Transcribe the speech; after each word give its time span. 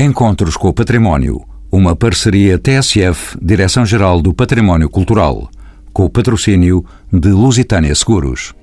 Encontros 0.00 0.56
com 0.56 0.68
o 0.68 0.72
Património, 0.72 1.44
uma 1.72 1.96
parceria 1.96 2.56
TSF, 2.56 3.36
Direção-Geral 3.42 4.22
do 4.22 4.32
Património 4.32 4.88
Cultural, 4.88 5.50
com 5.92 6.04
o 6.04 6.08
patrocínio 6.08 6.84
de 7.12 7.30
Lusitânia 7.30 7.92
Seguros. 7.96 8.54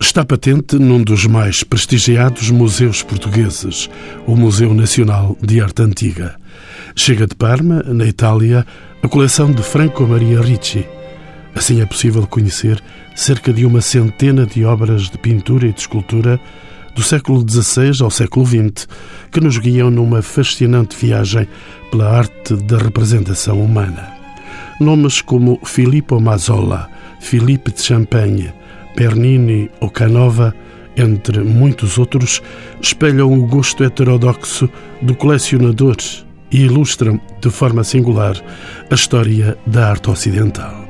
Está 0.00 0.24
patente 0.24 0.74
num 0.74 1.00
dos 1.00 1.28
mais 1.28 1.62
prestigiados 1.62 2.50
museus 2.50 3.04
portugueses, 3.04 3.88
o 4.26 4.34
Museu 4.34 4.74
Nacional 4.74 5.38
de 5.40 5.60
Arte 5.60 5.82
Antiga. 5.82 6.34
Chega 6.96 7.24
de 7.28 7.36
Parma, 7.36 7.84
na 7.84 8.04
Itália, 8.04 8.66
a 9.00 9.06
coleção 9.06 9.52
de 9.52 9.62
Franco 9.62 10.04
Maria 10.04 10.40
Ricci. 10.40 10.84
Assim 11.56 11.80
é 11.80 11.86
possível 11.86 12.26
conhecer 12.26 12.80
cerca 13.14 13.50
de 13.50 13.64
uma 13.64 13.80
centena 13.80 14.44
de 14.44 14.62
obras 14.66 15.08
de 15.08 15.16
pintura 15.16 15.66
e 15.66 15.72
de 15.72 15.80
escultura 15.80 16.38
do 16.94 17.02
século 17.02 17.44
XVI 17.48 18.02
ao 18.02 18.10
século 18.10 18.44
XX, 18.44 18.86
que 19.32 19.40
nos 19.40 19.56
guiam 19.56 19.90
numa 19.90 20.20
fascinante 20.20 20.94
viagem 20.94 21.48
pela 21.90 22.10
arte 22.10 22.54
da 22.54 22.76
representação 22.76 23.60
humana. 23.60 24.06
Nomes 24.78 25.22
como 25.22 25.58
Filippo 25.64 26.20
Mazzola, 26.20 26.90
Philippe 27.20 27.72
de 27.72 27.82
Champagne, 27.82 28.52
Bernini 28.94 29.70
ou 29.80 29.88
Canova, 29.88 30.54
entre 30.94 31.40
muitos 31.40 31.96
outros, 31.98 32.42
espelham 32.82 33.32
o 33.32 33.46
gosto 33.46 33.82
heterodoxo 33.82 34.68
do 35.00 35.14
colecionador 35.14 35.96
e 36.52 36.64
ilustram, 36.64 37.18
de 37.40 37.50
forma 37.50 37.82
singular, 37.82 38.36
a 38.90 38.94
história 38.94 39.56
da 39.66 39.88
arte 39.90 40.10
ocidental. 40.10 40.85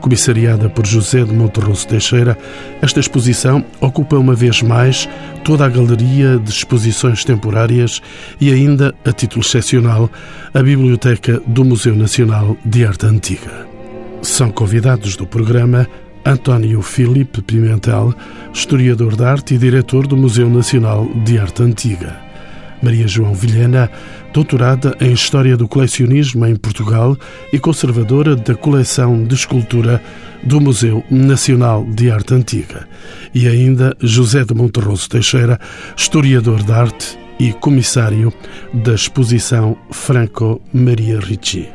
Comissariada 0.00 0.68
por 0.68 0.86
José 0.86 1.24
de 1.24 1.32
Monterroso 1.32 1.86
Teixeira, 1.86 2.38
esta 2.80 3.00
exposição 3.00 3.64
ocupa 3.80 4.16
uma 4.16 4.34
vez 4.34 4.62
mais 4.62 5.08
toda 5.44 5.64
a 5.64 5.68
galeria 5.68 6.38
de 6.38 6.50
exposições 6.50 7.24
temporárias 7.24 8.00
e 8.40 8.52
ainda, 8.52 8.94
a 9.04 9.12
título 9.12 9.42
excepcional, 9.44 10.08
a 10.54 10.62
biblioteca 10.62 11.40
do 11.46 11.64
Museu 11.64 11.96
Nacional 11.96 12.56
de 12.64 12.84
Arte 12.84 13.06
Antiga. 13.06 13.66
São 14.22 14.50
convidados 14.50 15.16
do 15.16 15.26
programa 15.26 15.86
António 16.24 16.82
Filipe 16.82 17.42
Pimentel, 17.42 18.14
historiador 18.52 19.16
de 19.16 19.24
arte 19.24 19.54
e 19.54 19.58
diretor 19.58 20.06
do 20.06 20.16
Museu 20.16 20.48
Nacional 20.48 21.08
de 21.24 21.38
Arte 21.38 21.62
Antiga. 21.62 22.27
Maria 22.82 23.06
João 23.06 23.34
Vilhena, 23.34 23.90
doutorada 24.32 24.96
em 25.00 25.12
História 25.12 25.56
do 25.56 25.68
Colecionismo 25.68 26.46
em 26.46 26.56
Portugal 26.56 27.16
e 27.52 27.58
conservadora 27.58 28.36
da 28.36 28.54
coleção 28.54 29.24
de 29.24 29.34
escultura 29.34 30.02
do 30.42 30.60
Museu 30.60 31.04
Nacional 31.10 31.84
de 31.84 32.10
Arte 32.10 32.34
Antiga. 32.34 32.88
E 33.34 33.46
ainda 33.48 33.96
José 34.00 34.44
de 34.44 34.54
Monterroso 34.54 35.08
Teixeira, 35.08 35.58
historiador 35.96 36.62
de 36.62 36.72
arte 36.72 37.18
e 37.38 37.52
comissário 37.52 38.32
da 38.72 38.94
exposição 38.94 39.76
Franco 39.90 40.60
Maria 40.72 41.20
Ricci. 41.20 41.68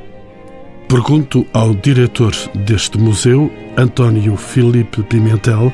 Pergunto 0.87 1.45
ao 1.53 1.73
diretor 1.73 2.33
deste 2.53 2.97
museu, 2.97 3.51
António 3.77 4.35
Filipe 4.35 5.01
Pimentel, 5.03 5.73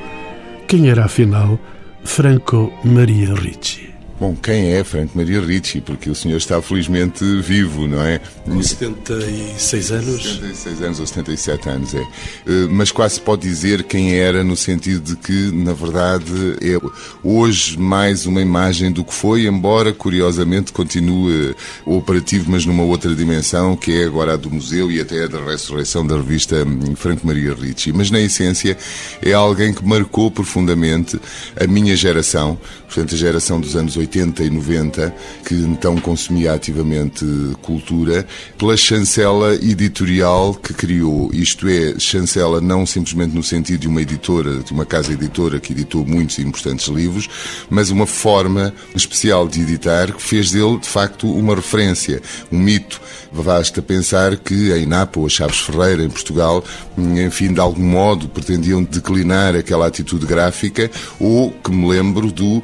quem 0.68 0.90
era 0.90 1.06
afinal 1.06 1.60
Franco 2.04 2.72
Maria 2.86 3.34
Ricci. 3.34 3.89
Bom, 4.20 4.36
quem 4.36 4.74
é 4.74 4.84
Franco 4.84 5.18
Maria 5.18 5.40
Ricci? 5.40 5.80
Porque 5.80 6.10
o 6.10 6.16
senhor 6.16 6.36
está 6.36 6.62
felizmente 6.62 7.24
vivo, 7.42 7.88
não 7.88 8.02
é? 8.02 8.20
Com 8.44 8.62
76 8.62 9.92
anos? 9.94 10.24
76 10.24 10.82
anos 10.82 11.00
ou 11.00 11.08
77 11.08 11.70
anos, 11.70 11.96
é. 11.96 12.02
Eh, 12.02 12.68
mas 12.70 12.92
quase 12.92 13.16
se 13.16 13.22
pode 13.22 13.44
dizer 13.44 13.84
quem 13.84 14.16
era, 14.16 14.44
no 14.44 14.58
sentido 14.58 15.02
de 15.02 15.16
que, 15.16 15.52
na 15.54 15.72
verdade, 15.72 16.58
é 16.62 16.78
hoje 17.24 17.80
mais 17.80 18.26
uma 18.26 18.42
imagem 18.42 18.92
do 18.92 19.06
que 19.06 19.14
foi, 19.14 19.46
embora, 19.46 19.94
curiosamente, 19.94 20.74
continue 20.74 21.56
operativo, 21.86 22.52
mas 22.52 22.66
numa 22.66 22.84
outra 22.84 23.16
dimensão, 23.16 23.78
que 23.78 24.02
é 24.02 24.04
agora 24.04 24.34
a 24.34 24.36
do 24.36 24.52
museu 24.52 24.92
e 24.92 25.00
até 25.00 25.24
a 25.24 25.28
da 25.28 25.42
ressurreição 25.46 26.06
da 26.06 26.18
revista 26.18 26.66
hum, 26.66 26.94
Franco 26.94 27.26
Maria 27.26 27.54
Ricci. 27.54 27.94
Mas, 27.94 28.12
na 28.12 28.20
essência, 28.20 28.78
é 29.22 29.32
alguém 29.32 29.74
que 29.74 29.86
marcou 29.86 30.30
profundamente 30.30 31.18
a 31.56 31.66
minha 31.66 31.96
geração, 31.96 32.60
portanto, 32.90 33.16
a 33.16 33.18
geração 33.18 33.62
dos 33.62 33.76
anos 33.76 33.96
80 33.96 34.10
80 34.10 34.44
e 34.44 34.50
90, 34.50 35.16
que 35.46 35.54
então 35.56 35.98
consumia 36.00 36.54
ativamente 36.54 37.26
cultura, 37.62 38.26
pela 38.58 38.76
chancela 38.76 39.56
editorial 39.56 40.54
que 40.54 40.74
criou. 40.74 41.30
Isto 41.34 41.68
é, 41.68 41.98
chancela 42.00 42.60
não 42.60 42.86
simplesmente 42.86 43.36
no 43.36 43.44
sentido 43.44 43.82
de 43.82 43.88
uma 43.88 44.02
editora, 44.02 44.58
de 44.58 44.72
uma 44.72 44.86
casa 44.86 45.14
editora 45.14 45.60
que 45.60 45.74
editou 45.74 46.06
muitos 46.06 46.38
e 46.38 46.42
importantes 46.42 46.88
livros, 46.88 47.30
mas 47.70 47.90
uma 47.90 48.06
forma 48.06 48.74
especial 48.96 49.48
de 49.48 49.62
editar 49.62 50.12
que 50.12 50.22
fez 50.22 50.52
dele, 50.52 50.78
de 50.80 50.88
facto, 50.88 51.32
uma 51.32 51.56
referência, 51.56 52.22
um 52.52 52.60
mito. 52.60 53.00
Basta 53.32 53.82
pensar 53.82 54.38
que 54.38 54.72
em 54.72 54.88
Napa 54.88 55.20
ou 55.20 55.28
a 55.28 55.30
Chaves 55.30 55.60
Ferreira, 55.60 56.04
em 56.04 56.10
Portugal, 56.10 56.64
enfim, 56.98 57.54
de 57.54 57.60
algum 57.60 57.84
modo 57.84 58.28
pretendiam 58.28 58.84
declinar 58.84 59.56
aquela 59.56 59.86
atitude 59.86 60.26
gráfica, 60.26 60.90
ou 61.20 61.52
que 61.52 61.72
me 61.72 61.88
lembro 61.88 62.32
do 62.32 62.64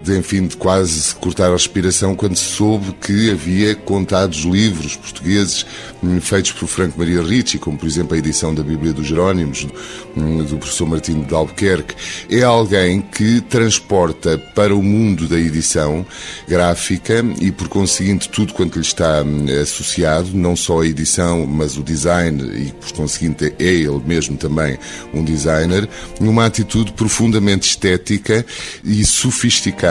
de, 0.03 0.17
enfim, 0.17 0.47
de 0.47 0.57
quase 0.57 1.13
cortar 1.15 1.49
a 1.49 1.53
respiração 1.53 2.15
quando 2.15 2.35
soube 2.35 2.91
que 2.93 3.29
havia 3.29 3.75
contados 3.75 4.39
livros 4.39 4.95
portugueses 4.95 5.65
hum, 6.01 6.19
feitos 6.19 6.51
por 6.53 6.67
Franco 6.67 6.97
Maria 6.97 7.21
Ricci, 7.21 7.59
como 7.59 7.77
por 7.77 7.85
exemplo 7.85 8.15
a 8.15 8.17
edição 8.17 8.53
da 8.53 8.63
Bíblia 8.63 8.93
dos 8.93 9.05
Jerónimos, 9.05 9.67
hum, 10.17 10.43
do 10.43 10.57
professor 10.57 10.87
Martino 10.87 11.23
de 11.23 11.33
Albuquerque. 11.33 11.95
É 12.29 12.41
alguém 12.41 13.01
que 13.01 13.41
transporta 13.41 14.37
para 14.55 14.75
o 14.75 14.81
mundo 14.81 15.27
da 15.27 15.39
edição 15.39 16.05
gráfica 16.47 17.23
e, 17.39 17.51
por 17.51 17.67
conseguinte, 17.67 18.29
tudo 18.29 18.53
quanto 18.53 18.75
lhe 18.75 18.85
está 18.85 19.21
hum, 19.21 19.45
associado, 19.61 20.31
não 20.33 20.55
só 20.55 20.81
a 20.81 20.87
edição, 20.87 21.45
mas 21.45 21.77
o 21.77 21.83
design, 21.83 22.41
e 22.57 22.71
por 22.71 22.91
conseguinte 22.93 23.53
é 23.59 23.63
ele 23.63 24.01
mesmo 24.05 24.35
também 24.35 24.79
um 25.13 25.23
designer, 25.23 25.87
uma 26.19 26.45
atitude 26.45 26.91
profundamente 26.93 27.69
estética 27.69 28.43
e 28.83 29.05
sofisticada 29.05 29.90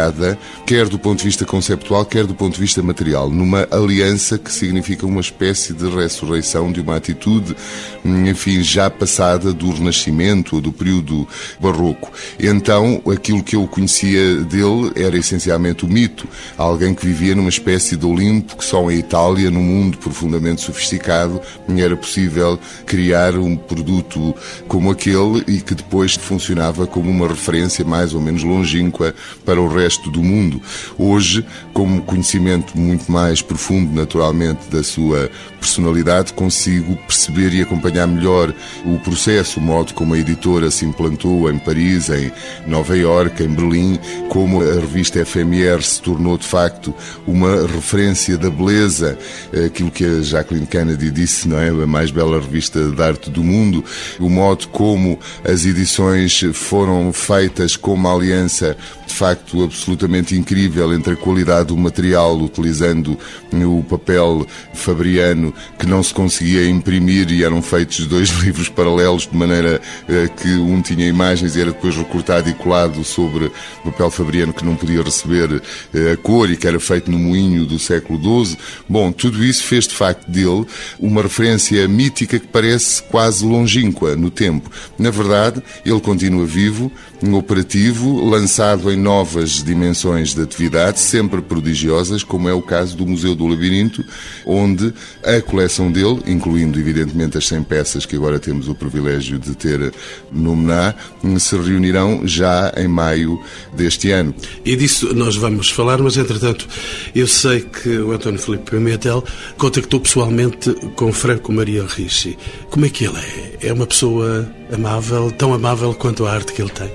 quer 0.67 0.89
do 0.89 0.99
ponto 0.99 1.19
de 1.19 1.25
vista 1.25 1.45
conceptual, 1.45 2.05
quer 2.05 2.27
do 2.27 2.35
ponto 2.35 2.55
de 2.55 2.61
vista 2.61 2.83
material, 2.83 3.29
numa 3.29 3.67
aliança 3.71 4.39
que 4.39 4.51
significa 4.51 5.07
uma 5.07 5.21
espécie 5.21 5.73
de 5.73 5.89
ressurreição 5.89 6.73
de 6.73 6.81
uma 6.81 6.97
atitude, 6.97 7.57
enfim, 8.05 8.63
já 8.63 8.89
passada 8.89 9.53
do 9.53 9.71
Renascimento 9.71 10.57
ou 10.57 10.63
do 10.63 10.73
período 10.73 11.27
barroco. 11.59 12.13
Então, 12.39 13.03
aquilo 13.13 13.43
que 13.43 13.57
eu 13.57 13.67
conhecia 13.67 14.37
dele 14.45 14.93
era 14.97 15.17
essencialmente 15.17 15.85
o 15.85 15.89
mito, 15.89 16.27
alguém 16.57 16.95
que 16.95 17.05
vivia 17.05 17.35
numa 17.35 17.49
espécie 17.49 17.97
de 17.97 18.07
Olimpo 18.07 18.57
que 18.57 18.65
só 18.65 18.91
em 18.91 18.99
Itália, 18.99 19.51
num 19.51 19.63
mundo 19.63 19.99
profundamente 19.99 20.63
sofisticado, 20.63 21.41
era 21.79 21.97
possível 21.97 22.59
criar 22.87 23.37
um 23.37 23.57
produto 23.57 24.35
como 24.69 24.91
aquele 24.91 25.45
e 25.47 25.61
que 25.61 25.75
depois 25.75 26.15
funcionava 26.15 26.87
como 26.87 27.11
uma 27.11 27.29
referência 27.29 27.85
mais 27.85 28.15
ou 28.15 28.21
menos 28.21 28.43
longínqua 28.43 29.15
para 29.45 29.61
o 29.61 29.69
resto 29.69 29.90
resto 29.91 30.09
do 30.09 30.23
mundo. 30.23 30.63
Hoje, 30.97 31.45
como 31.73 32.01
conhecimento 32.03 32.79
muito 32.79 33.11
mais 33.11 33.43
profundo, 33.43 33.93
naturalmente, 33.93 34.69
da 34.71 34.85
sua 34.85 35.29
personalidade, 35.59 36.33
consigo 36.33 36.97
perceber 36.97 37.53
e 37.53 37.61
acompanhar 37.61 38.07
melhor 38.07 38.55
o 38.85 38.99
processo, 39.01 39.59
o 39.59 39.63
modo 39.63 39.93
como 39.93 40.15
a 40.15 40.19
editora 40.19 40.71
se 40.71 40.85
implantou 40.85 41.51
em 41.51 41.59
Paris, 41.59 42.09
em 42.09 42.31
Nova 42.67 42.97
Iorque, 42.97 43.43
em 43.43 43.49
Berlim, 43.49 43.99
como 44.29 44.63
a 44.63 44.75
revista 44.75 45.25
FMR 45.25 45.83
se 45.83 46.01
tornou 46.01 46.39
de 46.39 46.47
facto 46.47 46.95
uma 47.27 47.67
referência 47.67 48.39
da 48.39 48.49
beleza, 48.49 49.19
aquilo 49.67 49.91
que 49.91 50.05
a 50.05 50.23
Jacqueline 50.23 50.67
Kennedy 50.67 51.11
disse, 51.11 51.49
não 51.49 51.59
é? 51.59 51.69
A 51.69 51.87
mais 51.87 52.11
bela 52.11 52.41
revista 52.41 52.91
de 52.91 53.03
arte 53.03 53.29
do 53.29 53.43
mundo, 53.43 53.85
o 54.21 54.31
modo 54.31 54.69
como 54.69 55.19
as 55.45 55.65
edições 55.65 56.43
foram 56.55 57.13
feitas 57.13 57.77
com 57.77 57.95
uma 57.95 58.15
aliança 58.15 58.77
facto 59.15 59.63
absolutamente 59.63 60.37
incrível 60.37 60.93
entre 60.93 61.15
a 61.15 61.17
qualidade 61.17 61.69
do 61.69 61.77
material, 61.77 62.39
utilizando 62.39 63.19
o 63.53 63.83
papel 63.85 64.47
fabriano 64.75 65.53
que 65.79 65.87
não 65.87 66.03
se 66.03 66.13
conseguia 66.13 66.69
imprimir 66.69 67.31
e 67.31 67.45
eram 67.45 67.63
feitos 67.63 68.07
dois 68.07 68.29
livros 68.43 68.69
paralelos 68.69 69.27
de 69.27 69.37
maneira 69.37 69.81
eh, 70.09 70.29
que 70.37 70.49
um 70.57 70.81
tinha 70.83 71.07
imagens 71.07 71.57
e 71.57 71.61
era 71.61 71.73
depois 71.73 71.97
recortado 71.97 72.49
e 72.49 72.55
colado 72.55 73.05
sobre 73.05 73.51
papel 73.85 74.11
fabriano 74.11 74.53
que 74.53 74.65
não 74.65 74.77
podia 74.77 75.03
receber 75.03 75.63
eh, 75.95 76.13
a 76.13 76.17
cor 76.17 76.51
e 76.51 76.57
que 76.57 76.67
era 76.67 76.81
feito 76.81 77.11
no 77.11 77.19
moinho 77.19 77.65
do 77.65 77.79
século 77.79 78.45
XII. 78.45 78.57
Bom, 78.89 79.13
tudo 79.13 79.45
isso 79.45 79.65
fez 79.65 79.87
de 79.87 79.95
facto 79.95 80.31
dele 80.31 80.67
uma 80.99 81.23
referência 81.23 81.87
mítica 81.89 82.39
que 82.39 82.47
parece 82.47 83.03
quase 83.05 83.45
longínqua 83.45 84.17
no 84.17 84.31
tempo. 84.31 84.71
Na 84.99 85.11
verdade, 85.11 85.63
ele 85.85 86.01
continua 86.01 86.45
vivo, 86.47 86.91
operativo, 87.33 88.25
lançado 88.25 88.91
em 88.91 88.97
novas 88.97 89.63
dimensões 89.63 90.35
de 90.35 90.43
atividade, 90.43 90.99
sempre 91.01 91.43
prodigiosas, 91.43 92.23
como 92.23 92.49
é 92.49 92.53
o 92.53 92.63
caso 92.63 92.97
do 92.97 93.07
Museu 93.07 93.35
do 93.35 93.47
Labirinto, 93.47 94.05
onde 94.47 94.93
a 95.23 95.41
coleção 95.41 95.91
dele, 95.91 96.21
incluindo 96.27 96.79
evidentemente 96.79 97.37
as 97.37 97.47
100 97.47 97.63
peças 97.65 98.07
que 98.07 98.17
agora 98.17 98.39
temos 98.39 98.69
o 98.69 98.75
privilégio 98.75 99.39
de 99.39 99.55
ter 99.55 99.93
no 100.33 100.57
Mená, 100.57 100.95
se 101.39 101.57
reunirão 101.57 102.27
já 102.27 102.73
em 102.77 102.89
maio 102.89 103.41
deste 103.75 104.11
ano. 104.11 104.35
E 104.65 104.77
disso 104.77 105.15
nós 105.15 105.37
vamos 105.37 105.71
falar, 105.71 105.99
mas 105.99 106.17
entretanto 106.17 106.67
eu 107.15 107.27
sei 107.27 107.61
que 107.61 107.99
o 107.99 108.13
António 108.13 108.39
Filipe 108.39 108.71
Pimentel 108.71 109.25
contactou 109.57 110.01
pessoalmente 110.01 110.73
com 110.97 111.13
Franco 111.13 111.53
Maria 111.53 111.85
Ricci. 111.87 112.39
Como 112.71 112.87
é 112.87 112.89
que 112.89 113.05
ele 113.05 113.19
é? 113.19 113.69
É 113.69 113.73
uma 113.73 113.87
pessoa 113.87 114.60
amável, 114.73 115.31
tão 115.31 115.55
amável 115.55 115.95
quanto 115.95 116.27
a 116.27 116.33
arte 116.33 116.53
que 116.53 116.63
ele 116.63 116.71
tem? 116.71 116.91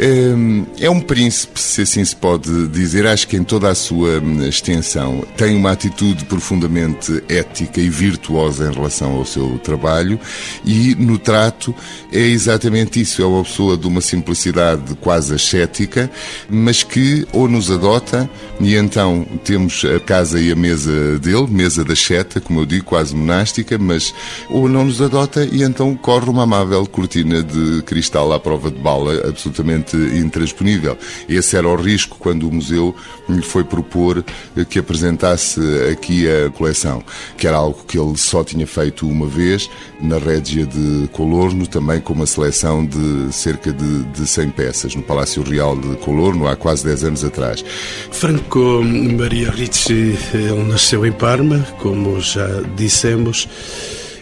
Hum, 0.00 0.64
é 0.78 0.88
um 0.88 1.00
príncipe, 1.00 1.60
se 1.60 1.82
assim 1.82 2.04
se 2.04 2.14
pode 2.14 2.68
dizer. 2.68 3.04
Acho 3.04 3.26
que 3.26 3.36
em 3.36 3.42
toda 3.42 3.68
a 3.68 3.74
sua 3.74 4.20
hum, 4.20 4.46
extensão 4.46 5.24
tem 5.36 5.56
uma 5.56 5.72
atitude 5.72 6.24
profundamente 6.24 7.20
ética 7.28 7.80
e 7.80 7.88
virtuosa 7.88 8.70
em 8.70 8.72
relação 8.72 9.16
ao 9.16 9.24
seu 9.24 9.58
trabalho 9.58 10.20
e 10.64 10.94
no 10.94 11.18
trato 11.18 11.74
é 12.12 12.20
exatamente 12.20 13.00
isso. 13.00 13.20
É 13.20 13.26
uma 13.26 13.42
pessoa 13.42 13.76
de 13.76 13.88
uma 13.88 14.00
simplicidade 14.00 14.94
quase 15.00 15.34
ascética, 15.34 16.08
mas 16.48 16.84
que 16.84 17.26
ou 17.32 17.48
nos 17.48 17.68
adota 17.68 18.30
e 18.60 18.76
então 18.76 19.26
temos 19.42 19.84
a 19.84 19.98
casa 19.98 20.40
e 20.40 20.52
a 20.52 20.56
mesa 20.56 21.18
dele, 21.18 21.48
mesa 21.48 21.84
da 21.84 21.96
cheta, 21.96 22.40
como 22.40 22.60
eu 22.60 22.66
digo, 22.66 22.84
quase 22.84 23.16
monástica, 23.16 23.76
mas 23.76 24.14
ou 24.48 24.68
não 24.68 24.84
nos 24.84 25.02
adota 25.02 25.44
e 25.44 25.64
então 25.64 25.96
corre 25.96 26.30
uma 26.30 26.44
amável 26.44 26.86
cortina 26.86 27.42
de 27.42 27.82
cristal 27.82 28.32
à 28.32 28.38
prova 28.38 28.70
de 28.70 28.78
bala, 28.78 29.28
absolutamente 29.28 29.87
intransponível. 29.96 30.96
Esse 31.28 31.56
era 31.56 31.68
o 31.68 31.76
risco 31.76 32.16
quando 32.18 32.48
o 32.48 32.52
museu 32.52 32.94
lhe 33.28 33.42
foi 33.42 33.64
propor 33.64 34.24
que 34.68 34.78
apresentasse 34.78 35.60
aqui 35.90 36.26
a 36.28 36.50
coleção, 36.50 37.02
que 37.36 37.46
era 37.46 37.56
algo 37.56 37.84
que 37.86 37.98
ele 37.98 38.16
só 38.16 38.42
tinha 38.42 38.66
feito 38.66 39.08
uma 39.08 39.26
vez 39.26 39.68
na 40.00 40.18
régia 40.18 40.66
de 40.66 41.08
Colorno, 41.12 41.66
também 41.66 42.00
com 42.00 42.12
uma 42.12 42.26
seleção 42.26 42.84
de 42.84 43.32
cerca 43.32 43.72
de, 43.72 44.04
de 44.04 44.26
100 44.26 44.50
peças 44.50 44.94
no 44.94 45.02
Palácio 45.02 45.42
Real 45.42 45.76
de 45.76 45.96
Colorno, 45.96 46.46
há 46.46 46.56
quase 46.56 46.84
10 46.84 47.04
anos 47.04 47.24
atrás. 47.24 47.64
Franco 48.10 48.82
Maria 48.82 49.50
Ricci, 49.50 50.16
ele 50.32 50.64
nasceu 50.64 51.04
em 51.04 51.12
Parma, 51.12 51.66
como 51.78 52.20
já 52.20 52.46
dissemos 52.76 53.48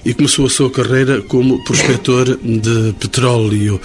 e 0.07 0.15
começou 0.15 0.47
a 0.47 0.49
sua 0.49 0.71
carreira 0.71 1.21
como 1.21 1.65
prospector 1.65 2.37
de 2.37 2.95
petróleo. 3.01 3.81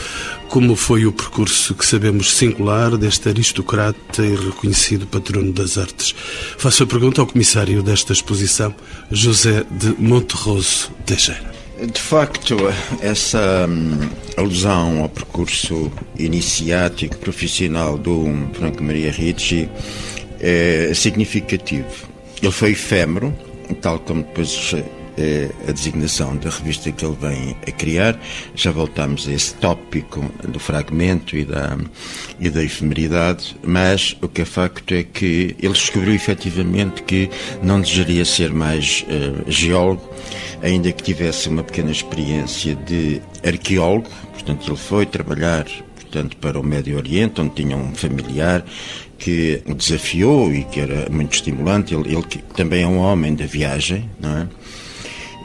Como 0.47 0.75
foi 0.75 1.07
o 1.07 1.11
percurso 1.11 1.73
que 1.73 1.83
sabemos 1.83 2.35
singular 2.35 2.95
deste 2.95 3.29
aristocrata 3.29 4.23
e 4.23 4.35
reconhecido 4.35 5.07
patrono 5.07 5.51
das 5.51 5.79
artes? 5.79 6.13
Faço 6.59 6.83
a 6.83 6.85
pergunta 6.85 7.21
ao 7.21 7.27
comissário 7.27 7.81
desta 7.81 8.13
exposição, 8.13 8.71
José 9.09 9.65
de 9.71 9.95
Monterroso 9.97 10.91
Teixeira. 11.07 11.51
De 11.91 11.99
facto, 11.99 12.55
essa 13.01 13.65
hum, 13.67 14.07
alusão 14.37 15.01
ao 15.01 15.09
percurso 15.09 15.91
iniciático 16.19 17.17
profissional 17.17 17.97
do 17.97 18.25
Franco 18.53 18.83
Maria 18.83 19.11
Ricci 19.11 19.67
é 20.39 20.91
significativo. 20.93 22.11
Ele 22.39 22.51
foi 22.51 22.71
efêmero, 22.73 23.33
tal 23.81 23.97
como 23.97 24.21
depois 24.21 24.75
a 25.67 25.71
designação 25.71 26.35
da 26.37 26.49
revista 26.49 26.91
que 26.91 27.05
ele 27.05 27.17
vem 27.19 27.55
a 27.67 27.71
criar. 27.71 28.19
Já 28.55 28.71
voltamos 28.71 29.27
a 29.27 29.33
esse 29.33 29.53
tópico 29.55 30.21
do 30.47 30.59
fragmento 30.59 31.35
e 31.35 31.45
da, 31.45 31.77
e 32.39 32.49
da 32.49 32.63
efemeridade, 32.63 33.55
mas 33.63 34.15
o 34.21 34.27
que 34.27 34.41
é 34.41 34.45
facto 34.45 34.93
é 34.93 35.03
que 35.03 35.55
ele 35.59 35.73
descobriu 35.73 36.13
efetivamente 36.13 37.03
que 37.03 37.29
não 37.61 37.81
desejaria 37.81 38.25
ser 38.25 38.51
mais 38.53 39.05
uh, 39.07 39.49
geólogo, 39.51 40.09
ainda 40.61 40.91
que 40.91 41.03
tivesse 41.03 41.49
uma 41.49 41.63
pequena 41.63 41.91
experiência 41.91 42.75
de 42.75 43.21
arqueólogo, 43.45 44.09
portanto 44.33 44.67
ele 44.67 44.77
foi 44.77 45.05
trabalhar 45.05 45.65
portanto, 46.11 46.35
para 46.37 46.59
o 46.59 46.63
Médio 46.63 46.97
Oriente, 46.97 47.39
onde 47.39 47.55
tinha 47.55 47.77
um 47.77 47.95
familiar 47.95 48.65
que 49.17 49.61
o 49.65 49.73
desafiou 49.73 50.51
e 50.53 50.63
que 50.65 50.79
era 50.81 51.09
muito 51.09 51.33
estimulante. 51.33 51.93
Ele, 51.93 52.15
ele 52.15 52.25
também 52.55 52.83
é 52.83 52.87
um 52.87 52.97
homem 52.97 53.33
da 53.33 53.45
viagem, 53.45 54.09
não 54.19 54.37
é? 54.37 54.47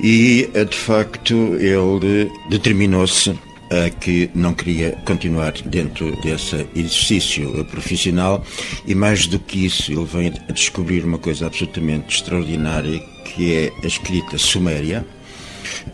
E, 0.00 0.48
eh, 0.54 0.64
de 0.64 0.76
facto, 0.76 1.56
ele 1.56 2.30
determinou-se 2.50 3.34
a 3.70 3.90
que 3.90 4.30
não 4.34 4.54
queria 4.54 4.92
continuar 5.04 5.52
dentro 5.64 6.14
desse 6.22 6.66
exercício 6.74 7.64
profissional. 7.64 8.44
E 8.86 8.94
mais 8.94 9.26
do 9.26 9.38
que 9.38 9.66
isso 9.66 9.90
ele 9.90 10.04
vem 10.04 10.32
a 10.48 10.52
descobrir 10.52 11.04
uma 11.04 11.18
coisa 11.18 11.46
absolutamente 11.46 12.16
extraordinária 12.16 13.00
que 13.24 13.52
é 13.52 13.72
a 13.82 13.86
escrita 13.86 14.38
suméria 14.38 15.04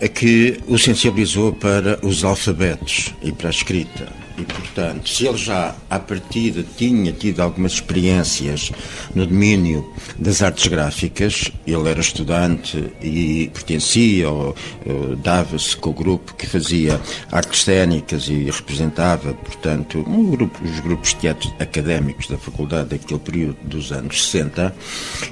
a 0.00 0.08
que 0.08 0.58
o 0.66 0.78
sensibilizou 0.78 1.52
para 1.52 1.98
os 2.04 2.24
alfabetos 2.24 3.14
e 3.22 3.32
para 3.32 3.48
a 3.48 3.50
escrita 3.50 4.21
e, 4.38 4.44
portanto, 4.44 5.08
se 5.08 5.26
ele 5.26 5.36
já 5.36 5.74
à 5.90 5.98
partida 5.98 6.64
tinha 6.76 7.12
tido 7.12 7.40
algumas 7.40 7.72
experiências 7.72 8.70
no 9.14 9.26
domínio 9.26 9.92
das 10.18 10.42
artes 10.42 10.66
gráficas, 10.66 11.50
ele 11.66 11.88
era 11.88 12.00
estudante 12.00 12.92
e 13.00 13.50
pertencia 13.52 14.30
ou, 14.30 14.54
dava-se 15.22 15.76
com 15.76 15.90
o 15.90 15.92
grupo 15.92 16.34
que 16.34 16.46
fazia 16.46 17.00
artes 17.30 17.64
cênicas 17.64 18.28
e 18.28 18.44
representava, 18.44 19.34
portanto, 19.34 20.04
um 20.06 20.30
grupo, 20.30 20.62
os 20.64 20.80
grupos 20.80 21.10
de 21.10 21.16
teatro 21.16 21.52
académicos 21.58 22.26
da 22.26 22.38
faculdade 22.38 22.90
daquele 22.90 23.20
período 23.20 23.56
dos 23.62 23.92
anos 23.92 24.24
60. 24.24 24.74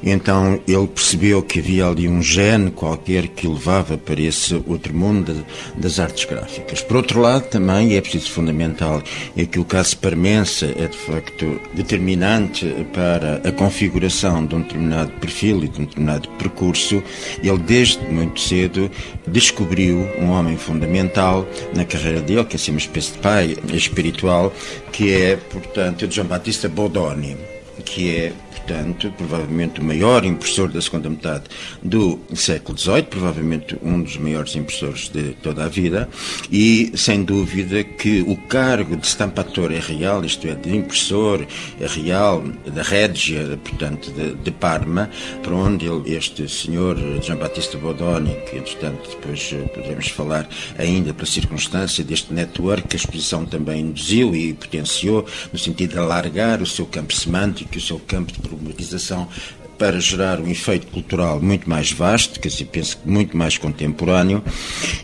Então 0.03 0.61
ele 0.67 0.87
percebeu 0.87 1.43
que 1.43 1.59
havia 1.59 1.87
ali 1.87 2.09
um 2.09 2.23
gene 2.23 2.71
qualquer 2.71 3.29
que 3.29 3.47
o 3.47 3.53
levava 3.55 3.97
para 3.97 4.21
esse 4.21 4.55
outro 4.67 4.95
mundo 4.95 5.45
das 5.77 5.99
artes 5.99 6.25
gráficas. 6.25 6.83
Por 6.83 6.97
outro 6.97 7.21
lado, 7.21 7.49
também 7.49 7.97
é 7.97 8.01
preciso 8.01 8.31
fundamental 8.31 8.90
e 9.37 9.47
que 9.47 9.59
o 9.59 9.65
caso 9.65 9.97
Parmense 9.99 10.65
é 10.77 10.87
de 10.87 10.97
facto 10.97 11.61
determinante 11.75 12.67
para 12.93 13.41
a 13.47 13.53
configuração 13.53 14.45
de 14.47 14.55
um 14.55 14.63
determinado 14.63 15.13
perfil 15.13 15.65
e 15.65 15.69
de 15.69 15.81
um 15.81 15.85
determinado 15.85 16.29
percurso, 16.31 17.03
ele 17.43 17.59
desde 17.59 18.01
muito 18.09 18.41
cedo 18.41 18.91
descobriu 19.27 20.09
um 20.19 20.31
homem 20.31 20.57
fundamental 20.57 21.47
na 21.75 21.85
carreira 21.85 22.21
dele, 22.21 22.45
que 22.45 22.55
é 22.55 22.57
assim 22.57 22.71
uma 22.73 22.79
espécie 22.79 23.13
de 23.13 23.19
pai 23.19 23.57
espiritual, 23.73 24.53
que 24.93 25.13
é, 25.13 25.37
portanto, 25.37 26.11
João 26.11 26.27
Batista 26.27 26.69
Bodoni, 26.69 27.37
que 27.85 28.11
é 28.17 28.33
portanto, 28.71 29.13
provavelmente 29.17 29.81
o 29.81 29.85
maior 29.85 30.25
impressor 30.25 30.71
da 30.71 30.81
segunda 30.81 31.11
metade 31.11 31.45
do 31.83 32.21
século 32.35 32.79
XVIII, 32.79 33.03
provavelmente 33.03 33.77
um 33.83 34.01
dos 34.01 34.17
maiores 34.17 34.55
impressores 34.55 35.09
de 35.09 35.33
toda 35.43 35.65
a 35.65 35.69
vida, 35.69 36.09
e 36.53 36.93
sem 36.95 37.25
dúvida 37.25 37.83
que 37.83 38.23
o 38.23 38.37
cargo 38.37 38.97
de 38.97 39.07
stampatore 39.07 39.79
real, 39.81 40.25
isto 40.25 40.47
é, 40.47 40.55
de 40.55 40.77
impressor 40.77 41.45
real 41.81 42.45
da 42.73 42.83
Regia, 42.83 43.59
portanto, 43.65 44.13
de, 44.13 44.35
de 44.35 44.51
Parma, 44.53 45.11
para 45.43 45.55
onde 45.55 45.87
ele, 45.87 46.15
este 46.15 46.49
senhor 46.49 46.97
Jean 47.21 47.37
Battista 47.37 47.77
Bodoni, 47.77 48.37
que 48.49 48.57
entretanto 48.57 49.11
depois 49.11 49.51
eh, 49.53 49.69
podemos 49.75 50.09
falar 50.09 50.49
ainda 50.79 51.13
pela 51.13 51.27
circunstância 51.27 52.05
deste 52.05 52.33
network 52.33 52.87
que 52.87 52.97
a 52.97 52.99
exposição 52.99 53.45
também 53.45 53.81
induziu 53.81 54.35
e 54.35 54.53
potenciou, 54.55 55.27
no 55.53 55.59
sentido 55.59 55.95
de 55.95 55.99
alargar 55.99 56.63
o 56.63 56.67
seu 56.67 56.87
campo 56.87 57.13
semântico, 57.15 57.77
o 57.77 57.81
seu 57.81 57.99
campo 57.99 58.33
de 58.33 58.39
problematização 58.61 59.27
para 59.81 59.99
gerar 59.99 60.39
um 60.41 60.47
efeito 60.47 60.89
cultural 60.89 61.41
muito 61.41 61.69
mais 61.69 61.91
vasto, 61.91 62.39
que 62.39 62.49
assim 62.49 62.67
penso 62.67 62.99
que 62.99 63.09
muito 63.09 63.35
mais 63.35 63.57
contemporâneo. 63.57 64.45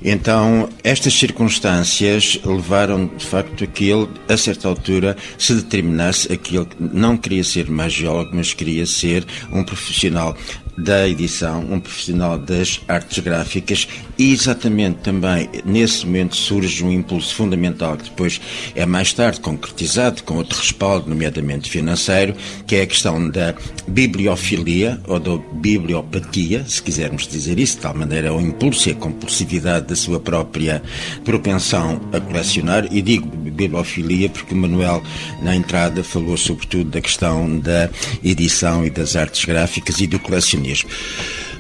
Então, 0.04 0.68
estas 0.84 1.14
circunstâncias 1.14 2.38
levaram 2.44 3.06
de 3.16 3.25
facto 3.25 3.64
a 3.64 3.66
que 3.66 3.88
ele, 3.88 4.06
a 4.28 4.36
certa 4.36 4.68
altura, 4.68 5.16
se 5.38 5.54
determinasse 5.54 6.30
a 6.30 6.36
que 6.36 6.60
não 6.78 7.16
queria 7.16 7.42
ser 7.42 7.70
mais 7.70 7.94
geólogo, 7.94 8.36
mas 8.36 8.52
queria 8.52 8.84
ser 8.84 9.25
um 9.50 9.64
profissional 9.64 10.36
da 10.76 11.09
edição, 11.09 11.61
um 11.71 11.80
profissional 11.80 12.38
das 12.38 12.80
artes 12.88 13.18
gráficas. 13.18 13.88
E 14.18 14.33
exatamente 14.33 14.99
também 14.99 15.49
nesse 15.64 16.04
momento 16.06 16.37
surge 16.37 16.85
um 16.85 16.92
impulso 16.92 17.35
fundamental 17.35 17.97
que 17.97 18.04
depois 18.04 18.40
é 18.75 18.85
mais 18.87 19.12
tarde 19.12 19.40
concretizado 19.40 20.23
com 20.23 20.37
outro 20.37 20.59
respaldo, 20.59 21.09
nomeadamente 21.09 21.71
financeiro, 21.71 22.35
que 22.66 22.76
é 22.76 22.83
a 22.83 22.87
questão 22.87 23.28
da 23.28 23.54
bibliofilia 23.87 25.00
ou 25.06 25.18
da 25.18 25.37
bibliopatia, 25.52 26.64
se 26.66 26.83
quisermos 26.83 27.26
dizer 27.26 27.59
isso, 27.59 27.76
de 27.76 27.83
tal 27.83 27.95
maneira 27.95 28.35
o 28.35 28.40
impulso 28.40 28.88
e 28.88 28.92
a 28.92 28.95
compulsividade 28.95 29.87
da 29.87 29.97
sua 29.97 30.21
própria 30.21 30.83
propensão 31.25 32.00
a 32.12 32.21
colecionar, 32.21 32.88
e 32.90 33.02
digo 33.02 33.30
bibliofilia 33.56 34.28
porque 34.28 34.54
o 34.54 34.56
Manuel 34.56 35.02
na 35.42 35.56
entrada 35.56 36.04
falou 36.04 36.36
sobretudo 36.36 36.90
da 36.90 37.00
questão 37.00 37.58
da 37.58 37.90
edição 38.22 38.86
e 38.86 38.90
das 38.90 39.16
artes 39.16 39.44
gráficas 39.44 39.98
e 40.00 40.06
do 40.06 40.18
colecionismo. 40.18 40.90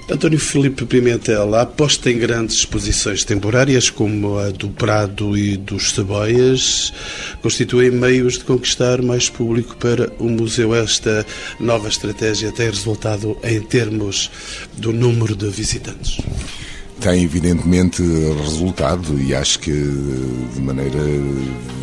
António 0.08 0.38
Filipe 0.38 0.86
Pimentel, 0.86 1.52
aposta 1.56 2.08
em 2.08 2.16
grandes 2.16 2.58
exposições 2.58 3.24
temporárias, 3.24 3.90
como 3.90 4.38
a 4.38 4.50
do 4.50 4.68
Prado 4.68 5.36
e 5.36 5.56
dos 5.56 5.90
Ceboias, 5.90 6.92
constituem 7.42 7.90
meios 7.90 8.34
de 8.34 8.44
conquistar 8.44 9.02
mais 9.02 9.28
público 9.28 9.76
para 9.76 10.12
o 10.20 10.28
museu. 10.28 10.72
Esta 10.72 11.26
nova 11.58 11.88
estratégia 11.88 12.52
tem 12.52 12.66
resultado 12.66 13.36
em 13.42 13.60
termos 13.60 14.30
do 14.74 14.92
número 14.92 15.34
de 15.34 15.48
visitantes? 15.50 16.18
Tem 17.00 17.22
evidentemente 17.22 18.02
resultado 18.42 19.20
e 19.20 19.34
acho 19.34 19.58
que 19.58 19.70
de 19.72 20.60
maneira 20.60 20.98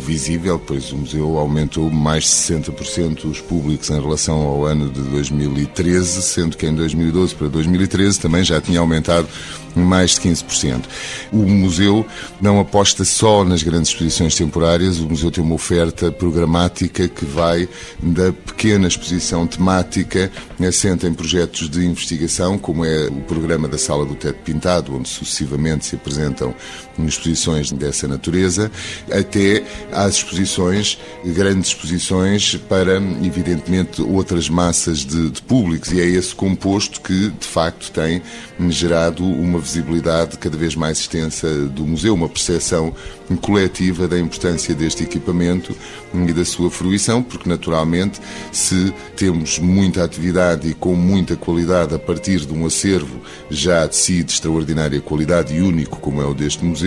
visível, 0.04 0.58
pois 0.58 0.92
o 0.92 0.98
museu 0.98 1.38
aumentou 1.38 1.90
mais 1.90 2.24
de 2.24 2.30
60% 2.30 3.24
os 3.24 3.40
públicos 3.40 3.88
em 3.90 4.00
relação 4.00 4.42
ao 4.42 4.64
ano 4.64 4.90
de 4.90 5.00
2013, 5.00 6.22
sendo 6.22 6.56
que 6.56 6.66
em 6.66 6.74
2012 6.74 7.34
para 7.34 7.48
2013 7.48 8.20
também 8.20 8.44
já 8.44 8.60
tinha 8.60 8.80
aumentado 8.80 9.26
mais 9.74 10.12
de 10.12 10.20
15%. 10.20 10.84
O 11.32 11.38
museu 11.38 12.06
não 12.40 12.60
aposta 12.60 13.04
só 13.04 13.44
nas 13.44 13.62
grandes 13.62 13.88
exposições 13.88 14.34
temporárias, 14.34 15.00
o 15.00 15.08
museu 15.08 15.30
tem 15.30 15.42
uma 15.42 15.54
oferta 15.54 16.10
programática 16.12 17.08
que 17.08 17.24
vai 17.24 17.68
da 18.02 18.32
pequena 18.32 18.86
exposição 18.86 19.46
temática, 19.46 20.30
assenta 20.66 21.06
em 21.06 21.14
projetos 21.14 21.68
de 21.68 21.84
investigação, 21.84 22.56
como 22.58 22.84
é 22.84 23.06
o 23.08 23.20
programa 23.22 23.68
da 23.68 23.78
Sala 23.78 24.04
do 24.04 24.14
Teto 24.14 24.38
Pintado, 24.44 24.96
onde 24.96 25.08
sucessivamente 25.08 25.86
se 25.86 25.96
apresentam 25.96 26.54
exposições 26.98 27.72
dessa 27.72 28.06
natureza, 28.06 28.70
até 29.10 29.64
às 29.92 30.16
exposições, 30.16 30.98
grandes 31.24 31.68
exposições 31.68 32.56
para, 32.68 32.96
evidentemente, 33.22 34.02
outras 34.02 34.48
massas 34.48 34.98
de, 34.98 35.30
de 35.30 35.42
públicos. 35.42 35.92
E 35.92 36.00
é 36.00 36.04
esse 36.04 36.34
composto 36.34 37.00
que, 37.00 37.30
de 37.30 37.46
facto, 37.46 37.90
tem 37.90 38.22
gerado 38.70 39.24
uma 39.24 39.58
visibilidade 39.58 40.38
cada 40.38 40.56
vez 40.56 40.74
mais 40.76 40.98
extensa 40.98 41.48
do 41.66 41.86
museu, 41.86 42.14
uma 42.14 42.28
percepção 42.28 42.94
coletiva 43.40 44.06
da 44.06 44.18
importância 44.18 44.74
deste 44.74 45.02
equipamento 45.02 45.74
e 46.12 46.32
da 46.32 46.44
sua 46.44 46.70
fruição, 46.70 47.22
porque 47.22 47.48
naturalmente, 47.48 48.20
se 48.52 48.92
temos 49.16 49.58
muita 49.58 50.04
atividade 50.04 50.68
e 50.68 50.74
com 50.74 50.94
muita 50.94 51.34
qualidade 51.36 51.94
a 51.94 51.98
partir 51.98 52.40
de 52.40 52.52
um 52.52 52.66
acervo 52.66 53.20
já 53.50 53.86
de 53.86 53.96
si 53.96 54.22
de 54.22 54.32
extraordinária 54.32 55.00
qualidade 55.00 55.54
e 55.54 55.60
único 55.60 55.98
como 55.98 56.20
é 56.20 56.26
o 56.26 56.34
deste 56.34 56.64
museu, 56.64 56.83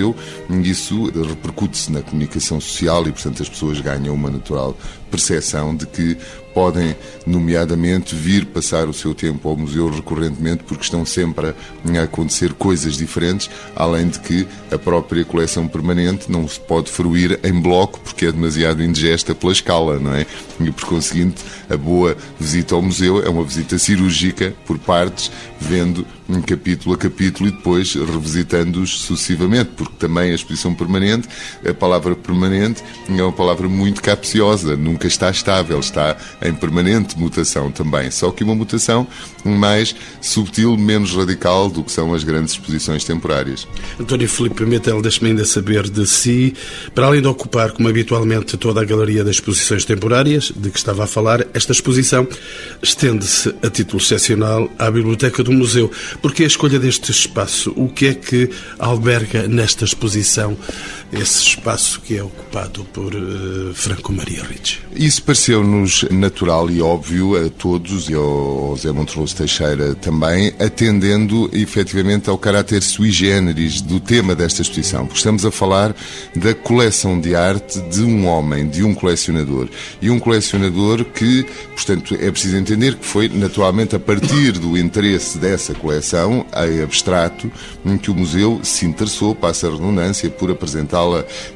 isso 0.63 1.11
repercute-se 1.11 1.91
na 1.91 2.01
comunicação 2.01 2.59
social 2.59 3.07
e, 3.07 3.11
portanto, 3.11 3.41
as 3.41 3.49
pessoas 3.49 3.79
ganham 3.79 4.13
uma 4.13 4.29
natural 4.29 4.75
percepção 5.09 5.75
de 5.75 5.85
que 5.85 6.17
podem, 6.57 6.95
nomeadamente, 7.23 8.15
vir 8.15 8.43
passar 8.47 8.89
o 8.89 8.93
seu 8.93 9.13
tempo 9.13 9.47
ao 9.47 9.55
museu 9.55 9.91
recorrentemente 9.91 10.63
porque 10.63 10.83
estão 10.83 11.05
sempre 11.05 11.49
a 11.49 12.01
acontecer 12.01 12.51
coisas 12.53 12.97
diferentes, 12.97 13.47
além 13.75 14.07
de 14.07 14.19
que 14.19 14.47
a 14.71 14.77
própria 14.79 15.23
coleção 15.23 15.67
permanente 15.67 16.31
não 16.31 16.47
se 16.47 16.59
pode 16.59 16.89
fruir 16.89 17.39
em 17.43 17.53
bloco 17.53 17.99
porque 17.99 18.25
é 18.25 18.31
demasiado 18.31 18.81
indigesta 18.81 19.35
pela 19.35 19.53
escala, 19.53 19.99
não 19.99 20.15
é? 20.15 20.25
E 20.59 20.71
por 20.71 20.85
conseguinte, 20.85 21.43
a 21.69 21.77
boa 21.77 22.17
visita 22.39 22.73
ao 22.73 22.81
museu 22.81 23.23
é 23.23 23.29
uma 23.29 23.43
visita 23.43 23.77
cirúrgica 23.77 24.51
por 24.65 24.79
partes, 24.79 25.31
vendo 25.59 26.07
um 26.27 26.41
capítulo 26.41 26.95
a 26.95 26.97
capítulo 26.97 27.49
e 27.49 27.51
depois 27.51 27.93
revisitando-os 27.93 29.01
sucessivamente, 29.01 29.71
porque 29.77 29.93
também 29.99 30.31
a 30.31 30.35
exposição 30.35 30.73
permanente, 30.73 31.27
a 31.63 31.73
palavra 31.73 32.15
permanente 32.15 32.83
é 33.07 33.21
uma 33.21 33.31
palavra 33.31 33.69
muito 33.69 34.01
capciosa, 34.01 34.75
nunca 34.75 34.96
está 35.05 35.29
estável, 35.29 35.79
está 35.79 36.17
em 36.41 36.53
permanente 36.53 37.19
mutação 37.19 37.71
também, 37.71 38.09
só 38.09 38.31
que 38.31 38.43
uma 38.43 38.55
mutação 38.55 39.05
mais 39.45 39.95
subtil, 40.21 40.75
menos 40.75 41.13
radical 41.13 41.69
do 41.69 41.83
que 41.83 41.91
são 41.91 42.13
as 42.13 42.23
grandes 42.23 42.53
exposições 42.53 43.03
temporárias. 43.03 43.67
António 43.99 44.27
Filipe 44.27 44.65
Metel, 44.65 45.01
deixe-me 45.01 45.29
ainda 45.29 45.45
saber 45.45 45.89
de 45.89 46.07
si, 46.07 46.53
para 46.95 47.07
além 47.07 47.21
de 47.21 47.27
ocupar, 47.27 47.71
como 47.71 47.87
habitualmente, 47.87 48.57
toda 48.57 48.81
a 48.81 48.85
galeria 48.85 49.23
das 49.23 49.35
exposições 49.35 49.85
temporárias, 49.85 50.51
de 50.55 50.69
que 50.69 50.77
estava 50.77 51.03
a 51.03 51.07
falar, 51.07 51.45
esta 51.53 51.71
exposição 51.71 52.27
estende-se 52.81 53.53
a 53.61 53.69
título 53.69 54.01
excepcional 54.01 54.69
à 54.79 54.89
Biblioteca 54.89 55.43
do 55.43 55.51
Museu. 55.51 55.91
Porque 56.21 56.43
a 56.43 56.47
escolha 56.47 56.79
deste 56.79 57.11
espaço? 57.11 57.73
O 57.75 57.89
que 57.89 58.07
é 58.07 58.13
que 58.13 58.49
alberga 58.79 59.47
nesta 59.47 59.85
exposição 59.85 60.57
esse 61.11 61.41
espaço 61.41 62.01
que 62.01 62.17
é 62.17 62.23
ocupado 62.23 62.83
por 62.85 63.13
uh, 63.15 63.73
Franco 63.73 64.11
Maria 64.11 64.43
Ricci? 64.43 64.79
Isso 64.93 65.23
pareceu-nos 65.23 66.03
natural 66.09 66.69
e 66.69 66.81
óbvio 66.81 67.45
a 67.45 67.49
todos 67.49 68.09
e 68.09 68.13
ao 68.13 68.75
José 68.75 68.91
Montrose 68.91 69.35
Teixeira 69.35 69.95
também, 69.95 70.53
atendendo 70.59 71.49
efetivamente 71.53 72.29
ao 72.29 72.37
caráter 72.37 72.81
sui 72.83 73.11
generis 73.11 73.81
do 73.81 73.99
tema 73.99 74.35
desta 74.35 74.61
exposição, 74.61 75.05
porque 75.05 75.19
estamos 75.19 75.45
a 75.45 75.51
falar 75.51 75.95
da 76.35 76.53
coleção 76.53 77.19
de 77.19 77.35
arte 77.35 77.79
de 77.81 78.01
um 78.01 78.27
homem, 78.27 78.67
de 78.67 78.83
um 78.83 78.93
colecionador. 78.93 79.69
E 80.01 80.09
um 80.09 80.19
colecionador 80.19 81.05
que, 81.05 81.45
portanto, 81.75 82.15
é 82.19 82.29
preciso 82.29 82.57
entender 82.57 82.95
que 82.95 83.05
foi 83.05 83.29
naturalmente 83.29 83.95
a 83.95 83.99
partir 83.99 84.53
do 84.53 84.77
interesse 84.77 85.37
dessa 85.37 85.73
coleção, 85.73 86.45
em 86.55 86.81
abstrato, 86.81 87.51
em 87.85 87.97
que 87.97 88.11
o 88.11 88.15
museu 88.15 88.59
se 88.63 88.85
interessou, 88.85 89.33
passa 89.33 89.67
a 89.67 89.71
redundância, 89.71 90.29
por 90.29 90.51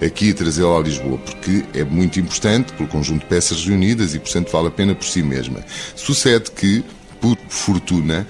aqui 0.06 0.30
e 0.30 0.34
trazê-la 0.34 0.78
a 0.78 0.82
Lisboa, 0.82 1.18
porque 1.18 1.64
é 1.74 1.84
muito 1.84 2.20
importante 2.20 2.74
pelo 2.74 2.88
conjunto 2.90 3.22
de 3.22 3.28
peças 3.28 3.66
reunidas 3.66 4.14
e, 4.14 4.20
portanto, 4.20 4.52
vale 4.52 4.68
a 4.68 4.72
pena 4.72 4.96
por 4.96 5.06
si 5.06 5.24
mesma. 5.24 5.64
Sucede 5.96 6.52
que, 6.52 6.84
por 7.20 7.38
fortuna, 7.50 8.28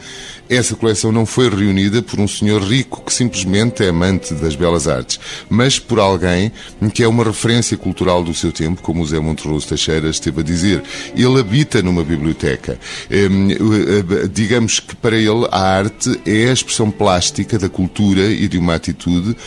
essa 0.51 0.75
coleção 0.75 1.13
não 1.13 1.25
foi 1.25 1.49
reunida 1.49 2.01
por 2.01 2.19
um 2.19 2.27
senhor 2.27 2.61
rico 2.61 3.01
que 3.05 3.13
simplesmente 3.13 3.83
é 3.83 3.87
amante 3.87 4.33
das 4.33 4.53
belas 4.53 4.85
artes, 4.85 5.17
mas 5.49 5.79
por 5.79 5.97
alguém 5.97 6.51
que 6.93 7.01
é 7.01 7.07
uma 7.07 7.23
referência 7.23 7.77
cultural 7.77 8.21
do 8.21 8.33
seu 8.33 8.51
tempo, 8.51 8.81
como 8.81 9.01
o 9.01 9.05
Zé 9.07 9.17
Monteroso 9.17 9.69
Teixeira 9.69 10.09
esteve 10.09 10.41
a 10.41 10.43
dizer. 10.43 10.83
Ele 11.15 11.39
habita 11.39 11.81
numa 11.81 12.03
biblioteca. 12.03 12.77
Hum, 13.09 13.47
eh, 13.49 14.27
digamos 14.27 14.81
que 14.81 14.93
para 14.93 15.15
ele 15.15 15.47
a 15.51 15.59
arte 15.59 16.19
é 16.25 16.49
a 16.49 16.53
expressão 16.53 16.91
plástica 16.91 17.57
da 17.57 17.69
cultura 17.69 18.25
e 18.25 18.47
de 18.49 18.57
uma 18.57 18.75
atitude 18.75 19.37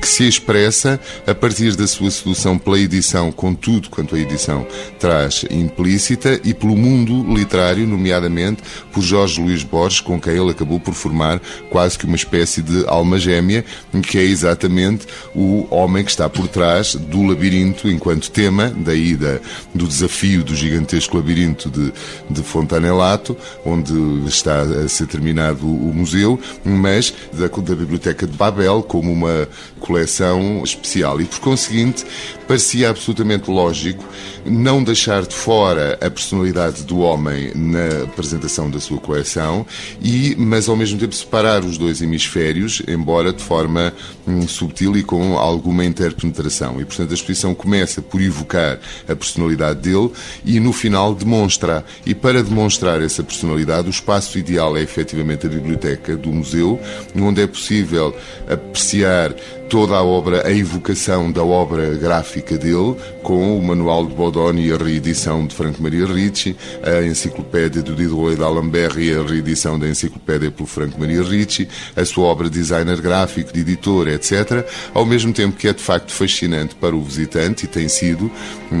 que 0.00 0.08
se 0.08 0.26
expressa 0.26 0.98
a 1.26 1.34
partir 1.34 1.76
da 1.76 1.86
sua 1.86 2.10
sedução 2.10 2.56
pela 2.56 2.78
edição, 2.78 3.30
com 3.30 3.54
tudo 3.54 3.90
quanto 3.90 4.14
a 4.14 4.18
edição 4.18 4.66
traz 4.98 5.44
implícita, 5.50 6.40
e 6.42 6.54
pelo 6.54 6.74
mundo 6.74 7.22
literário, 7.34 7.86
nomeadamente 7.86 8.62
por 8.92 9.02
Jorge 9.02 9.42
Luís 9.42 9.62
Borges, 9.62 10.00
com 10.00 10.18
quem 10.18 10.32
ele 10.32 10.53
acabou 10.54 10.80
por 10.80 10.94
formar 10.94 11.40
quase 11.70 11.98
que 11.98 12.06
uma 12.06 12.16
espécie 12.16 12.62
de 12.62 12.86
alma 12.86 13.18
gêmea, 13.18 13.64
que 14.02 14.18
é 14.18 14.22
exatamente 14.22 15.06
o 15.34 15.66
homem 15.70 16.04
que 16.04 16.10
está 16.10 16.28
por 16.28 16.48
trás 16.48 16.94
do 16.94 17.22
labirinto 17.22 17.88
enquanto 17.88 18.30
tema, 18.30 18.72
daí 18.76 19.16
da, 19.16 19.38
do 19.74 19.86
desafio 19.86 20.42
do 20.42 20.54
gigantesco 20.54 21.16
labirinto 21.16 21.68
de, 21.70 21.92
de 22.30 22.42
Fontanelato, 22.42 23.36
onde 23.64 23.92
está 24.26 24.62
a 24.62 24.88
ser 24.88 25.06
terminado 25.06 25.66
o 25.66 25.92
museu, 25.92 26.38
mas 26.64 27.12
da, 27.32 27.48
da 27.48 27.74
Biblioteca 27.74 28.26
de 28.26 28.36
Babel 28.36 28.82
como 28.82 29.12
uma 29.12 29.48
coleção 29.80 30.62
especial. 30.64 31.20
E, 31.20 31.24
por 31.24 31.40
conseguinte, 31.40 32.04
parecia 32.46 32.90
absolutamente 32.90 33.50
lógico 33.50 34.04
não 34.44 34.82
deixar 34.82 35.22
de 35.22 35.34
fora 35.34 35.98
a 36.00 36.10
personalidade 36.10 36.82
do 36.84 36.98
homem 36.98 37.52
na 37.54 38.04
apresentação 38.04 38.70
da 38.70 38.80
sua 38.80 38.98
coleção, 38.98 39.66
e, 40.00 40.33
mas 40.36 40.68
ao 40.68 40.76
mesmo 40.76 40.98
tempo 40.98 41.14
separar 41.14 41.64
os 41.64 41.78
dois 41.78 42.00
hemisférios, 42.02 42.82
embora 42.86 43.32
de 43.32 43.42
forma 43.42 43.92
hum, 44.26 44.46
subtil 44.46 44.96
e 44.96 45.02
com 45.02 45.36
alguma 45.36 45.84
interpenetração. 45.84 46.80
E, 46.80 46.84
portanto, 46.84 47.10
a 47.10 47.14
exposição 47.14 47.54
começa 47.54 48.02
por 48.02 48.20
evocar 48.20 48.78
a 49.08 49.16
personalidade 49.16 49.80
dele 49.80 50.10
e, 50.44 50.60
no 50.60 50.72
final, 50.72 51.14
demonstra. 51.14 51.84
E 52.04 52.14
para 52.14 52.42
demonstrar 52.42 53.02
essa 53.02 53.22
personalidade, 53.22 53.88
o 53.88 53.90
espaço 53.90 54.38
ideal 54.38 54.76
é 54.76 54.82
efetivamente 54.82 55.46
a 55.46 55.50
biblioteca 55.50 56.16
do 56.16 56.32
museu, 56.32 56.80
onde 57.16 57.42
é 57.42 57.46
possível 57.46 58.14
apreciar 58.48 59.34
toda 59.74 59.96
a 59.96 60.04
obra, 60.04 60.46
a 60.46 60.52
evocação 60.52 61.32
da 61.32 61.42
obra 61.42 61.96
gráfica 61.96 62.56
dele, 62.56 62.94
com 63.24 63.58
o 63.58 63.60
manual 63.60 64.06
de 64.06 64.14
Bodoni 64.14 64.68
e 64.68 64.72
a 64.72 64.76
reedição 64.76 65.44
de 65.44 65.52
Franco 65.52 65.82
Maria 65.82 66.06
Ricci, 66.06 66.54
a 66.80 67.02
enciclopédia 67.04 67.82
do 67.82 67.92
Diderot 67.92 68.36
d'Alembert 68.36 68.96
e 68.98 69.12
a 69.12 69.24
reedição 69.24 69.76
da 69.76 69.88
enciclopédia 69.88 70.48
pelo 70.52 70.68
Franco 70.68 71.00
Maria 71.00 71.24
Ricci, 71.24 71.68
a 71.96 72.04
sua 72.04 72.26
obra 72.26 72.48
de 72.48 72.56
designer 72.56 73.00
gráfico, 73.00 73.52
de 73.52 73.62
editor, 73.62 74.06
etc., 74.06 74.64
ao 74.94 75.04
mesmo 75.04 75.32
tempo 75.32 75.56
que 75.56 75.66
é 75.66 75.72
de 75.72 75.82
facto 75.82 76.12
fascinante 76.12 76.76
para 76.76 76.94
o 76.94 77.02
visitante 77.02 77.64
e 77.64 77.66
tem 77.66 77.88
sido 77.88 78.30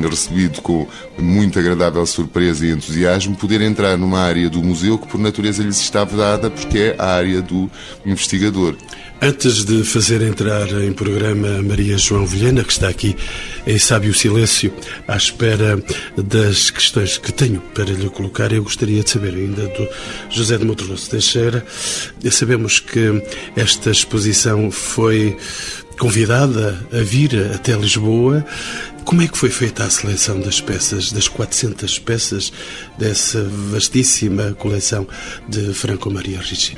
recebido 0.08 0.62
com 0.62 0.86
muito 1.18 1.58
agradável 1.58 2.06
surpresa 2.06 2.64
e 2.64 2.70
entusiasmo 2.70 3.34
poder 3.34 3.60
entrar 3.62 3.98
numa 3.98 4.20
área 4.20 4.48
do 4.48 4.62
museu 4.62 4.96
que 4.96 5.08
por 5.08 5.18
natureza 5.18 5.60
lhes 5.60 5.80
estava 5.80 6.16
dada 6.16 6.50
porque 6.50 6.78
é 6.78 6.96
a 6.96 7.06
área 7.16 7.42
do 7.42 7.68
investigador. 8.06 8.76
Antes 9.24 9.64
de 9.64 9.82
fazer 9.84 10.20
entrar 10.20 10.68
em 10.82 10.92
programa 10.92 11.62
Maria 11.62 11.96
João 11.96 12.26
Vilhena, 12.26 12.62
que 12.62 12.72
está 12.72 12.90
aqui 12.90 13.16
em 13.66 13.78
sábio 13.78 14.12
silêncio, 14.12 14.70
à 15.08 15.16
espera 15.16 15.82
das 16.14 16.68
questões 16.68 17.16
que 17.16 17.32
tenho 17.32 17.58
para 17.74 17.84
lhe 17.84 18.10
colocar, 18.10 18.52
eu 18.52 18.62
gostaria 18.62 19.02
de 19.02 19.08
saber 19.08 19.32
ainda 19.32 19.66
do 19.68 19.88
José 20.28 20.58
de 20.58 20.66
Monteroso 20.66 21.08
Teixeira. 21.08 21.64
Sabemos 22.30 22.80
que 22.80 23.22
esta 23.56 23.90
exposição 23.90 24.70
foi 24.70 25.38
convidada 25.98 26.86
a 26.92 27.02
vir 27.02 27.50
até 27.54 27.72
Lisboa. 27.72 28.44
Como 29.06 29.22
é 29.22 29.26
que 29.26 29.38
foi 29.38 29.48
feita 29.48 29.84
a 29.84 29.90
seleção 29.90 30.38
das 30.38 30.60
peças, 30.60 31.10
das 31.12 31.28
400 31.28 31.98
peças 31.98 32.52
dessa 32.98 33.42
vastíssima 33.70 34.52
coleção 34.52 35.08
de 35.48 35.72
Franco 35.72 36.10
Maria 36.10 36.40
Ricci? 36.42 36.76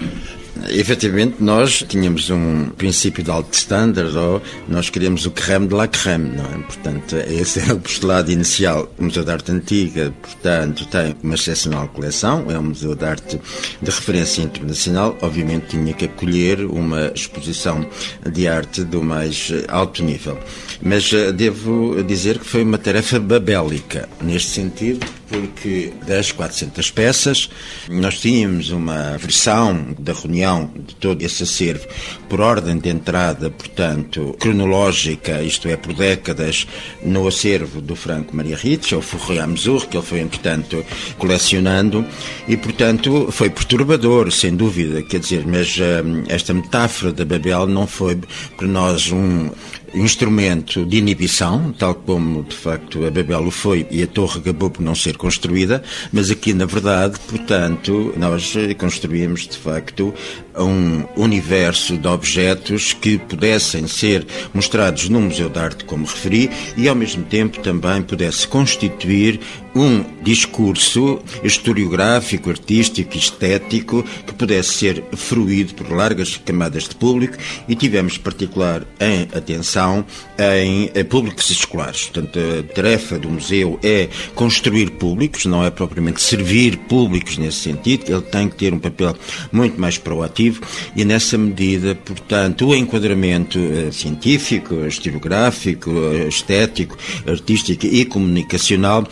Efetivamente, 0.69 1.37
nós 1.41 1.85
tínhamos 1.87 2.31
um 2.31 2.71
princípio 2.71 3.23
de 3.23 3.31
alto 3.31 3.53
standard, 3.55 4.17
ou 4.17 4.43
nós 4.69 4.91
queríamos 4.91 5.27
o 5.27 5.31
creme 5.31 5.67
de 5.69 5.75
la 5.75 5.87
creme, 5.87 6.37
não 6.37 6.45
é? 6.45 6.59
Portanto, 6.63 7.17
esse 7.17 7.61
é 7.69 7.73
o 7.73 7.79
postulado 7.79 8.31
inicial. 8.31 8.93
O 8.99 9.05
Museu 9.05 9.25
de 9.25 9.31
Arte 9.31 9.53
Antiga, 9.53 10.13
portanto, 10.23 10.87
tem 10.87 11.15
uma 11.23 11.35
excepcional 11.35 11.89
coleção, 11.89 12.51
é 12.51 12.59
um 12.59 12.65
museu 12.65 12.95
de 12.95 13.05
arte 13.05 13.41
de 13.81 13.91
referência 13.91 14.43
internacional. 14.43 15.17
Obviamente, 15.23 15.69
tinha 15.69 15.93
que 15.93 16.07
acolher 16.07 16.65
uma 16.65 17.13
exposição 17.15 17.87
de 18.31 18.49
arte 18.49 18.85
do 18.85 19.03
mais 19.03 19.53
alto 19.69 20.03
nível. 20.03 20.39
Mas 20.83 21.13
eh, 21.13 21.33
devo 21.33 22.03
dizer 22.03 22.39
que 22.39 22.47
foi 22.47 22.63
uma 22.63 22.79
tarefa 22.79 23.19
babélica, 23.19 24.09
neste 24.21 24.51
sentido, 24.51 25.07
porque 25.29 25.93
das 26.07 26.31
400 26.33 26.91
peças, 26.91 27.51
nós 27.89 28.21
tínhamos 28.21 28.71
uma 28.71 29.17
versão 29.19 29.95
da 29.99 30.13
reunião 30.13 30.71
de 30.75 30.95
todo 30.95 31.23
esse 31.23 31.43
acervo 31.43 31.87
por 32.29 32.41
ordem 32.41 32.79
de 32.79 32.89
entrada, 32.89 33.51
portanto, 33.51 34.37
cronológica, 34.39 35.43
isto 35.43 35.69
é, 35.69 35.77
por 35.77 35.95
décadas, 35.95 36.67
no 37.03 37.27
acervo 37.27 37.81
do 37.81 37.97
Franco 37.97 38.37
Maria 38.37 38.57
Ritz, 38.57 38.93
ou 38.93 39.03
Fourrier 39.03 39.45
Amzur, 39.45 39.87
que 39.89 39.97
ele 39.97 40.07
foi, 40.07 40.21
entretanto, 40.21 40.85
colecionando, 41.19 42.05
e, 42.47 42.57
portanto, 42.57 43.29
foi 43.31 43.51
perturbador, 43.51 44.31
sem 44.31 44.55
dúvida, 44.55 45.03
quer 45.03 45.21
dizer, 45.21 45.45
mas 45.47 45.77
uh, 45.79 46.25
esta 46.29 46.55
metáfora 46.55 47.13
da 47.13 47.25
Babel 47.25 47.67
não 47.67 47.87
foi 47.87 48.19
para 48.57 48.67
nós 48.67 49.11
um 49.11 49.51
instrumento 49.97 50.85
de 50.85 50.99
inibição, 50.99 51.73
tal 51.73 51.95
como 51.95 52.43
de 52.43 52.55
facto 52.55 53.07
a 53.07 53.11
Babel 53.11 53.47
o 53.47 53.51
foi 53.51 53.87
e 53.91 54.03
a 54.03 54.07
torre 54.07 54.41
acabou 54.41 54.71
por 54.71 54.83
não 54.83 54.95
ser 54.95 55.17
construída, 55.17 55.83
mas 56.13 56.31
aqui 56.31 56.53
na 56.53 56.67
verdade, 56.67 57.19
portanto, 57.29 58.13
nós 58.17 58.55
construímos 58.79 59.49
de 59.49 59.57
facto 59.57 60.13
um 60.57 61.05
universo 61.17 61.97
de 61.97 62.09
objetos 62.09 62.93
que 62.93 63.19
pudessem 63.19 63.87
ser 63.87 64.27
mostrados 64.55 65.09
no 65.09 65.21
Museu 65.21 65.49
de 65.49 65.59
Arte, 65.59 65.85
como 65.85 66.07
referi, 66.07 66.51
e 66.77 66.89
ao 66.89 66.95
mesmo 66.95 67.25
tempo 67.25 67.61
também 67.61 68.03
pudesse 68.03 68.47
constituir 68.49 69.41
um 69.75 70.03
discurso 70.23 71.21
historiográfico, 71.45 72.49
artístico, 72.49 73.17
estético 73.17 74.03
que 74.27 74.33
pudesse 74.33 74.73
ser 74.73 75.05
fruído 75.15 75.75
por 75.75 75.93
largas 75.93 76.37
camadas 76.39 76.85
de 76.85 76.95
público 76.95 77.37
e 77.69 77.75
tivemos 77.75 78.17
particular 78.17 78.83
em 78.99 79.29
atenção 79.37 80.05
em 80.39 81.05
públicos 81.05 81.51
escolares. 81.51 82.09
Portanto, 82.09 82.39
a 82.39 82.75
tarefa 82.75 83.19
do 83.19 83.29
museu 83.29 83.79
é 83.83 84.09
construir 84.35 84.93
públicos, 84.93 85.45
não 85.45 85.63
é 85.63 85.71
propriamente 85.71 86.23
servir 86.23 86.79
públicos 86.79 87.37
nesse 87.37 87.59
sentido, 87.59 88.11
ele 88.11 88.23
tem 88.23 88.49
que 88.49 88.57
ter 88.57 88.73
um 88.73 88.79
papel 88.79 89.15
muito 89.53 89.79
mais 89.79 89.99
proativo 89.99 90.46
e 90.95 91.05
nessa 91.05 91.39
medida, 91.39 91.95
portanto, 91.95 92.67
o 92.67 92.75
enquadramento 92.75 93.59
eh, 93.59 93.91
científico, 93.93 94.87
historiográfico, 94.87 95.91
estético, 96.29 96.97
artístico 97.27 97.87
e 97.87 98.05
comunicacional 98.05 99.07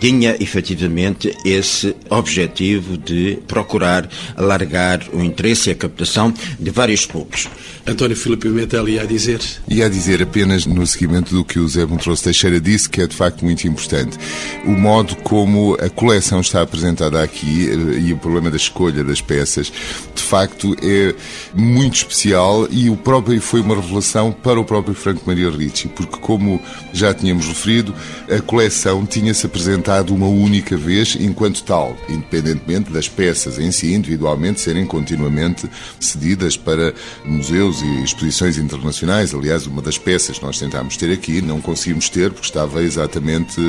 tinha 0.00 0.34
efetivamente 0.40 1.36
esse 1.44 1.94
objetivo 2.08 2.96
de 2.96 3.38
procurar 3.46 4.08
alargar 4.34 5.02
o 5.12 5.22
interesse 5.22 5.68
e 5.68 5.72
a 5.72 5.74
captação 5.74 6.32
de 6.58 6.70
vários 6.70 7.04
públicos. 7.04 7.48
António 7.86 8.16
Filipe 8.16 8.48
Pimentel 8.48 8.88
ia 8.88 9.06
dizer? 9.06 9.40
Ia 9.68 9.90
dizer 9.90 10.22
apenas 10.22 10.64
no 10.64 10.86
seguimento 10.86 11.34
do 11.34 11.44
que 11.44 11.58
o 11.58 11.68
Zé 11.68 11.84
Montroso 11.84 12.24
Teixeira 12.24 12.60
disse, 12.60 12.88
que 12.88 13.02
é 13.02 13.06
de 13.06 13.14
facto 13.14 13.44
muito 13.44 13.66
importante. 13.66 14.16
O 14.64 14.70
modo 14.70 15.14
como 15.16 15.74
a 15.74 15.90
coleção 15.90 16.40
está 16.40 16.62
apresentada 16.62 17.22
aqui 17.22 17.68
eh, 17.68 17.98
e 18.00 18.12
o 18.12 18.16
problema 18.16 18.50
da 18.50 18.56
escolha 18.56 19.04
das 19.04 19.20
peças, 19.20 19.72
de 20.14 20.22
facto 20.22 20.74
é 20.82 21.14
muito 21.54 21.96
especial 21.96 22.66
e 22.70 22.88
o 22.88 22.96
próprio 22.96 23.40
foi 23.40 23.60
uma 23.60 23.74
revelação 23.74 24.32
para 24.32 24.58
o 24.58 24.64
próprio 24.64 24.94
Franco 24.94 25.22
Maria 25.26 25.50
Ricci, 25.50 25.88
porque 25.88 26.16
como 26.18 26.60
já 26.92 27.12
tínhamos 27.12 27.46
referido, 27.46 27.94
a 28.30 28.40
coleção 28.40 29.04
tinha-se 29.04 29.44
apresentado 29.44 29.89
uma 30.10 30.28
única 30.28 30.76
vez 30.76 31.16
enquanto 31.18 31.64
tal, 31.64 31.96
independentemente 32.08 32.92
das 32.92 33.08
peças 33.08 33.58
em 33.58 33.72
si, 33.72 33.92
individualmente, 33.92 34.60
serem 34.60 34.86
continuamente 34.86 35.68
cedidas 35.98 36.56
para 36.56 36.94
museus 37.24 37.82
e 37.82 38.04
exposições 38.04 38.56
internacionais. 38.56 39.34
Aliás, 39.34 39.66
uma 39.66 39.82
das 39.82 39.98
peças 39.98 40.38
que 40.38 40.44
nós 40.44 40.58
tentámos 40.58 40.96
ter 40.96 41.12
aqui 41.12 41.42
não 41.42 41.60
conseguimos 41.60 42.08
ter 42.08 42.30
porque 42.30 42.46
estava 42.46 42.82
exatamente 42.82 43.60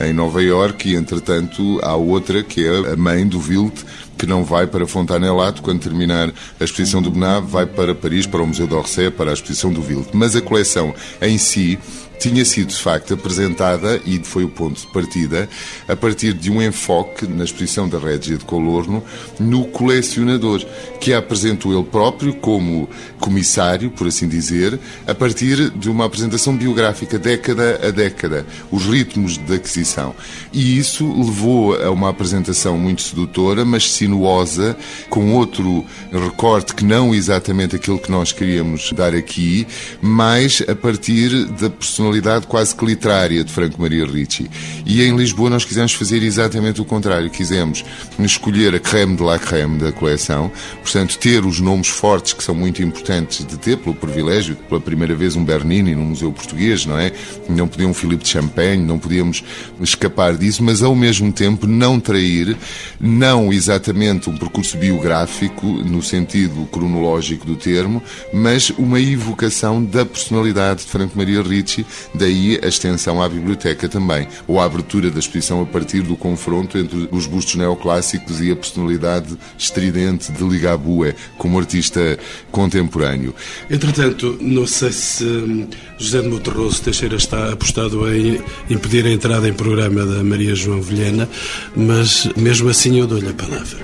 em 0.00 0.12
Nova 0.12 0.42
Iorque 0.42 0.90
e, 0.90 0.94
entretanto, 0.94 1.80
há 1.82 1.96
outra 1.96 2.42
que 2.42 2.66
é 2.66 2.92
a 2.92 2.96
mãe 2.96 3.26
do 3.26 3.40
Wilt, 3.40 3.82
que 4.18 4.26
não 4.26 4.44
vai 4.44 4.66
para 4.66 4.86
Fontanelato 4.86 5.62
quando 5.62 5.80
terminar 5.80 6.32
a 6.60 6.64
exposição 6.64 7.02
do 7.02 7.10
Benave, 7.10 7.46
vai 7.46 7.66
para 7.66 7.94
Paris, 7.94 8.26
para 8.26 8.42
o 8.42 8.46
Museu 8.46 8.66
d'Orsay, 8.66 9.10
para 9.10 9.30
a 9.30 9.34
exposição 9.34 9.72
do 9.72 9.82
Wilt. 9.82 10.08
Mas 10.12 10.36
a 10.36 10.40
coleção 10.40 10.94
em 11.20 11.38
si 11.38 11.78
tinha 12.22 12.44
sido 12.44 12.68
de 12.68 12.76
facto 12.76 13.14
apresentada, 13.14 14.00
e 14.06 14.20
foi 14.22 14.44
o 14.44 14.48
ponto 14.48 14.80
de 14.80 14.86
partida, 14.92 15.48
a 15.88 15.96
partir 15.96 16.32
de 16.32 16.52
um 16.52 16.62
enfoque 16.62 17.26
na 17.26 17.42
exposição 17.42 17.88
da 17.88 17.98
Régia 17.98 18.38
de 18.38 18.44
Colorno 18.44 19.02
no 19.40 19.64
colecionador, 19.64 20.64
que 21.00 21.12
a 21.12 21.18
apresentou 21.18 21.72
ele 21.72 21.82
próprio 21.82 22.34
como 22.34 22.88
comissário, 23.18 23.90
por 23.90 24.06
assim 24.06 24.28
dizer, 24.28 24.78
a 25.04 25.14
partir 25.14 25.70
de 25.70 25.90
uma 25.90 26.04
apresentação 26.04 26.56
biográfica 26.56 27.18
década 27.18 27.80
a 27.82 27.90
década, 27.90 28.46
os 28.70 28.84
ritmos 28.84 29.36
de 29.36 29.54
aquisição. 29.54 30.14
E 30.52 30.78
isso 30.78 31.04
levou 31.20 31.74
a 31.74 31.90
uma 31.90 32.10
apresentação 32.10 32.78
muito 32.78 33.02
sedutora, 33.02 33.64
mas 33.64 33.92
sinuosa, 34.02 34.76
com 35.08 35.32
outro 35.34 35.84
recorte 36.10 36.74
que 36.74 36.84
não 36.84 37.14
exatamente 37.14 37.76
aquele 37.76 37.98
que 37.98 38.10
nós 38.10 38.32
queríamos 38.32 38.92
dar 38.92 39.14
aqui, 39.14 39.66
mas 40.00 40.62
a 40.68 40.74
partir 40.74 41.46
da 41.46 41.70
personalidade 41.70 42.48
quase 42.48 42.74
que 42.74 42.84
literária 42.84 43.44
de 43.44 43.52
Franco 43.52 43.80
Maria 43.80 44.04
Ricci. 44.04 44.50
E 44.84 45.02
em 45.02 45.16
Lisboa 45.16 45.50
nós 45.50 45.64
quisemos 45.64 45.92
fazer 45.92 46.22
exatamente 46.22 46.80
o 46.80 46.84
contrário. 46.84 47.30
Quisemos 47.30 47.84
escolher 48.18 48.74
a 48.74 48.80
creme 48.80 49.16
de 49.16 49.22
la 49.22 49.38
creme 49.38 49.78
da 49.78 49.92
coleção, 49.92 50.50
portanto, 50.82 51.18
ter 51.18 51.44
os 51.44 51.60
nomes 51.60 51.88
fortes 51.88 52.32
que 52.32 52.42
são 52.42 52.54
muito 52.54 52.82
importantes 52.82 53.44
de 53.46 53.56
ter, 53.56 53.76
pelo 53.76 53.94
privilégio, 53.94 54.56
pela 54.68 54.80
primeira 54.80 55.14
vez 55.14 55.36
um 55.36 55.44
Bernini 55.44 55.94
no 55.94 56.02
Museu 56.02 56.32
Português, 56.32 56.86
não 56.86 56.98
é? 56.98 57.12
Não 57.48 57.68
podia 57.68 57.86
um 57.86 57.94
Filipe 57.94 58.24
de 58.24 58.30
Champagne, 58.30 58.82
não 58.82 58.98
podíamos 58.98 59.44
escapar 59.80 60.36
disso, 60.36 60.62
mas 60.62 60.82
ao 60.82 60.94
mesmo 60.96 61.32
tempo 61.32 61.66
não 61.66 62.00
trair, 62.00 62.56
não 63.00 63.52
exatamente 63.52 63.91
um 64.30 64.36
percurso 64.36 64.76
biográfico 64.76 65.66
no 65.66 66.02
sentido 66.02 66.66
cronológico 66.66 67.46
do 67.46 67.56
termo, 67.56 68.02
mas 68.32 68.70
uma 68.70 69.00
evocação 69.00 69.82
da 69.84 70.04
personalidade 70.04 70.84
de 70.84 70.90
Franco 70.90 71.16
Maria 71.16 71.42
Ricci 71.42 71.84
Daí 72.14 72.58
a 72.62 72.68
extensão 72.68 73.22
à 73.22 73.28
biblioteca 73.28 73.88
também, 73.88 74.26
ou 74.46 74.60
a 74.60 74.64
abertura 74.64 75.10
da 75.10 75.18
exposição 75.18 75.62
a 75.62 75.66
partir 75.66 76.02
do 76.02 76.16
confronto 76.16 76.76
entre 76.78 77.08
os 77.10 77.26
bustos 77.26 77.54
neoclássicos 77.54 78.40
e 78.40 78.50
a 78.50 78.56
personalidade 78.56 79.36
estridente 79.56 80.30
de 80.32 80.44
Ligabue 80.44 81.14
como 81.38 81.58
artista 81.58 82.18
contemporâneo. 82.50 83.34
Entretanto, 83.70 84.36
não 84.40 84.66
sei 84.66 84.92
se 84.92 85.24
hum, 85.24 85.68
José 85.98 86.20
de 86.20 86.28
Monterroso 86.28 86.82
Teixeira 86.82 87.16
está 87.16 87.52
apostado 87.52 88.12
em 88.12 88.40
impedir 88.68 89.06
a 89.06 89.10
entrada 89.10 89.48
em 89.48 89.52
programa 89.52 90.04
da 90.04 90.22
Maria 90.22 90.54
João 90.54 90.80
Vilhena, 90.80 91.28
mas 91.74 92.28
mesmo 92.36 92.68
assim 92.68 92.98
eu 92.98 93.06
dou-lhe 93.06 93.28
a 93.28 93.34
palavra. 93.34 93.81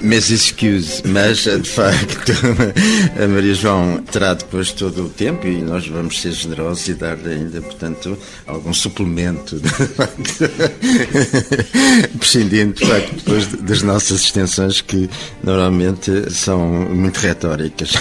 Mes 0.00 0.30
excuse, 0.30 1.02
mas 1.04 1.38
de 1.44 1.68
facto 1.68 2.32
a 3.22 3.28
Maria 3.28 3.54
João 3.54 4.02
terá 4.10 4.32
depois 4.32 4.72
todo 4.72 5.04
o 5.04 5.08
tempo 5.08 5.46
e 5.46 5.60
nós 5.60 5.86
vamos 5.86 6.20
ser 6.20 6.32
generosos 6.32 6.88
e 6.88 6.94
dar 6.94 7.18
ainda, 7.24 7.60
portanto, 7.60 8.16
algum 8.46 8.72
suplemento, 8.72 9.60
prescindindo 12.18 12.74
de 12.74 12.86
facto 12.86 13.14
depois 13.14 13.46
das 13.46 13.82
nossas 13.82 14.22
extensões 14.22 14.80
que 14.80 15.08
normalmente 15.42 16.30
são 16.32 16.66
muito 16.66 17.18
retóricas. 17.18 17.92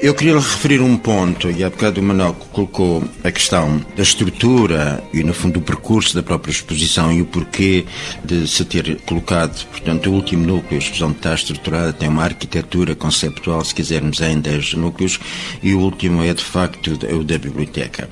Eu 0.00 0.14
queria 0.14 0.34
referir 0.34 0.80
um 0.80 0.96
ponto, 0.96 1.50
e 1.50 1.62
há 1.62 1.70
bocado 1.70 2.00
o 2.00 2.02
Manuel 2.02 2.34
colocou 2.52 3.04
a 3.22 3.30
questão 3.30 3.84
da 3.96 4.02
estrutura 4.02 5.02
e, 5.12 5.22
no 5.22 5.32
fundo, 5.32 5.54
do 5.54 5.60
percurso 5.60 6.14
da 6.14 6.22
própria 6.22 6.50
exposição 6.50 7.12
e 7.12 7.22
o 7.22 7.26
porquê 7.26 7.84
de 8.24 8.48
se 8.48 8.64
ter 8.64 9.00
colocado, 9.06 9.64
portanto, 9.66 10.10
o 10.10 10.12
último 10.12 10.55
núcleos, 10.56 10.84
exposição 10.84 11.10
está 11.10 11.34
estruturada, 11.34 11.92
tem 11.92 12.08
uma 12.08 12.24
arquitetura 12.24 12.94
conceptual, 12.94 13.64
se 13.64 13.74
quisermos, 13.74 14.20
em 14.20 14.40
10 14.40 14.74
núcleos, 14.74 15.20
e 15.62 15.74
o 15.74 15.80
último 15.80 16.22
é, 16.22 16.32
de 16.32 16.42
facto, 16.42 16.92
o 16.92 17.22
da 17.22 17.38
biblioteca. 17.38 18.08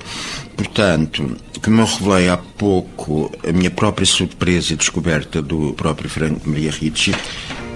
Portanto, 0.55 1.35
como 1.61 1.81
eu 1.81 1.85
revelei 1.85 2.29
há 2.29 2.37
pouco, 2.37 3.31
a 3.47 3.51
minha 3.51 3.71
própria 3.71 4.05
surpresa 4.05 4.73
e 4.73 4.75
descoberta 4.75 5.41
do 5.41 5.73
próprio 5.73 6.09
Franco 6.09 6.47
Maria 6.47 6.71
Ricci, 6.71 7.13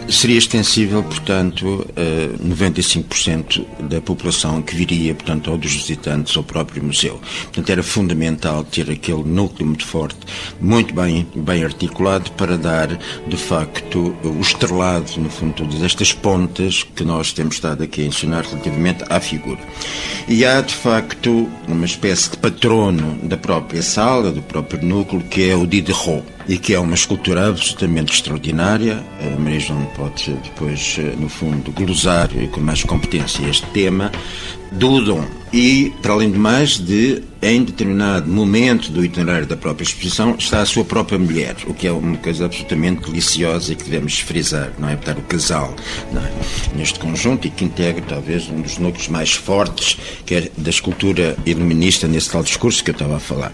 seria 0.09 0.37
extensível, 0.37 1.03
portanto, 1.03 1.85
a 1.95 2.43
95% 2.43 3.65
da 3.81 4.01
população 4.01 4.61
que 4.61 4.75
viria, 4.75 5.13
portanto, 5.13 5.51
ou 5.51 5.57
dos 5.57 5.73
visitantes 5.73 6.35
ao 6.35 6.43
próprio 6.43 6.83
museu. 6.83 7.19
Portanto, 7.43 7.69
era 7.69 7.83
fundamental 7.83 8.63
ter 8.63 8.89
aquele 8.89 9.23
núcleo 9.23 9.65
muito 9.65 9.85
forte, 9.85 10.19
muito 10.59 10.93
bem, 10.93 11.27
bem 11.35 11.63
articulado, 11.63 12.31
para 12.31 12.57
dar, 12.57 12.87
de 13.27 13.37
facto, 13.37 14.15
o 14.23 14.41
estrelado, 14.41 15.11
no 15.17 15.29
fundo, 15.29 15.53
todas 15.53 15.83
estas 15.83 16.13
pontas 16.13 16.83
que 16.83 17.03
nós 17.03 17.31
temos 17.31 17.55
estado 17.55 17.83
aqui 17.83 18.01
a 18.01 18.05
ensinar 18.05 18.45
relativamente 18.45 19.03
à 19.09 19.19
figura. 19.19 19.59
E 20.27 20.45
há, 20.45 20.61
de 20.61 20.73
facto, 20.73 21.49
uma 21.67 21.85
espécie 21.85 22.31
de 22.31 22.37
patrono 22.37 23.19
da 23.23 23.37
própria 23.37 23.81
sala, 23.81 24.31
do 24.31 24.41
próprio 24.41 24.83
núcleo, 24.83 25.21
que 25.21 25.49
é 25.49 25.55
o 25.55 25.67
Diderot 25.67 26.23
e 26.49 26.57
que 26.57 26.73
é 26.73 26.79
uma 26.79 26.95
escultura 26.95 27.47
absolutamente 27.47 28.11
extraordinária. 28.11 29.03
A 29.21 29.39
Maria 29.39 29.59
João 29.59 29.85
pode 29.95 30.33
depois, 30.43 30.97
no 31.19 31.29
fundo, 31.29 31.71
glosar 31.71 32.27
com 32.51 32.59
mais 32.59 32.83
competência 32.83 33.47
este 33.47 33.67
tema. 33.67 34.11
Dudam 34.71 35.25
e, 35.53 35.91
para 36.01 36.13
além 36.13 36.31
de 36.31 36.37
mais, 36.37 36.77
de, 36.77 37.23
em 37.41 37.63
determinado 37.63 38.29
momento 38.29 38.91
do 38.91 39.03
itinerário 39.03 39.47
da 39.47 39.57
própria 39.57 39.83
exposição, 39.83 40.35
está 40.37 40.61
a 40.61 40.65
sua 40.65 40.85
própria 40.85 41.17
mulher, 41.17 41.55
o 41.65 41.73
que 41.73 41.87
é 41.87 41.91
uma 41.91 42.17
coisa 42.17 42.45
absolutamente 42.45 43.09
deliciosa 43.09 43.73
e 43.73 43.75
que 43.75 43.83
devemos 43.83 44.19
frisar, 44.19 44.71
não 44.77 44.89
é? 44.89 44.95
Portanto, 44.95 45.19
o 45.19 45.23
casal, 45.23 45.75
é? 46.13 46.77
neste 46.77 46.99
conjunto 46.99 47.47
e 47.47 47.49
que 47.49 47.65
integra 47.65 48.03
talvez 48.07 48.47
um 48.49 48.61
dos 48.61 48.77
núcleos 48.77 49.07
mais 49.07 49.33
fortes 49.33 49.97
que 50.25 50.35
é 50.35 50.51
da 50.55 50.69
escultura 50.69 51.35
iluminista 51.45 52.07
nesse 52.07 52.29
tal 52.29 52.43
discurso 52.43 52.83
que 52.83 52.91
eu 52.91 52.93
estava 52.93 53.17
a 53.17 53.19
falar. 53.19 53.51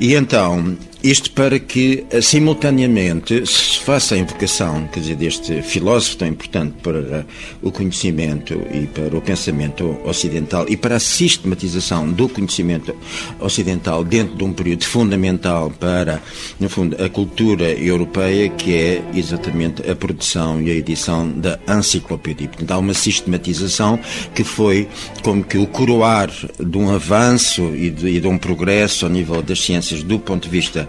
E 0.00 0.14
então, 0.14 0.76
isto 1.10 1.30
para 1.30 1.58
que, 1.60 2.04
eh, 2.10 2.20
simultaneamente, 2.20 3.46
se 3.46 3.78
faça 3.78 4.16
a 4.16 4.18
invocação, 4.18 4.88
quer 4.88 5.00
dizer, 5.00 5.16
deste 5.16 5.62
filósofo 5.62 6.16
tão 6.16 6.28
importante 6.28 6.74
para 6.82 7.24
o 7.62 7.70
conhecimento 7.70 8.60
e 8.74 8.86
para 8.86 9.16
o 9.16 9.20
pensamento 9.20 9.96
ocidental 10.04 10.66
e 10.68 10.76
para 10.76 10.96
a 10.96 11.00
sistematização 11.00 12.10
do 12.10 12.28
conhecimento 12.28 12.92
ocidental 13.38 14.02
dentro 14.02 14.34
de 14.34 14.42
um 14.42 14.52
período 14.52 14.84
fundamental 14.84 15.70
para, 15.78 16.20
no 16.58 16.68
fundo, 16.68 17.00
a 17.00 17.08
cultura 17.08 17.70
europeia, 17.72 18.48
que 18.48 18.74
é 18.74 19.02
exatamente 19.14 19.88
a 19.88 19.94
produção 19.94 20.60
e 20.60 20.70
a 20.70 20.74
edição 20.74 21.30
da 21.30 21.58
enciclopédia. 21.68 22.48
Portanto, 22.48 22.70
há 22.72 22.78
uma 22.78 22.94
sistematização 22.94 24.00
que 24.34 24.42
foi 24.42 24.88
como 25.22 25.44
que 25.44 25.56
o 25.56 25.68
coroar 25.68 26.30
de 26.58 26.78
um 26.78 26.92
avanço 26.92 27.62
e 27.76 27.90
de, 27.90 28.08
e 28.08 28.20
de 28.20 28.26
um 28.26 28.36
progresso 28.36 29.06
ao 29.06 29.10
nível 29.10 29.40
das 29.40 29.60
ciências 29.60 30.02
do 30.02 30.18
ponto 30.18 30.44
de 30.44 30.50
vista 30.50 30.88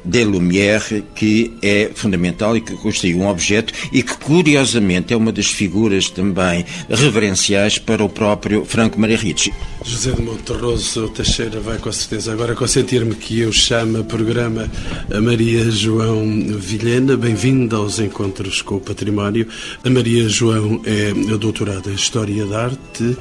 de 0.03 0.23
Lumière, 0.23 1.03
que 1.15 1.53
é 1.61 1.91
fundamental 1.93 2.55
e 2.57 2.61
que 2.61 2.73
constitui 2.77 3.15
um 3.15 3.27
objeto 3.27 3.73
e 3.91 4.01
que, 4.01 4.17
curiosamente, 4.17 5.13
é 5.13 5.17
uma 5.17 5.31
das 5.31 5.47
figuras 5.47 6.09
também 6.09 6.65
reverenciais 6.89 7.77
para 7.77 8.03
o 8.03 8.09
próprio 8.09 8.65
Franco 8.65 8.99
Maria 8.99 9.17
Ricci. 9.17 9.53
José 9.83 10.11
de 10.11 10.21
Monterroso 10.21 11.09
Teixeira 11.09 11.59
vai 11.59 11.77
com 11.77 11.91
certeza 11.91 12.31
agora 12.31 12.55
consentir-me 12.55 13.15
que 13.15 13.39
eu 13.39 13.51
chame 13.51 14.03
programa 14.03 14.69
a 15.13 15.21
Maria 15.21 15.69
João 15.71 16.23
Vilhena. 16.57 17.17
Bem-vinda 17.17 17.77
aos 17.77 17.99
Encontros 17.99 18.61
com 18.61 18.75
o 18.75 18.79
Património. 18.79 19.47
A 19.83 19.89
Maria 19.89 20.27
João 20.29 20.81
é 20.85 21.13
doutorada 21.37 21.89
em 21.89 21.95
História 21.95 22.45
da 22.45 22.65
Arte 22.65 23.17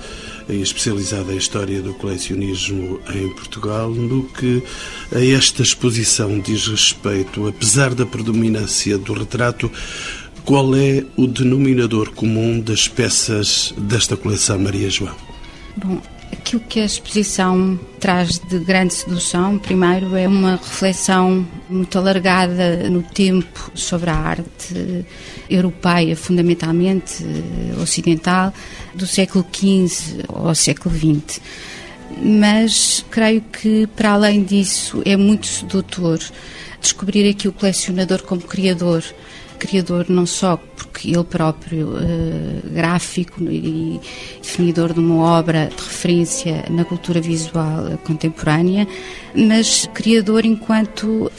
especializada 0.48 1.32
em 1.32 1.36
História 1.36 1.80
do 1.80 1.94
Colecionismo 1.94 3.00
em 3.14 3.28
Portugal, 3.34 3.90
no 3.90 4.24
que 4.24 4.62
a 5.14 5.24
esta 5.24 5.62
exposição 5.62 6.40
diz 6.40 6.66
respeito, 6.70 7.46
apesar 7.46 7.94
da 7.94 8.06
predominância 8.06 8.96
do 8.98 9.12
retrato, 9.12 9.70
qual 10.44 10.74
é 10.74 11.04
o 11.16 11.26
denominador 11.26 12.10
comum 12.12 12.60
das 12.60 12.88
peças 12.88 13.74
desta 13.76 14.16
coleção 14.16 14.58
Maria 14.58 14.90
João? 14.90 15.14
Bom, 15.76 16.00
Aquilo 16.32 16.62
que 16.68 16.80
a 16.80 16.84
exposição 16.84 17.78
traz 17.98 18.38
de 18.38 18.58
grande 18.60 18.94
sedução, 18.94 19.58
primeiro, 19.58 20.16
é 20.16 20.28
uma 20.28 20.52
reflexão 20.52 21.46
muito 21.68 21.98
alargada 21.98 22.88
no 22.88 23.02
tempo 23.02 23.70
sobre 23.74 24.10
a 24.10 24.14
arte 24.14 25.04
europeia, 25.48 26.16
fundamentalmente 26.16 27.24
eh, 27.24 27.80
ocidental, 27.80 28.54
do 28.94 29.06
século 29.06 29.44
XV 29.52 30.24
ao 30.28 30.54
século 30.54 30.94
XX. 30.94 31.40
Mas 32.22 33.04
creio 33.10 33.42
que, 33.42 33.86
para 33.88 34.12
além 34.12 34.42
disso, 34.42 35.02
é 35.04 35.16
muito 35.16 35.46
sedutor 35.46 36.20
descobrir 36.80 37.28
aqui 37.28 37.48
o 37.48 37.52
colecionador 37.52 38.22
como 38.22 38.40
criador. 38.42 39.04
Criador 39.58 40.06
não 40.08 40.24
só 40.24 40.56
porque 40.56 41.10
ele 41.10 41.22
próprio 41.22 41.88
uh, 41.88 42.70
gráfico 42.72 43.42
e 43.44 44.00
definidor 44.40 44.94
de 44.94 45.00
uma 45.00 45.38
obra 45.38 45.66
de 45.66 45.82
referência 45.82 46.64
na 46.70 46.84
cultura 46.84 47.20
visual 47.20 47.98
contemporânea, 48.04 48.88
mas 49.34 49.88
criador 49.92 50.46
enquanto 50.46 51.30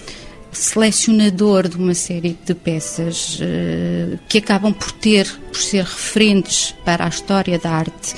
selecionador 0.51 1.67
de 1.67 1.77
uma 1.77 1.95
série 1.95 2.37
de 2.45 2.53
peças 2.53 3.39
uh, 3.39 4.19
que 4.29 4.37
acabam 4.37 4.71
por 4.71 4.91
ter, 4.91 5.27
por 5.47 5.57
ser 5.57 5.83
referentes 5.83 6.75
para 6.85 7.05
a 7.05 7.09
história 7.09 7.57
da 7.57 7.71
arte 7.71 8.13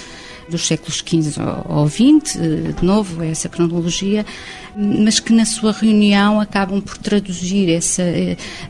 dos 0.49 0.67
séculos 0.67 0.97
XV 0.97 1.41
ou 1.69 1.87
XX, 1.87 2.35
eh, 2.35 2.71
de 2.79 2.85
novo, 2.85 3.23
essa 3.23 3.49
cronologia, 3.49 4.25
mas 4.75 5.19
que 5.19 5.33
na 5.33 5.45
sua 5.45 5.71
reunião 5.71 6.39
acabam 6.39 6.81
por 6.81 6.97
traduzir 6.97 7.69
essa 7.69 8.03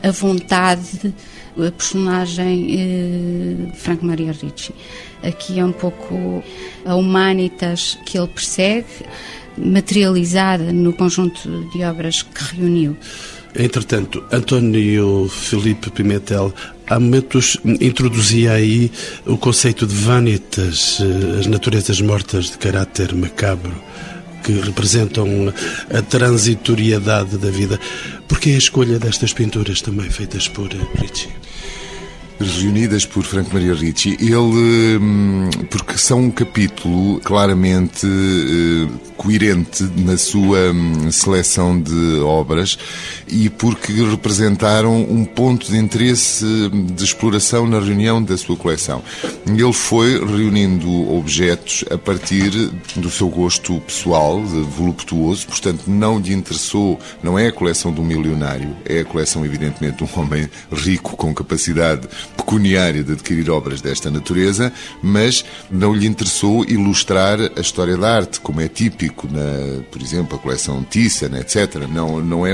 a 0.02 0.10
vontade 0.10 1.14
a 1.56 1.70
personagem 1.70 2.66
eh, 2.70 3.72
Franco 3.76 4.04
Maria 4.04 4.32
Ricci. 4.32 4.74
Aqui 5.22 5.60
é 5.60 5.64
um 5.64 5.72
pouco 5.72 6.42
a 6.84 6.96
humanitas 6.96 7.98
que 8.04 8.18
ele 8.18 8.28
persegue, 8.28 8.86
materializada 9.56 10.72
no 10.72 10.92
conjunto 10.92 11.70
de 11.70 11.84
obras 11.84 12.22
que 12.22 12.56
reuniu. 12.56 12.96
Entretanto, 13.56 14.24
António 14.32 15.28
Felipe 15.28 15.88
Pimentel, 15.90 16.52
há 16.88 16.98
momentos 16.98 17.56
introduzia 17.64 18.52
aí 18.52 18.90
o 19.24 19.36
conceito 19.38 19.86
de 19.86 19.94
vanitas, 19.94 20.98
eh, 21.00 21.38
as 21.40 21.46
naturezas 21.46 22.00
mortas 22.00 22.50
de 22.50 22.58
caráter 22.58 23.14
macabro 23.14 23.72
que 24.42 24.52
representam 24.52 25.26
a 25.90 26.02
transitoriedade 26.02 27.38
da 27.38 27.50
vida. 27.50 27.80
Por 28.28 28.38
que 28.40 28.50
a 28.50 28.58
escolha 28.58 28.98
destas 28.98 29.32
pinturas 29.32 29.80
também 29.80 30.10
feitas 30.10 30.48
por 30.48 30.68
Ricci? 30.68 31.28
Reunidas 32.40 33.06
por 33.06 33.22
Franco 33.22 33.50
Maria 33.52 33.74
Ricci, 33.74 34.16
ele, 34.20 34.98
hum, 35.00 35.50
porque 35.70 35.96
são 35.96 36.20
um 36.20 36.30
capítulo 36.30 37.20
claramente 37.20 38.06
eh, 38.06 38.88
coerente 39.16 39.84
na 39.96 40.16
sua 40.16 40.72
hum, 40.72 41.10
seleção 41.10 41.80
de 41.80 42.20
obras 42.20 42.78
e 43.28 43.48
porque 43.48 43.92
representaram 43.92 45.02
um 45.02 45.24
ponto 45.24 45.70
de 45.70 45.76
interesse 45.76 46.44
hum, 46.44 46.86
de 46.86 47.04
exploração 47.04 47.66
na 47.66 47.78
reunião 47.78 48.22
da 48.22 48.36
sua 48.36 48.56
coleção. 48.56 49.02
Ele 49.46 49.72
foi 49.72 50.18
reunindo 50.18 51.12
objetos 51.12 51.84
a 51.90 51.96
partir 51.96 52.50
do 52.96 53.10
seu 53.10 53.28
gosto 53.28 53.80
pessoal, 53.80 54.40
voluptuoso, 54.40 55.46
portanto 55.46 55.84
não 55.86 56.18
lhe 56.18 56.32
interessou, 56.32 56.98
não 57.22 57.38
é 57.38 57.48
a 57.48 57.52
coleção 57.52 57.92
de 57.92 58.00
um 58.00 58.04
milionário, 58.04 58.76
é 58.84 59.00
a 59.00 59.04
coleção 59.04 59.44
evidentemente 59.44 59.98
de 59.98 60.04
um 60.04 60.20
homem 60.20 60.48
rico 60.72 61.16
com 61.16 61.32
capacidade 61.32 62.08
pecuniária 62.36 63.02
de 63.02 63.12
adquirir 63.12 63.50
obras 63.50 63.80
desta 63.80 64.10
natureza, 64.10 64.72
mas 65.02 65.44
não 65.70 65.94
lhe 65.94 66.06
interessou 66.06 66.64
ilustrar 66.64 67.38
a 67.56 67.60
história 67.60 67.96
da 67.96 68.16
arte, 68.16 68.40
como 68.40 68.60
é 68.60 68.68
típico 68.68 69.28
na, 69.30 69.82
por 69.90 70.00
exemplo, 70.00 70.36
a 70.36 70.38
coleção 70.38 70.82
Thyssen, 70.82 71.36
etc. 71.36 71.86
Não, 71.90 72.20
não 72.20 72.46
é 72.46 72.52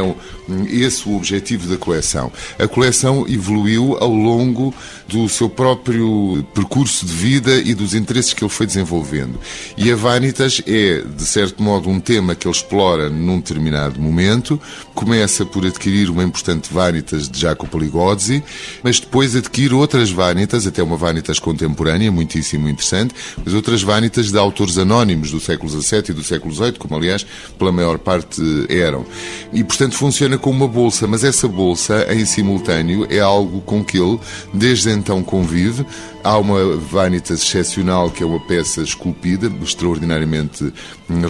esse 0.68 1.08
o 1.08 1.16
objetivo 1.16 1.68
da 1.68 1.76
coleção. 1.76 2.32
A 2.58 2.66
coleção 2.66 3.26
evoluiu 3.28 3.96
ao 4.00 4.12
longo 4.12 4.74
do 5.08 5.28
seu 5.28 5.48
próprio 5.48 6.46
percurso 6.54 7.04
de 7.04 7.12
vida 7.12 7.56
e 7.56 7.74
dos 7.74 7.94
interesses 7.94 8.32
que 8.32 8.44
ele 8.44 8.50
foi 8.50 8.66
desenvolvendo. 8.66 9.38
E 9.76 9.90
a 9.90 9.96
Vanitas 9.96 10.62
é, 10.66 11.02
de 11.02 11.26
certo 11.26 11.62
modo, 11.62 11.88
um 11.88 12.00
tema 12.00 12.34
que 12.34 12.46
ele 12.46 12.54
explora 12.54 13.10
num 13.10 13.38
determinado 13.38 14.00
momento. 14.00 14.60
Começa 14.94 15.44
por 15.44 15.66
adquirir 15.66 16.10
uma 16.10 16.22
importante 16.22 16.72
Vanitas 16.72 17.28
de 17.28 17.40
Jacopo 17.40 17.78
Ligozzi, 17.78 18.42
mas 18.82 19.00
depois 19.00 19.34
adquire 19.34 19.59
outras 19.68 20.10
vanitas, 20.10 20.66
até 20.66 20.82
uma 20.82 20.96
vanitas 20.96 21.38
contemporânea, 21.38 22.10
muitíssimo 22.10 22.68
interessante, 22.68 23.14
mas 23.44 23.54
outras 23.54 23.82
vanitas 23.82 24.30
de 24.30 24.38
autores 24.38 24.78
anónimos 24.78 25.30
do 25.30 25.40
século 25.40 25.68
XVII 25.70 26.04
e 26.10 26.12
do 26.12 26.24
século 26.24 26.54
XVIII, 26.54 26.72
como 26.72 26.96
aliás 26.96 27.26
pela 27.58 27.72
maior 27.72 27.98
parte 27.98 28.40
eram. 28.68 29.04
E 29.52 29.62
portanto 29.62 29.94
funciona 29.94 30.38
como 30.38 30.64
uma 30.64 30.68
bolsa, 30.68 31.06
mas 31.06 31.24
essa 31.24 31.46
bolsa 31.46 32.06
em 32.12 32.24
simultâneo 32.24 33.06
é 33.10 33.20
algo 33.20 33.60
com 33.60 33.84
que 33.84 33.98
ele 33.98 34.18
desde 34.52 34.90
então 34.90 35.22
convive. 35.22 35.84
Há 36.22 36.36
uma 36.36 36.76
vanitas 36.76 37.42
excepcional 37.42 38.10
que 38.10 38.22
é 38.22 38.26
uma 38.26 38.38
peça 38.40 38.82
esculpida, 38.82 39.50
extraordinariamente 39.62 40.70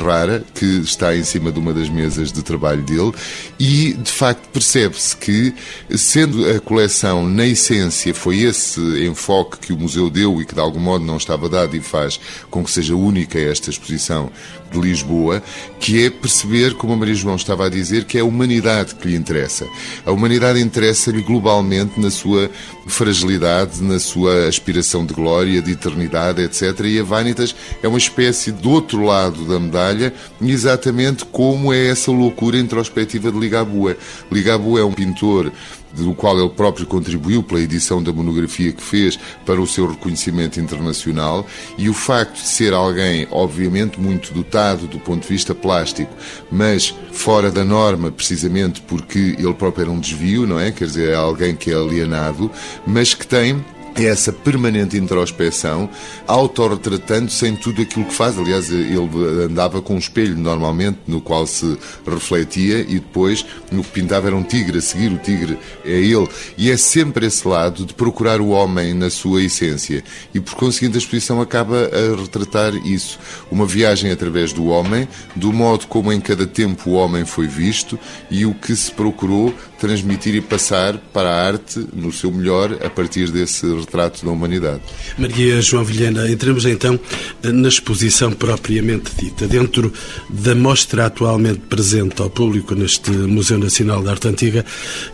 rara, 0.05 0.44
que 0.53 0.64
está 0.81 1.16
em 1.16 1.22
cima 1.22 1.53
de 1.53 1.61
uma 1.61 1.72
das 1.72 1.88
mesas 1.88 2.33
de 2.33 2.42
trabalho 2.42 2.83
dele. 2.83 3.12
E 3.59 3.92
de 3.92 4.11
facto 4.11 4.48
percebe-se 4.48 5.16
que 5.16 5.55
sendo 5.96 6.44
a 6.50 6.59
coleção 6.59 7.29
na 7.29 7.46
essência 7.46 8.12
foi 8.12 8.40
esse 8.40 8.81
enfoque 9.07 9.59
que 9.59 9.72
o 9.72 9.79
museu 9.79 10.11
deu 10.11 10.42
e 10.42 10.44
que 10.44 10.55
de 10.55 10.61
algum 10.61 10.81
modo 10.81 11.05
não 11.05 11.18
estava 11.18 11.48
dado 11.48 11.76
e 11.76 11.81
faz 11.81 12.18
com 12.50 12.64
que 12.64 12.70
seja 12.70 12.96
única 12.96 13.38
esta 13.38 13.70
exposição 13.70 14.31
de 14.70 14.80
Lisboa, 14.80 15.42
que 15.78 16.04
é 16.04 16.11
perceber, 16.11 16.74
como 16.74 16.92
a 16.92 16.96
Maria 16.96 17.14
João 17.14 17.37
estava 17.37 17.66
a 17.66 17.68
dizer, 17.68 18.04
que 18.04 18.18
é 18.18 18.20
a 18.20 18.24
humanidade 18.24 18.94
que 18.94 19.09
lhe 19.09 19.16
interessa. 19.16 19.66
A 20.04 20.12
humanidade 20.12 20.61
interessa-lhe 20.61 21.22
globalmente 21.22 22.00
na 22.00 22.11
sua 22.11 22.50
fragilidade, 22.87 23.83
na 23.83 23.98
sua 23.98 24.46
aspiração 24.46 25.04
de 25.04 25.14
glória, 25.14 25.62
de 25.62 25.72
eternidade, 25.72 26.42
etc. 26.42 26.80
E 26.85 27.00
a 27.00 27.02
Vanitas 27.02 27.54
é 27.83 27.88
uma 27.88 27.98
espécie 27.98 28.52
do 28.52 28.70
outro 28.70 29.04
lado 29.04 29.44
da 29.44 29.59
medalha, 29.59 30.12
exatamente 30.40 31.24
como 31.24 31.72
é 31.72 31.87
essa 31.87 32.11
loucura 32.11 32.59
introspectiva 32.59 33.30
de 33.30 33.38
Ligabue. 33.38 33.96
Ligabue 34.30 34.80
é 34.80 34.85
um 34.85 34.92
pintor 34.92 35.52
do 35.94 36.14
qual 36.14 36.38
ele 36.38 36.48
próprio 36.50 36.87
contribuiu 36.87 37.42
pela 37.42 37.61
edição 37.61 38.03
da 38.03 38.12
monografia 38.12 38.72
que 38.72 38.83
fez 38.83 39.18
para 39.44 39.61
o 39.61 39.66
seu 39.66 39.87
reconhecimento 39.87 40.61
internacional, 40.61 41.46
e 41.76 41.88
o 41.88 41.94
facto 41.94 42.35
de 42.35 42.46
ser 42.46 42.72
alguém, 42.72 43.26
obviamente, 43.31 44.00
muito 44.00 44.33
dotado 44.33 44.87
do 44.87 44.98
ponto 44.98 45.22
de 45.22 45.29
vista 45.29 45.55
plástico, 45.55 46.12
mas 46.50 46.94
fora 47.12 47.50
da 47.50 47.64
norma, 47.64 48.11
precisamente 48.11 48.81
porque 48.83 49.37
ele 49.38 49.55
próprio 49.55 49.83
era 49.83 49.90
um 49.90 50.00
desvio, 50.00 50.46
não 50.46 50.59
é? 50.59 50.70
Quer 50.70 50.85
dizer, 50.85 51.09
é 51.11 51.14
alguém 51.14 51.55
que 51.55 51.70
é 51.70 51.74
alienado, 51.74 52.50
mas 52.87 53.14
que 53.14 53.26
tem 53.26 53.64
essa 53.96 54.33
permanente 54.33 54.96
introspeção, 54.96 55.88
autorretratando-se 56.26 57.46
em 57.46 57.57
tudo 57.57 57.83
aquilo 57.83 58.05
que 58.07 58.14
faz. 58.14 58.38
Aliás, 58.38 58.70
ele 58.70 58.98
andava 59.44 59.83
com 59.83 59.94
um 59.94 59.98
espelho, 59.98 60.37
normalmente, 60.37 60.98
no 61.07 61.20
qual 61.20 61.46
se 61.46 61.76
refletia 62.07 62.81
e 62.81 62.94
depois, 62.94 63.44
no 63.70 63.83
que 63.83 63.90
pintava, 63.90 64.29
era 64.29 64.37
um 64.37 64.42
tigre 64.42 64.79
a 64.79 64.81
seguir. 64.81 65.12
O 65.12 65.18
tigre 65.18 65.59
é 65.85 65.90
ele. 65.90 66.29
E 66.57 66.70
é 66.70 66.76
sempre 66.76 67.26
esse 67.26 67.46
lado 67.46 67.85
de 67.85 67.94
procurar 67.94 68.40
o 68.40 68.48
homem 68.48 68.94
na 68.94 69.11
sua 69.11 69.42
essência. 69.42 70.03
E, 70.33 70.40
por 70.40 70.55
conseguinte, 70.55 70.96
a 70.96 70.98
exposição 70.98 71.40
acaba 71.40 71.90
a 71.92 72.20
retratar 72.20 72.74
isso. 72.87 73.18
Uma 73.50 73.66
viagem 73.66 74.11
através 74.11 74.53
do 74.53 74.66
homem, 74.66 75.09
do 75.35 75.53
modo 75.53 75.87
como 75.87 76.12
em 76.12 76.20
cada 76.20 76.46
tempo 76.46 76.90
o 76.90 76.92
homem 76.94 77.24
foi 77.24 77.46
visto 77.46 77.98
e 78.31 78.46
o 78.46 78.55
que 78.55 78.74
se 78.74 78.90
procurou 78.90 79.55
transmitir 79.80 80.34
e 80.34 80.40
passar 80.40 80.98
para 81.12 81.30
a 81.30 81.46
arte 81.46 81.84
no 81.92 82.12
seu 82.12 82.30
melhor 82.30 82.78
a 82.84 82.90
partir 82.90 83.30
desse 83.30 83.66
retrato 83.74 84.24
da 84.24 84.30
humanidade. 84.30 84.82
Maria 85.16 85.60
João 85.62 85.82
Vilhena, 85.82 86.30
entramos 86.30 86.66
então 86.66 87.00
na 87.42 87.68
exposição 87.68 88.30
propriamente 88.32 89.10
dita. 89.16 89.48
Dentro 89.48 89.92
da 90.28 90.54
mostra 90.54 91.06
atualmente 91.06 91.60
presente 91.60 92.20
ao 92.20 92.28
público 92.28 92.74
neste 92.74 93.10
Museu 93.10 93.58
Nacional 93.58 94.02
da 94.02 94.10
Arte 94.10 94.28
Antiga, 94.28 94.64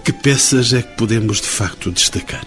que 0.05 0.13
peças 0.13 0.73
é 0.73 0.83
que 0.83 0.97
podemos 0.97 1.41
de 1.41 1.47
facto 1.47 1.91
destacar? 1.91 2.45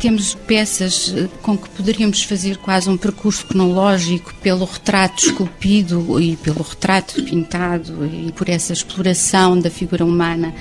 Temos 0.00 0.34
peças 0.34 1.12
eh, 1.14 1.28
com 1.42 1.58
que 1.58 1.68
poderíamos 1.68 2.22
fazer 2.22 2.56
quase 2.56 2.88
um 2.88 2.96
percurso 2.96 3.46
cronológico 3.46 4.34
pelo 4.36 4.64
retrato 4.64 5.26
esculpido 5.26 6.18
e 6.18 6.36
pelo 6.36 6.62
retrato 6.62 7.22
pintado 7.22 8.06
e 8.06 8.32
por 8.32 8.48
essa 8.48 8.72
exploração 8.72 9.60
da 9.60 9.68
figura 9.68 10.02
humana 10.02 10.54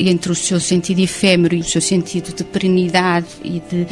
entre 0.00 0.32
o 0.32 0.34
seu 0.34 0.58
sentido 0.58 1.00
efêmero 1.00 1.54
e 1.54 1.60
o 1.60 1.64
seu 1.64 1.82
sentido 1.82 2.34
de 2.34 2.42
perenidade 2.42 3.26
e 3.44 3.60
de 3.60 3.86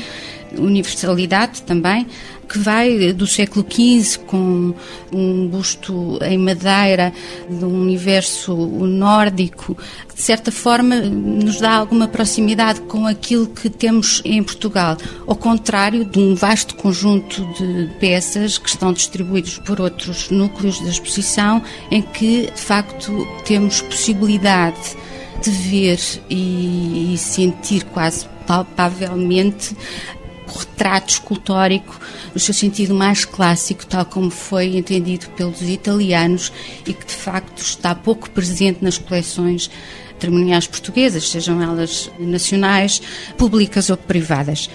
universalidade 0.59 1.63
também, 1.63 2.07
que 2.45 2.59
vai 2.59 3.13
do 3.13 3.27
século 3.27 3.67
XV 3.69 4.19
com 4.27 4.75
um 5.13 5.49
busto 5.49 6.19
em 6.23 6.39
madeira 6.39 7.13
de 7.49 7.65
um 7.65 7.83
universo 7.83 8.55
nórdico, 8.55 9.77
de 10.15 10.23
certa 10.23 10.53
forma 10.53 10.97
nos 10.97 11.61
dá 11.61 11.73
alguma 11.73 12.07
proximidade 12.07 12.81
com 12.83 13.07
aquilo 13.07 13.47
que 13.47 13.69
temos 13.69 14.23
em 14.25 14.43
Portugal, 14.43 14.97
ao 15.27 15.37
contrário 15.37 16.05
de 16.05 16.19
um 16.19 16.35
vasto 16.35 16.75
conjunto 16.77 17.45
de 17.55 17.91
peças 17.99 18.59
que 18.59 18.69
estão 18.69 18.93
distribuídos 18.93 19.59
por 19.59 19.81
outros 19.81 20.31
núcleos 20.31 20.81
da 20.81 20.89
exposição, 20.89 21.63
em 21.91 22.03
que 22.03 22.51
de 22.51 22.61
facto 22.61 23.27
temos 23.45 23.81
possibilidade 23.81 24.97
de 25.43 25.51
ver 25.51 25.99
e 26.31 27.15
sentir 27.19 27.85
quase 27.85 28.27
palpavelmente 28.47 29.77
retrato 30.59 31.13
escultórico 31.13 31.99
no 32.33 32.41
seu 32.41 32.55
sentido 32.55 32.95
mais 32.95 33.25
clássico, 33.25 33.87
tal 33.87 34.05
como 34.05 34.31
foi 34.31 34.77
entendido 34.77 35.29
pelos 35.31 35.63
italianos 35.63 36.53
e 36.87 36.93
que 36.93 37.07
de 37.07 37.15
facto 37.15 37.61
está 37.61 37.95
pouco 37.95 38.31
presente 38.31 38.83
nas 38.83 38.99
coleções 38.99 39.71
patrimoniais 40.13 40.67
portuguesas, 40.67 41.29
sejam 41.29 41.61
elas 41.61 42.11
nacionais, 42.19 43.03
públicas 43.37 43.91
ou 43.91 43.97
privadas 43.97 44.71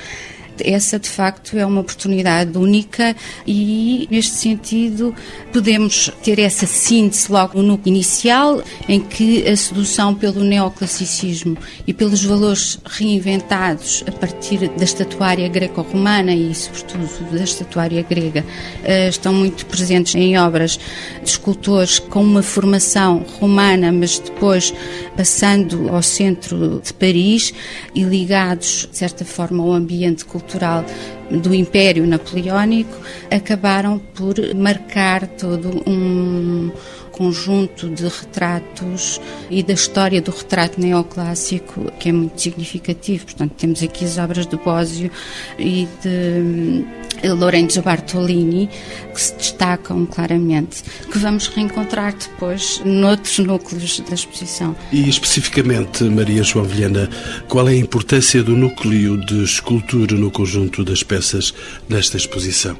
essa 0.63 0.99
de 0.99 1.09
facto 1.09 1.57
é 1.57 1.65
uma 1.65 1.81
oportunidade 1.81 2.57
única 2.57 3.15
e, 3.45 4.07
neste 4.11 4.35
sentido, 4.35 5.15
podemos 5.51 6.11
ter 6.23 6.39
essa 6.39 6.65
síntese 6.65 7.31
logo 7.31 7.61
no 7.61 7.79
inicial, 7.85 8.61
em 8.87 8.99
que 8.99 9.47
a 9.47 9.55
sedução 9.55 10.13
pelo 10.13 10.43
neoclassicismo 10.43 11.57
e 11.87 11.93
pelos 11.93 12.23
valores 12.23 12.79
reinventados 12.85 14.03
a 14.07 14.11
partir 14.11 14.69
da 14.69 14.83
estatuária 14.83 15.47
greco-romana 15.47 16.33
e, 16.33 16.53
sobretudo, 16.53 17.07
da 17.31 17.43
estatuária 17.43 18.01
grega, 18.07 18.45
eh, 18.83 19.09
estão 19.09 19.33
muito 19.33 19.65
presentes 19.65 20.15
em 20.15 20.37
obras 20.37 20.79
de 21.23 21.29
escultores 21.29 21.99
com 21.99 22.21
uma 22.21 22.43
formação 22.43 23.25
romana, 23.39 23.91
mas 23.91 24.19
depois 24.19 24.73
passando 25.15 25.89
ao 25.89 26.01
centro 26.01 26.81
de 26.83 26.93
Paris 26.93 27.53
e 27.93 28.03
ligados, 28.03 28.87
de 28.91 28.97
certa 28.97 29.25
forma, 29.25 29.63
ao 29.63 29.73
ambiente 29.73 30.25
cultural 30.25 30.48
cultural 30.49 30.83
do 31.29 31.53
Império 31.53 32.07
Napoleónico 32.07 32.97
acabaram 33.29 33.99
por 33.99 34.35
marcar 34.55 35.27
todo 35.27 35.83
um 35.87 36.71
conjunto 37.19 37.89
de 37.89 38.07
retratos 38.07 39.19
e 39.51 39.61
da 39.61 39.73
história 39.73 40.21
do 40.21 40.31
retrato 40.31 40.79
neoclássico 40.79 41.91
que 41.99 42.07
é 42.07 42.11
muito 42.13 42.41
significativo. 42.41 43.25
Portanto, 43.25 43.51
temos 43.57 43.83
aqui 43.83 44.05
as 44.05 44.17
obras 44.17 44.47
de 44.47 44.55
Bósio 44.55 45.11
e 45.59 45.85
de 46.01 47.27
Lorenzo 47.27 47.81
Bartolini, 47.81 48.69
que 49.13 49.21
se 49.21 49.35
destacam 49.35 50.05
claramente, 50.05 50.81
que 51.11 51.17
vamos 51.17 51.47
reencontrar 51.47 52.15
depois 52.15 52.81
noutros 52.85 53.39
núcleos 53.39 53.99
da 53.99 54.15
exposição. 54.15 54.73
E 54.89 55.09
especificamente, 55.09 56.05
Maria 56.05 56.41
João 56.41 56.63
Vilhena, 56.63 57.09
qual 57.49 57.67
é 57.67 57.73
a 57.73 57.75
importância 57.75 58.41
do 58.41 58.55
núcleo 58.55 59.17
de 59.17 59.43
escultura 59.43 60.15
no 60.15 60.31
conjunto 60.31 60.85
das 60.85 61.03
peças 61.03 61.53
nesta 61.89 62.15
exposição? 62.15 62.77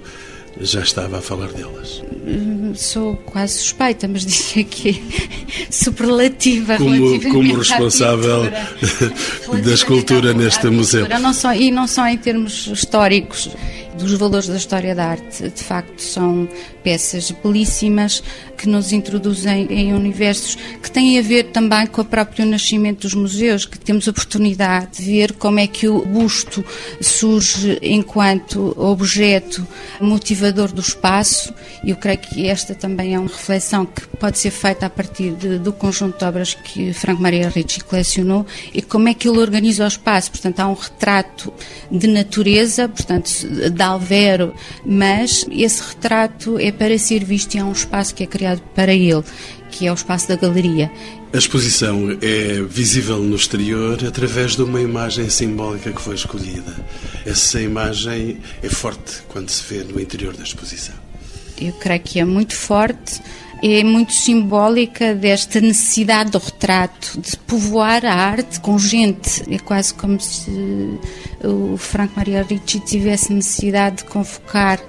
Já 0.59 0.81
estava 0.81 1.19
a 1.19 1.21
falar 1.21 1.51
delas. 1.51 2.03
Sou 2.75 3.15
quase 3.25 3.53
suspeita, 3.53 4.07
mas 4.07 4.23
dizia 4.25 4.63
que 4.63 4.89
é 4.89 5.71
superlativa. 5.71 6.77
Como, 6.77 7.21
como 7.31 7.57
responsável 7.57 8.43
da 9.63 9.73
escultura 9.73 10.33
neste 10.33 10.67
museu. 10.67 11.07
Não 11.19 11.33
só, 11.33 11.53
e 11.53 11.71
não 11.71 11.87
só 11.87 12.07
em 12.07 12.17
termos 12.17 12.67
históricos, 12.67 13.49
dos 13.99 14.13
valores 14.13 14.47
da 14.47 14.57
história 14.57 14.95
da 14.95 15.05
arte. 15.05 15.49
De 15.49 15.63
facto, 15.63 16.01
são 16.01 16.47
peças 16.83 17.31
belíssimas 17.31 18.23
que 18.57 18.67
nos 18.67 18.91
introduzem 18.91 19.67
em 19.69 19.93
universos 19.93 20.57
que 20.81 20.89
têm 20.89 21.19
a 21.19 21.21
ver 21.21 21.45
também 21.51 21.85
com 21.87 22.01
o 22.01 22.05
próprio 22.05 22.45
nascimento 22.45 23.01
dos 23.01 23.13
museus, 23.13 23.65
que 23.65 23.77
temos 23.77 24.07
a 24.07 24.11
oportunidade 24.11 24.97
de 24.97 25.05
ver 25.05 25.33
como 25.33 25.59
é 25.59 25.67
que 25.67 25.87
o 25.87 26.05
busto 26.05 26.63
surge 27.01 27.77
enquanto 27.81 28.73
objeto 28.77 29.65
motivador 29.99 30.71
do 30.71 30.81
espaço. 30.81 31.53
E 31.83 31.91
eu 31.91 31.95
creio 31.95 32.17
que 32.17 32.47
esta 32.47 32.73
também 32.73 33.15
é 33.15 33.19
uma 33.19 33.29
reflexão 33.29 33.85
que 33.85 34.07
pode 34.17 34.37
ser 34.37 34.51
feita 34.51 34.85
a 34.85 34.89
partir 34.89 35.31
de, 35.31 35.59
do 35.59 35.71
conjunto 35.71 36.17
de 36.17 36.25
obras 36.25 36.53
que 36.53 36.93
Franco 36.93 37.21
Maria 37.21 37.49
Ricci 37.49 37.83
colecionou 37.83 38.45
e 38.73 38.81
como 38.81 39.07
é 39.09 39.13
que 39.13 39.27
ele 39.27 39.39
organiza 39.39 39.85
o 39.85 39.87
espaço. 39.87 40.31
Portanto, 40.31 40.59
há 40.59 40.67
um 40.67 40.73
retrato 40.73 41.53
de 41.91 42.07
natureza, 42.07 42.89
portanto, 42.89 43.29
da 43.71 43.88
real 43.89 43.99
vero, 43.99 44.53
mas 44.85 45.45
esse 45.49 45.81
retrato 45.81 46.59
é 46.59 46.71
para 46.71 46.97
ser 46.97 47.23
visto 47.23 47.55
e 47.55 47.59
há 47.59 47.65
um 47.65 47.71
espaço 47.71 48.13
que 48.13 48.23
é 48.23 48.27
criado 48.27 48.61
para 48.75 48.93
ele, 48.93 49.23
que 49.71 49.87
é 49.87 49.91
o 49.91 49.95
espaço 49.95 50.27
da 50.27 50.35
galeria. 50.35 50.91
A 51.33 51.37
exposição 51.37 52.17
é 52.21 52.61
visível 52.61 53.19
no 53.19 53.35
exterior 53.35 54.03
através 54.05 54.55
de 54.55 54.63
uma 54.63 54.81
imagem 54.81 55.29
simbólica 55.29 55.91
que 55.91 56.01
foi 56.01 56.15
escolhida. 56.15 56.75
Essa 57.25 57.61
imagem 57.61 58.39
é 58.63 58.69
forte 58.69 59.21
quando 59.27 59.49
se 59.49 59.63
vê 59.71 59.83
no 59.83 59.99
interior 59.99 60.35
da 60.35 60.43
exposição. 60.43 60.95
Eu 61.59 61.73
creio 61.73 62.01
que 62.01 62.19
é 62.19 62.25
muito 62.25 62.55
forte 62.55 63.21
é 63.61 63.83
muito 63.83 64.13
simbólica 64.13 65.13
desta 65.13 65.59
necessidade 65.59 66.31
do 66.31 66.37
retrato, 66.37 67.19
de 67.19 67.37
povoar 67.37 68.05
a 68.05 68.13
arte 68.13 68.59
com 68.59 68.77
gente. 68.77 69.43
É 69.53 69.59
quase 69.59 69.93
como 69.93 70.19
se 70.19 70.99
o 71.43 71.77
Franco 71.77 72.13
Maria 72.15 72.43
Ricci 72.43 72.79
tivesse 72.79 73.33
necessidade 73.33 73.97
de 73.97 74.03
convocar 74.05 74.79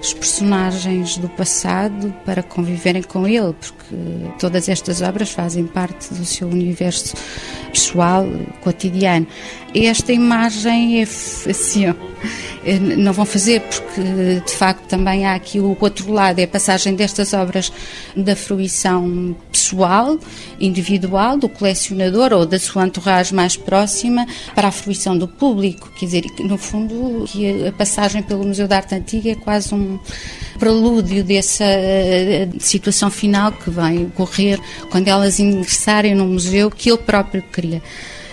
os 0.00 0.14
personagens 0.14 1.18
do 1.18 1.28
passado 1.28 2.14
para 2.24 2.42
conviverem 2.42 3.02
com 3.02 3.26
ele, 3.28 3.52
porque 3.52 3.94
todas 4.38 4.68
estas 4.68 5.02
obras 5.02 5.30
fazem 5.30 5.66
parte 5.66 6.14
do 6.14 6.24
seu 6.24 6.48
universo 6.48 7.14
pessoal, 7.70 8.26
cotidiano. 8.62 9.26
Esta 9.74 10.12
imagem 10.12 11.00
é 11.00 11.02
assim, 11.02 11.86
eh, 12.64 12.78
não 12.78 13.12
vão 13.12 13.24
fazer 13.24 13.60
porque 13.60 14.42
de 14.44 14.52
facto 14.52 14.86
também 14.88 15.24
há 15.24 15.34
aqui 15.34 15.60
o 15.60 15.76
outro 15.80 16.12
lado, 16.12 16.40
é 16.40 16.44
a 16.44 16.48
passagem 16.48 16.94
destas 16.94 17.32
obras 17.32 17.72
da 18.16 18.34
fruição 18.34 19.36
pessoal, 19.52 20.18
individual, 20.58 21.38
do 21.38 21.48
colecionador 21.48 22.32
ou 22.32 22.44
da 22.44 22.58
sua 22.58 22.86
entourage 22.86 23.32
mais 23.32 23.56
próxima 23.56 24.26
para 24.54 24.68
a 24.68 24.72
fruição 24.72 25.16
do 25.16 25.28
público, 25.28 25.88
quer 25.96 26.06
dizer, 26.06 26.24
no 26.40 26.58
fundo 26.58 27.24
a 27.68 27.72
passagem 27.72 28.22
pelo 28.22 28.44
Museu 28.44 28.66
da 28.66 28.76
Arte 28.76 28.96
Antiga 28.96 29.30
é 29.30 29.34
quase 29.36 29.72
um 29.72 29.89
prelúdio 30.58 31.24
dessa 31.24 31.64
eh, 31.64 32.48
situação 32.58 33.10
final 33.10 33.52
que 33.52 33.70
vai 33.70 34.04
ocorrer 34.04 34.60
quando 34.90 35.08
elas 35.08 35.40
ingressarem 35.40 36.14
no 36.14 36.26
museu 36.26 36.70
que 36.70 36.90
ele 36.90 36.98
próprio 36.98 37.42
cria. 37.50 37.82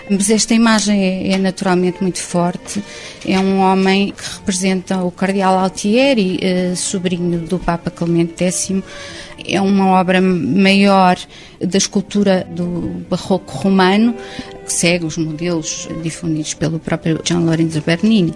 Mas 0.09 0.29
esta 0.29 0.53
imagem 0.53 1.03
é, 1.03 1.33
é, 1.33 1.37
naturalmente 1.37 2.01
muito 2.01 2.19
forte. 2.19 2.81
É 3.25 3.37
um 3.39 3.59
homem 3.59 4.13
que 4.15 4.23
representa 4.39 5.03
o 5.03 5.11
Cardeal 5.11 5.59
Altieri, 5.59 6.39
eh, 6.41 6.73
sobrinho 6.75 7.39
do 7.39 7.59
Papa 7.59 7.91
Clemente 7.91 8.43
X. 8.43 8.71
É 9.45 9.61
uma 9.61 9.87
obra 9.99 10.21
maior 10.21 11.17
da 11.59 11.77
escultura 11.77 12.47
do 12.49 13.05
barroco 13.09 13.51
romano, 13.57 14.15
segue 14.67 15.06
os 15.06 15.17
modelos 15.17 15.88
difundidos 16.03 16.53
pelo 16.53 16.80
próprio 16.80 17.19
Gian 17.23 17.39
Lorenzo 17.39 17.82
Bernini, 17.82 18.34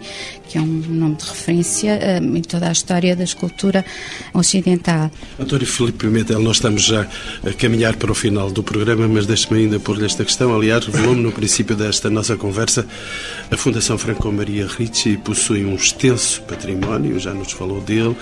que 0.48 0.58
é 0.58 0.62
um 0.62 0.66
nome 0.66 1.16
de 1.16 1.26
referência 1.26 1.92
eh, 1.92 2.18
em 2.18 2.42
toda 2.42 2.68
a 2.68 2.72
história 2.72 3.16
da 3.16 3.24
escultura 3.24 3.86
ocidental. 4.34 5.10
António 5.40 5.66
Filipe 5.66 6.00
Pimentel, 6.00 6.40
nós 6.40 6.58
estamos 6.58 6.84
já 6.84 7.08
a 7.46 7.54
caminhar 7.54 7.96
para 7.96 8.12
o 8.12 8.16
final 8.16 8.52
do 8.52 8.62
programa, 8.62 9.08
mas 9.08 9.26
deixe-me 9.26 9.62
ainda 9.62 9.80
pôr-lhe 9.80 10.06
esta 10.06 10.26
questão. 10.26 10.54
Aliás, 10.54 10.86
revelou-me 10.86 11.22
no 11.22 11.32
princípio 11.32 11.76
desta 11.76 12.10
nossa 12.10 12.36
conversa, 12.36 12.86
a 13.50 13.56
Fundação 13.56 13.98
Franco 13.98 14.32
Maria 14.32 14.68
Ricci 14.68 15.18
possui 15.18 15.66
um 15.66 15.76
extenso 15.76 16.42
património, 16.44 17.20
já 17.20 17.34
nos 17.34 17.52
falou 17.52 17.80
dele, 17.80 18.16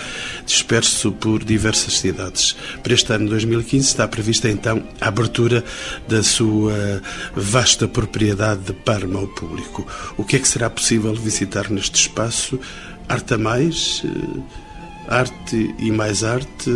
disperso 0.45 1.11
por 1.11 1.43
diversas 1.43 1.97
cidades. 1.97 2.55
Para 2.83 2.93
este 2.93 3.11
ano 3.11 3.29
2015 3.29 3.87
está 3.87 4.07
prevista 4.07 4.49
então 4.49 4.83
a 5.01 5.07
abertura 5.07 5.63
da 6.07 6.21
sua 6.21 7.01
vasta 7.35 7.87
propriedade 7.99 8.61
de 8.61 8.71
Parma 8.71 9.19
ao 9.19 9.27
público. 9.27 9.85
O 10.15 10.23
que 10.23 10.37
é 10.37 10.39
que 10.39 10.47
será 10.47 10.69
possível 10.69 11.13
visitar 11.13 11.69
neste 11.69 11.95
espaço? 11.95 12.57
Arte 13.09 13.33
a 13.33 13.37
mais? 13.37 14.01
Eh, 14.05 14.39
arte 15.09 15.75
e 15.77 15.91
mais 15.91 16.23
arte, 16.23 16.69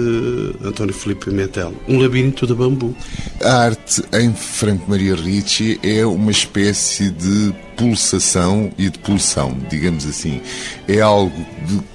António 0.62 0.94
Filipe 0.94 1.26
Pimentel. 1.26 1.74
Um 1.88 1.98
labirinto 1.98 2.46
de 2.46 2.54
bambu. 2.54 2.94
A 3.42 3.54
arte 3.54 4.04
em 4.12 4.34
Franco 4.34 4.90
Maria 4.90 5.16
Ricci 5.16 5.80
é 5.82 6.06
uma 6.06 6.32
espécie 6.32 7.10
de 7.10 7.54
pulsação 7.76 8.72
e 8.78 8.90
de 8.90 9.00
pulsão, 9.00 9.58
digamos 9.70 10.06
assim. 10.06 10.42
É 10.88 11.02
algo 11.02 11.34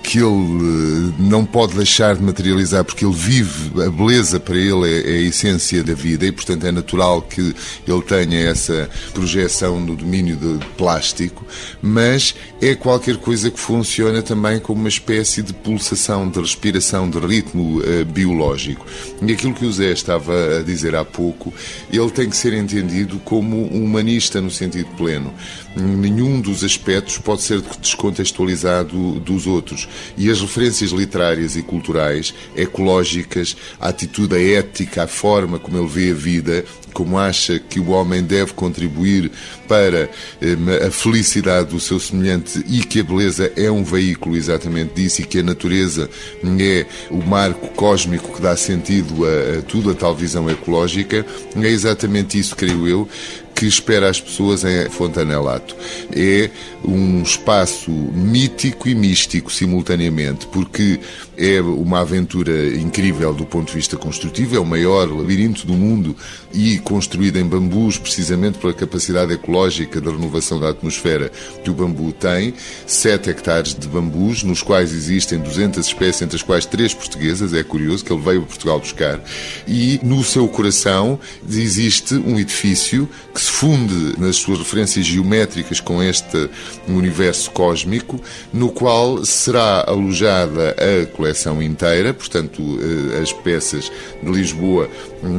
que 0.03 0.19
ele 0.19 0.27
eh, 0.27 1.13
não 1.19 1.45
pode 1.45 1.75
deixar 1.75 2.17
de 2.17 2.23
materializar 2.23 2.83
porque 2.85 3.05
ele 3.05 3.15
vive, 3.15 3.83
a 3.83 3.91
beleza 3.91 4.41
para 4.41 4.57
ele 4.57 4.89
é, 4.89 5.01
é, 5.01 5.19
a 5.19 5.23
essência 5.23 5.85
da 5.85 5.93
vida 5.93 6.25
e, 6.25 6.33
portanto, 6.33 6.67
é 6.67 6.73
natural 6.73 7.21
que 7.23 7.55
ele 7.87 8.03
tenha 8.03 8.49
essa 8.49 8.89
projeção 9.13 9.79
no 9.81 9.95
domínio 9.95 10.37
de 10.37 10.65
plástico, 10.77 11.45
mas 11.83 12.35
é 12.61 12.75
qualquer 12.75 13.19
coisa 13.19 13.51
que 13.51 13.61
funciona 13.61 14.23
também 14.23 14.59
como 14.59 14.81
uma 14.81 14.89
espécie 14.89 15.43
de 15.43 15.53
pulsação, 15.53 16.29
de 16.29 16.41
respiração, 16.41 17.09
de 17.11 17.19
ritmo 17.19 17.81
uh, 17.81 18.05
biológico. 18.07 18.87
E 19.21 19.33
aquilo 19.33 19.55
que 19.55 19.67
o 19.67 19.73
Zé 19.73 19.93
estava 19.93 20.59
a 20.59 20.63
dizer 20.63 20.95
há 20.95 21.05
pouco, 21.05 21.53
ele 21.93 22.11
tem 22.11 22.31
que 22.31 22.37
ser 22.37 22.55
entendido 22.55 23.19
como 23.25 23.57
um 23.73 23.85
humanista 23.85 24.41
no 24.41 24.51
sentido 24.51 24.89
pleno 24.97 25.35
nenhum 25.79 26.41
dos 26.41 26.65
aspectos 26.65 27.19
pode 27.19 27.43
ser 27.43 27.61
descontextualizado 27.81 29.21
dos 29.21 29.47
outros. 29.47 29.89
E 30.17 30.31
as 30.31 30.41
referências 30.41 30.91
literárias 30.91 31.57
e 31.57 31.63
culturais, 31.63 32.35
ecológicas, 32.57 33.57
a 33.81 33.89
atitude, 33.89 34.37
ética, 34.55 35.05
a 35.05 35.07
forma 35.07 35.59
como 35.59 35.79
ele 35.79 35.89
vê 35.89 36.11
a 36.11 36.15
vida, 36.15 36.65
como 36.99 37.17
acha 37.17 37.61
que 37.61 37.79
o 37.79 37.91
homem 37.91 38.25
deve 38.25 38.53
contribuir 38.55 39.31
para 39.69 40.11
eh, 40.43 40.85
a 40.85 40.91
felicidade 40.91 41.69
do 41.69 41.79
seu 41.79 42.01
semelhante 42.01 42.59
e 42.69 42.81
que 42.81 42.99
a 42.99 43.05
beleza 43.05 43.53
é 43.55 43.71
um 43.71 43.85
veículo 43.85 44.37
exatamente 44.37 44.95
disso 44.95 45.23
e 45.23 45.25
que 45.25 45.39
a 45.39 45.43
natureza 45.45 46.11
é 46.43 46.87
o 47.09 47.25
marco 47.25 47.69
cósmico 47.69 48.35
que 48.35 48.43
dá 48.43 48.57
sentido 48.57 49.25
a, 49.25 49.59
a 49.59 49.63
tudo, 49.63 49.93
a 49.93 49.95
tal 49.95 50.13
visão 50.13 50.51
ecológica, 50.51 51.25
é 51.55 51.69
exatamente 51.69 52.37
isso, 52.37 52.57
creio 52.57 52.89
eu, 52.89 53.09
que 53.55 53.67
espera 53.67 54.09
as 54.09 54.21
pessoas 54.21 54.65
em 54.65 54.89
Fontanelato. 54.89 55.77
É 56.13 56.51
um 56.85 57.23
espaço 57.23 57.91
mítico 57.91 58.89
e 58.89 58.95
místico 58.95 59.53
simultaneamente, 59.53 60.47
porque 60.47 60.99
é 61.39 61.61
uma 61.61 62.01
aventura 62.01 62.75
incrível 62.77 63.33
do 63.33 63.47
ponto 63.47 63.69
de 63.69 63.75
vista 63.75 63.97
construtivo, 63.97 64.57
é 64.57 64.59
o 64.59 64.67
maior 64.67 65.09
labirinto 65.09 65.65
do 65.65 65.73
mundo 65.73 66.17
e 66.53 66.79
construído 66.79 67.37
em 67.37 67.45
bambus, 67.45 67.97
precisamente 67.97 68.59
pela 68.59 68.75
capacidade 68.75 69.33
ecológica 69.33 70.01
da 70.01 70.11
renovação 70.11 70.59
da 70.59 70.71
atmosfera 70.71 71.31
que 71.63 71.71
o 71.71 71.75
bambu 71.75 72.13
tem. 72.13 72.53
7 72.87 73.31
hectares 73.31 73.75
de 73.75 73.87
bambus, 73.87 74.43
nos 74.43 74.63
quais 74.63 74.93
existem 74.93 75.39
200 75.39 75.87
espécies, 75.87 76.23
entre 76.23 76.37
as 76.37 76.43
quais 76.43 76.67
três 76.67 76.93
portuguesas, 76.93 77.55
é 77.55 77.63
curioso 77.63 78.05
que 78.05 78.13
ele 78.13 78.23
veio 78.23 78.43
a 78.43 78.47
Portugal 78.47 78.81
buscar. 78.81 79.23
E 79.67 80.01
no 80.03 80.25
seu 80.25 80.49
coração 80.49 81.21
existe 81.49 82.15
um 82.15 82.37
edifício 82.39 83.09
que 83.33 83.41
se 83.41 83.51
funde 83.51 84.19
nas 84.19 84.37
suas 84.37 84.59
referências 84.59 85.07
geométricas 85.07 85.79
com 85.79 86.03
este 86.03 86.51
universo 86.89 87.53
cósmico, 87.53 88.21
no 88.53 88.71
qual 88.71 89.25
será 89.25 89.85
alojada 89.87 90.75
a 90.79 91.07
coleção 91.07 91.28
inteira, 91.63 92.13
portanto, 92.15 92.63
eh, 92.81 93.21
as 93.21 93.33
peças 93.33 93.91
de 94.23 94.31
Lisboa 94.31 94.89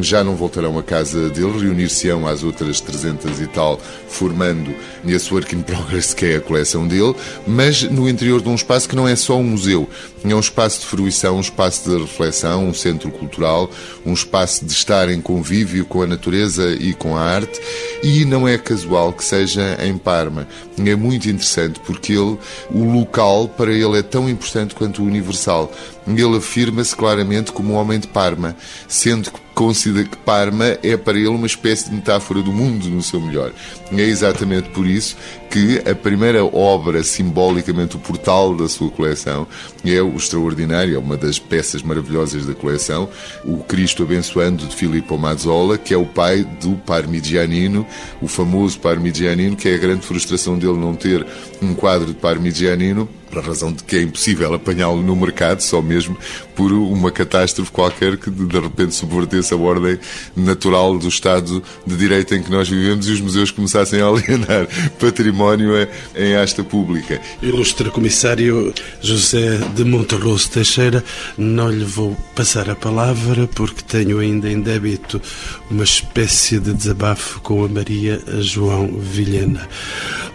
já 0.02 0.24
não 0.24 0.36
voltarão 0.36 0.78
à 0.78 0.84
casa 0.84 1.30
dele, 1.30 1.60
reunir-se-ão 1.60 2.28
às 2.28 2.44
outras 2.44 2.82
300 2.82 3.40
e 3.40 3.48
tal, 3.48 3.80
formando 4.08 4.74
esse 5.06 5.34
work 5.34 5.56
in 5.56 5.62
progress 5.62 6.14
que 6.14 6.26
é 6.26 6.36
a 6.38 6.42
coleção 6.42 6.88
dele, 6.88 7.16
mas 7.48 7.84
no 7.84 8.08
interior 8.10 8.42
de 8.42 8.50
um 8.50 8.56
espaço 8.56 8.88
que 8.88 8.96
não 8.96 9.08
é 9.08 9.16
só 9.16 9.38
um 9.38 9.44
museu, 9.44 9.90
é 10.24 10.36
um 10.36 10.40
espaço 10.40 10.82
de 10.82 10.86
fruição, 10.86 11.38
um 11.38 11.42
espaço 11.42 11.90
de 11.90 11.98
reflexão, 11.98 12.68
um 12.68 12.74
centro 12.74 13.10
cultural, 13.10 13.70
um 14.06 14.14
espaço 14.14 14.66
de 14.66 14.72
estar 14.72 15.10
em 15.10 15.22
convívio 15.22 15.86
com 15.86 16.02
a 16.02 16.08
natureza 16.08 16.74
e 16.74 16.94
com 16.94 17.16
a 17.16 17.22
arte, 17.22 17.60
e 18.04 18.26
não 18.26 18.48
é 18.48 18.58
casual 18.58 19.14
que 19.14 19.24
seja 19.24 19.78
em 19.82 19.98
Parma. 19.98 20.48
É 20.78 20.96
muito 20.96 21.30
interessante 21.30 21.80
porque 21.82 22.14
ele, 22.14 22.38
o 22.72 22.84
local 22.84 23.48
para 23.48 23.72
ele 23.72 23.98
é 23.98 24.02
tão 24.02 24.30
importante 24.30 24.76
quanto 24.76 25.02
o 25.02 25.06
universal. 25.06 25.72
Ele 26.08 26.38
afirma-se 26.38 26.96
claramente 26.96 27.52
como 27.52 27.74
um 27.74 27.76
homem 27.76 28.00
de 28.00 28.08
Parma, 28.08 28.56
sendo 28.88 29.32
que 29.32 29.40
considera 29.60 30.08
que 30.08 30.16
Parma 30.16 30.78
é 30.82 30.96
para 30.96 31.18
ele 31.18 31.28
uma 31.28 31.46
espécie 31.46 31.90
de 31.90 31.96
metáfora 31.96 32.42
do 32.42 32.50
mundo 32.50 32.88
no 32.88 33.04
seu 33.04 33.20
melhor. 33.20 33.52
É 33.92 34.02
exatamente 34.04 34.70
por 34.70 34.88
isso 34.88 35.18
que 35.50 35.82
a 35.86 35.94
primeira 35.94 36.46
obra, 36.46 37.04
simbolicamente 37.04 37.98
o 37.98 38.00
portal 38.00 38.56
da 38.56 38.70
sua 38.70 38.90
coleção, 38.90 39.46
é 39.84 40.02
o 40.02 40.16
extraordinário, 40.16 40.96
é 40.96 40.98
uma 40.98 41.18
das 41.18 41.40
peças 41.40 41.82
maravilhosas 41.82 42.46
da 42.46 42.54
coleção, 42.54 43.10
o 43.44 43.58
Cristo 43.58 44.04
Abençoando 44.04 44.66
de 44.66 44.74
Filippo 44.74 45.18
Mazzola, 45.18 45.78
que 45.78 45.94
é 45.94 45.98
o 45.98 46.06
pai 46.06 46.48
do 46.62 46.76
Parmigianino, 46.78 47.86
o 48.22 48.30
famoso 48.30 48.80
Parmigianino, 48.80 49.58
que 49.58 49.68
é 49.68 49.76
a 49.76 49.78
grande 49.78 50.06
frustração 50.06 50.58
dele 50.58 50.78
não 50.78 50.96
ter 50.96 51.26
um 51.62 51.74
quadro 51.74 52.08
de 52.08 52.14
Parmigianino, 52.14 53.10
pela 53.30 53.44
razão 53.44 53.72
de 53.72 53.84
que 53.84 53.96
é 53.96 54.02
impossível 54.02 54.54
apanhá-lo 54.54 55.02
no 55.02 55.16
mercado, 55.16 55.62
só 55.62 55.82
mesmo 55.82 56.18
por 56.56 56.72
uma 56.72 57.12
catástrofe 57.12 57.72
qualquer 57.72 58.18
que 58.18 58.30
de 58.30 58.60
repente 58.60 58.96
subvertesse 58.96 59.49
perdesse 59.50 59.54
a 59.54 59.58
ordem 59.58 60.00
natural 60.36 60.98
do 60.98 61.08
Estado 61.08 61.64
de 61.86 61.96
Direito 61.96 62.36
em 62.36 62.44
que 62.44 62.52
nós 62.52 62.70
vivemos 62.70 63.08
e 63.08 63.12
os 63.12 63.22
museus 63.22 63.52
começassem 63.52 64.02
a 64.02 64.06
alienar 64.06 64.68
património 65.00 65.72
em 66.16 66.36
asta 66.36 66.64
pública. 66.64 67.20
Ilustre 67.42 67.90
Comissário 67.90 68.74
José 69.02 69.58
de 69.76 69.84
Monterroso 69.84 70.50
Teixeira, 70.52 71.04
não 71.38 71.70
lhe 71.70 71.86
vou 71.86 72.16
passar 72.36 72.70
a 72.70 72.76
palavra 72.76 73.48
porque 73.48 73.82
tenho 73.84 74.20
ainda 74.20 74.50
em 74.50 74.62
débito 74.62 75.22
uma 75.70 75.84
espécie 75.84 76.60
de 76.60 76.74
desabafo 76.74 77.42
com 77.42 77.64
a 77.64 77.68
Maria 77.68 78.22
João 78.40 78.88
Vilhena. 79.00 79.68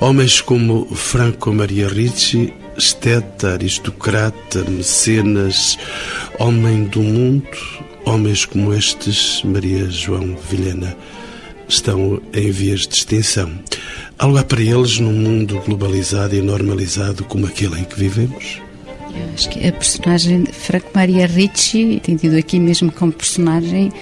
Homens 0.00 0.40
como 0.40 0.86
Franco 0.94 1.52
Maria 1.52 1.88
Ricci 1.88 2.52
esteta, 2.76 3.52
aristocrata, 3.52 4.64
mecenas, 4.68 5.78
homem 6.38 6.84
do 6.84 7.00
mundo, 7.00 7.46
homens 8.04 8.44
como 8.44 8.72
estes, 8.72 9.42
Maria 9.44 9.90
João 9.90 10.36
Vilhena, 10.50 10.96
estão 11.68 12.20
em 12.32 12.50
vias 12.50 12.86
de 12.86 12.94
extinção. 12.94 13.50
Há 14.18 14.26
lugar 14.26 14.44
para 14.44 14.62
eles 14.62 14.98
num 15.00 15.12
mundo 15.12 15.60
globalizado 15.66 16.36
e 16.36 16.42
normalizado 16.42 17.24
como 17.24 17.46
aquele 17.46 17.80
em 17.80 17.84
que 17.84 17.98
vivemos? 17.98 18.60
Eu 19.14 19.34
acho 19.34 19.48
que 19.48 19.66
a 19.66 19.72
personagem 19.72 20.44
de 20.44 20.52
Franco 20.52 20.90
Maria 20.94 21.26
Ricci, 21.26 21.78
entendido 21.78 22.36
aqui 22.36 22.58
mesmo 22.58 22.90
como 22.92 23.12
personagem, 23.12 23.92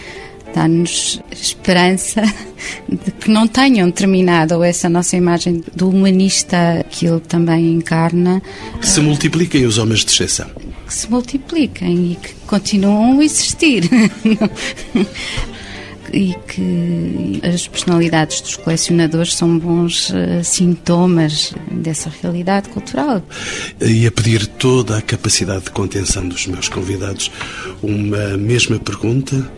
dá-nos 0.55 1.21
esperança 1.31 2.23
de 2.89 3.11
que 3.13 3.31
não 3.31 3.47
tenham 3.47 3.91
terminado 3.91 4.63
essa 4.63 4.89
nossa 4.89 5.17
imagem 5.17 5.63
do 5.75 5.89
humanista 5.89 6.85
que 6.91 7.07
ele 7.07 7.21
também 7.21 7.73
encarna. 7.73 8.43
Se 8.81 9.01
multipliquem 9.01 9.67
os 9.67 9.79
homens 9.79 10.05
de 10.05 10.13
exceção. 10.13 10.51
Que 10.87 10.95
se 10.95 11.11
multipliquem 11.11 12.13
e 12.13 12.17
que 12.17 12.35
continuam 12.47 13.21
a 13.21 13.25
existir. 13.25 13.89
e 16.13 16.35
que 16.47 17.41
as 17.43 17.67
personalidades 17.67 18.41
dos 18.43 18.57
colecionadores 18.57 19.35
são 19.35 19.59
bons 19.59 20.11
uh, 20.11 20.45
sintomas 20.45 21.55
dessa 21.71 22.13
realidade 22.21 22.69
cultural. 22.69 23.23
E 23.81 24.07
a 24.07 24.13
pedir 24.13 24.47
toda 24.47 24.99
a 24.99 25.03
capacidade 25.03 25.65
de 25.65 25.71
contenção 25.71 26.29
dos 26.29 26.47
meus 26.47 26.69
convidados, 26.69 27.31
uma 27.83 28.37
mesma 28.37 28.79
pergunta 28.79 29.51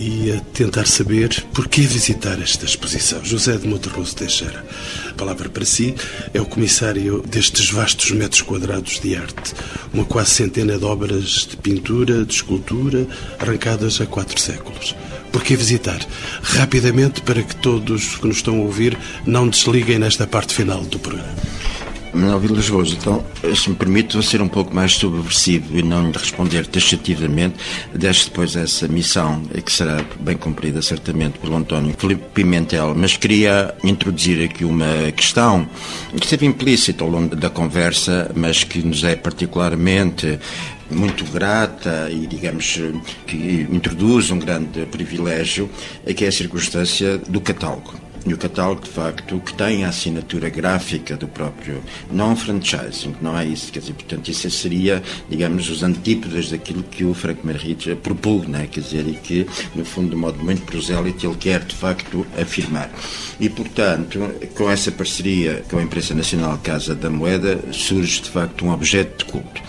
e 0.00 0.32
a 0.32 0.40
tentar 0.40 0.86
saber 0.86 1.44
por 1.52 1.68
que 1.68 1.82
visitar 1.82 2.40
esta 2.40 2.64
exposição. 2.64 3.22
José 3.22 3.58
de 3.58 3.68
Monterroso 3.68 4.16
Teixeira, 4.16 4.64
a 5.10 5.12
palavra 5.12 5.50
para 5.50 5.64
si, 5.66 5.94
é 6.32 6.40
o 6.40 6.46
comissário 6.46 7.22
destes 7.28 7.70
vastos 7.70 8.10
metros 8.12 8.40
quadrados 8.40 8.98
de 8.98 9.14
arte, 9.14 9.52
uma 9.92 10.06
quase 10.06 10.30
centena 10.30 10.78
de 10.78 10.84
obras 10.86 11.46
de 11.46 11.56
pintura, 11.58 12.24
de 12.24 12.32
escultura, 12.32 13.06
arrancadas 13.38 14.00
há 14.00 14.06
quatro 14.06 14.40
séculos. 14.40 14.96
Por 15.30 15.44
que 15.44 15.54
visitar? 15.54 16.00
Rapidamente, 16.42 17.20
para 17.20 17.42
que 17.42 17.54
todos 17.56 18.16
que 18.16 18.26
nos 18.26 18.38
estão 18.38 18.58
a 18.58 18.62
ouvir 18.62 18.96
não 19.26 19.48
desliguem 19.48 19.98
nesta 19.98 20.26
parte 20.26 20.54
final 20.54 20.80
do 20.82 20.98
programa. 20.98 21.28
Manuel 22.12 22.40
Vilas 22.40 22.68
Boas, 22.68 22.92
então, 22.92 23.24
se 23.54 23.70
me 23.70 23.76
permite, 23.76 24.14
vou 24.14 24.22
ser 24.22 24.42
um 24.42 24.48
pouco 24.48 24.74
mais 24.74 24.92
subversivo 24.92 25.78
e 25.78 25.82
não 25.82 26.10
lhe 26.10 26.12
responder 26.12 26.66
taxativamente, 26.66 27.56
deixo 27.94 28.26
depois 28.26 28.56
essa 28.56 28.88
missão, 28.88 29.42
que 29.64 29.72
será 29.72 30.04
bem 30.18 30.36
cumprida 30.36 30.82
certamente 30.82 31.38
pelo 31.38 31.56
António 31.56 31.94
Filipe 31.96 32.22
Pimentel, 32.34 32.94
mas 32.96 33.16
queria 33.16 33.74
introduzir 33.84 34.44
aqui 34.44 34.64
uma 34.64 35.12
questão 35.14 35.68
que 36.10 36.24
esteve 36.24 36.46
implícita 36.46 37.04
ao 37.04 37.10
longo 37.10 37.36
da 37.36 37.48
conversa, 37.48 38.30
mas 38.34 38.64
que 38.64 38.82
nos 38.82 39.04
é 39.04 39.14
particularmente 39.14 40.38
muito 40.90 41.24
grata 41.26 42.08
e, 42.10 42.26
digamos, 42.26 42.80
que 43.26 43.66
introduz 43.70 44.30
um 44.30 44.38
grande 44.38 44.84
privilégio, 44.86 45.70
que 46.16 46.24
é 46.24 46.28
a 46.28 46.32
circunstância 46.32 47.18
do 47.18 47.40
catálogo. 47.40 48.09
E 48.26 48.34
o 48.34 48.38
catálogo, 48.38 48.82
de 48.82 48.90
facto, 48.90 49.40
que 49.40 49.54
tem 49.54 49.84
a 49.84 49.88
assinatura 49.88 50.50
gráfica 50.50 51.16
do 51.16 51.26
próprio 51.26 51.82
non-franchising, 52.10 53.16
não 53.20 53.36
é 53.36 53.46
isso? 53.46 53.72
Quer 53.72 53.80
dizer, 53.80 53.94
portanto, 53.94 54.28
isso 54.28 54.50
seria, 54.50 55.02
digamos, 55.28 55.70
os 55.70 55.82
antípodas 55.82 56.50
daquilo 56.50 56.82
que 56.82 57.04
o 57.04 57.14
Frank 57.14 57.46
Merritt 57.46 57.94
propugna, 57.96 58.66
quer 58.66 58.80
dizer, 58.80 59.08
e 59.08 59.14
que, 59.14 59.46
no 59.74 59.84
fundo, 59.84 60.10
de 60.10 60.16
modo 60.16 60.38
muito 60.44 60.62
prosélito, 60.62 61.26
ele 61.26 61.36
quer, 61.36 61.64
de 61.64 61.74
facto, 61.74 62.26
afirmar. 62.38 62.90
E, 63.40 63.48
portanto, 63.48 64.18
com 64.54 64.70
essa 64.70 64.92
parceria 64.92 65.64
com 65.70 65.78
a 65.78 65.82
Imprensa 65.82 66.14
Nacional 66.14 66.58
Casa 66.58 66.94
da 66.94 67.08
Moeda, 67.08 67.58
surge, 67.72 68.20
de 68.20 68.28
facto, 68.28 68.66
um 68.66 68.70
objeto 68.70 69.24
de 69.24 69.32
culto. 69.32 69.62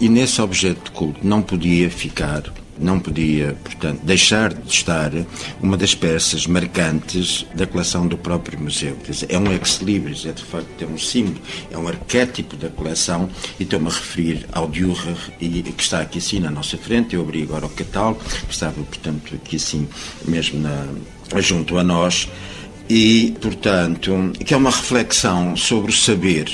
E 0.00 0.08
nesse 0.08 0.40
objeto 0.40 0.84
de 0.84 0.90
culto 0.92 1.20
não 1.22 1.42
podia 1.42 1.90
ficar 1.90 2.42
não 2.80 2.98
podia, 3.00 3.56
portanto, 3.64 4.00
deixar 4.02 4.52
de 4.52 4.70
estar 4.70 5.10
uma 5.60 5.76
das 5.76 5.94
peças 5.94 6.46
marcantes 6.46 7.46
da 7.54 7.66
coleção 7.66 8.06
do 8.06 8.16
próprio 8.16 8.60
museu. 8.60 8.96
Dizer, 9.06 9.26
é 9.30 9.38
um 9.38 9.50
ex-libris, 9.52 10.26
é 10.26 10.32
de 10.32 10.42
facto 10.42 10.82
é 10.82 10.86
um 10.86 10.98
símbolo, 10.98 11.40
é 11.70 11.78
um 11.78 11.88
arquétipo 11.88 12.56
da 12.56 12.68
coleção 12.68 13.28
e 13.58 13.62
estou-me 13.62 13.86
a 13.86 13.90
referir 13.90 14.46
ao 14.52 14.68
Dürer, 14.68 15.16
e, 15.40 15.62
que 15.62 15.82
está 15.82 16.00
aqui 16.00 16.18
assim 16.18 16.40
na 16.40 16.50
nossa 16.50 16.76
frente. 16.76 17.14
Eu 17.14 17.22
abri 17.22 17.42
agora 17.42 17.66
o 17.66 17.70
catálogo, 17.70 18.20
que 18.46 18.52
estava, 18.52 18.82
portanto, 18.82 19.34
aqui 19.34 19.56
assim 19.56 19.88
mesmo 20.24 20.60
na, 20.60 20.86
junto 21.40 21.78
a 21.78 21.84
nós. 21.84 22.28
E, 22.88 23.36
portanto, 23.40 24.32
que 24.44 24.54
é 24.54 24.56
uma 24.56 24.70
reflexão 24.70 25.54
sobre 25.56 25.90
o 25.90 25.94
saber, 25.94 26.50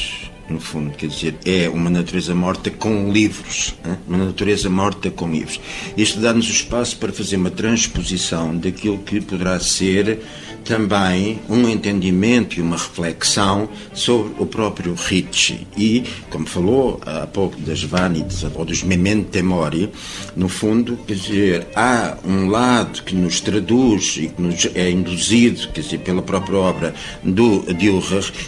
no 0.49 0.61
fundo, 0.61 0.91
quer 0.91 1.07
dizer, 1.07 1.35
é 1.45 1.69
uma 1.69 1.89
natureza 1.89 2.35
morta 2.35 2.71
com 2.71 3.11
livros, 3.11 3.75
hein? 3.85 3.97
uma 4.07 4.19
natureza 4.19 4.69
morta 4.69 5.11
com 5.11 5.31
livros. 5.31 5.61
Isto 5.97 6.21
dá-nos 6.21 6.49
o 6.49 6.53
espaço 6.53 6.97
para 6.99 7.13
fazer 7.13 7.37
uma 7.37 7.51
transposição 7.51 8.57
daquilo 8.57 8.99
que 8.99 9.21
poderá 9.21 9.59
ser 9.61 10.21
também 10.65 11.41
um 11.49 11.69
entendimento 11.69 12.59
e 12.59 12.63
uma 12.63 12.77
reflexão 12.77 13.69
sobre 13.93 14.33
o 14.39 14.47
próprio 14.47 14.95
Ricci. 14.95 15.67
E, 15.77 16.05
como 16.31 16.47
falou 16.47 17.01
há 17.05 17.27
pouco 17.27 17.61
das 17.61 17.83
vanitas 17.83 18.45
ou 18.55 18.65
dos 18.65 18.83
memento 18.83 19.43
mori, 19.45 19.91
no 20.35 20.49
fundo, 20.49 20.99
quer 21.07 21.15
dizer, 21.15 21.67
há 21.75 22.17
um 22.25 22.49
lado 22.49 23.03
que 23.03 23.15
nos 23.15 23.41
traduz 23.41 24.17
e 24.17 24.29
que 24.29 24.41
nos 24.41 24.69
é 24.75 24.91
induzido, 24.91 25.69
quer 25.69 25.83
dizer, 25.83 25.99
pela 25.99 26.23
própria 26.23 26.59
obra 26.59 26.95
do 27.23 27.61
Dürer 27.73 27.95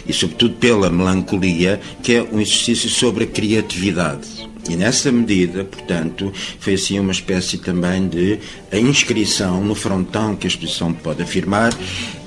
e, 0.07 0.13
sobretudo, 0.13 0.55
pela 0.55 0.89
melancolia, 0.89 1.79
que 2.01 2.15
é 2.15 2.23
um 2.23 2.39
exercício 2.39 2.89
sobre 2.89 3.25
a 3.25 3.27
criatividade. 3.27 4.47
E 4.69 4.75
nessa 4.75 5.11
medida, 5.11 5.63
portanto, 5.63 6.31
foi 6.59 6.73
assim 6.73 6.99
uma 6.99 7.11
espécie 7.11 7.57
também 7.57 8.07
de 8.07 8.39
a 8.71 8.77
inscrição 8.77 9.63
no 9.63 9.73
frontão 9.73 10.35
que 10.35 10.45
a 10.45 10.49
exposição 10.49 10.93
pode 10.93 11.23
afirmar. 11.23 11.73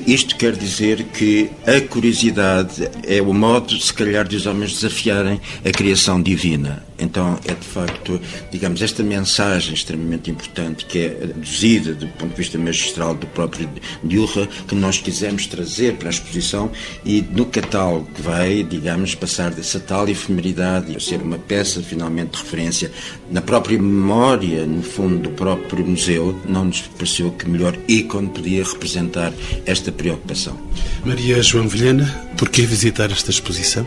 Isto 0.07 0.37
quer 0.37 0.57
dizer 0.57 1.05
que 1.05 1.51
a 1.67 1.81
curiosidade 1.81 2.91
é 3.07 3.21
o 3.21 3.33
modo, 3.33 3.79
se 3.79 3.93
calhar, 3.93 4.27
de 4.27 4.37
os 4.37 4.47
homens 4.47 4.73
desafiarem 4.73 5.41
a 5.65 5.71
criação 5.71 6.21
divina. 6.21 6.85
Então 7.01 7.39
é 7.47 7.55
de 7.55 7.67
facto, 7.67 8.21
digamos, 8.51 8.83
esta 8.83 9.03
mensagem 9.03 9.73
extremamente 9.73 10.31
importante 10.31 10.85
que 10.85 10.99
é 10.99 11.25
aduzida 11.25 11.95
do 11.95 12.07
ponto 12.09 12.31
de 12.31 12.37
vista 12.37 12.59
magistral 12.59 13.15
do 13.15 13.27
próprio 13.27 13.69
Dürer 14.05 14.49
que 14.69 14.75
nós 14.75 14.99
quisemos 14.99 15.47
trazer 15.47 15.97
para 15.97 16.09
a 16.09 16.11
exposição 16.11 16.71
e 17.05 17.23
no 17.23 17.47
catálogo 17.47 18.07
que 18.15 18.21
vai, 18.21 18.63
digamos, 18.63 19.15
passar 19.15 19.51
dessa 19.51 19.81
tal 19.81 20.09
efemeridade 20.09 20.95
e 20.95 21.01
ser 21.01 21.23
uma 21.23 21.39
peça 21.39 21.83
finalmente 21.83 22.33
de 22.33 22.39
referência 22.39 22.93
na 23.31 23.41
própria 23.41 23.79
memória, 23.79 24.67
no 24.67 24.83
fundo, 24.83 25.19
do 25.21 25.31
próprio 25.31 25.87
museu, 25.87 26.39
não 26.47 26.67
nos 26.67 26.83
pareceu 26.83 27.31
que 27.31 27.49
melhor 27.49 27.77
ícone 27.89 28.29
podia 28.29 28.63
representar 28.63 29.33
esta 29.65 29.89
preocupação. 29.93 30.57
Maria 31.05 31.43
João 31.43 31.68
Vilhena, 31.68 32.07
por 32.36 32.49
que 32.49 32.62
visitar 32.62 33.11
esta 33.11 33.30
exposição? 33.30 33.86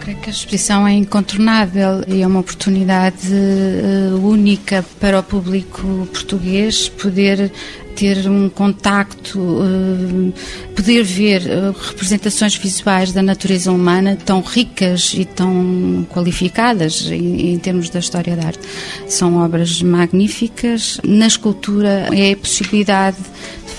Creio 0.00 0.18
que 0.18 0.30
a 0.30 0.32
exposição 0.32 0.88
é 0.88 0.94
incontornável 0.94 2.02
e 2.08 2.22
é 2.22 2.26
uma 2.26 2.40
oportunidade 2.40 3.28
uh, 3.28 4.26
única 4.26 4.82
para 4.98 5.18
o 5.18 5.22
público 5.22 6.08
português 6.10 6.88
poder 6.88 7.52
ter 7.94 8.26
um 8.26 8.48
contacto, 8.48 9.38
uh, 9.38 10.32
poder 10.74 11.02
ver 11.02 11.42
uh, 11.42 11.76
representações 11.78 12.56
visuais 12.56 13.12
da 13.12 13.22
natureza 13.22 13.70
humana 13.70 14.16
tão 14.16 14.40
ricas 14.40 15.12
e 15.14 15.26
tão 15.26 16.06
qualificadas 16.08 17.10
em, 17.10 17.52
em, 17.52 17.58
termos 17.58 17.90
da 17.90 17.98
história 17.98 18.34
da 18.34 18.46
arte. 18.46 18.60
São 19.06 19.36
obras 19.36 19.82
magníficas. 19.82 20.98
Na 21.04 21.26
escultura 21.26 22.08
é 22.10 22.32
a 22.32 22.36
possibilidade 22.38 23.18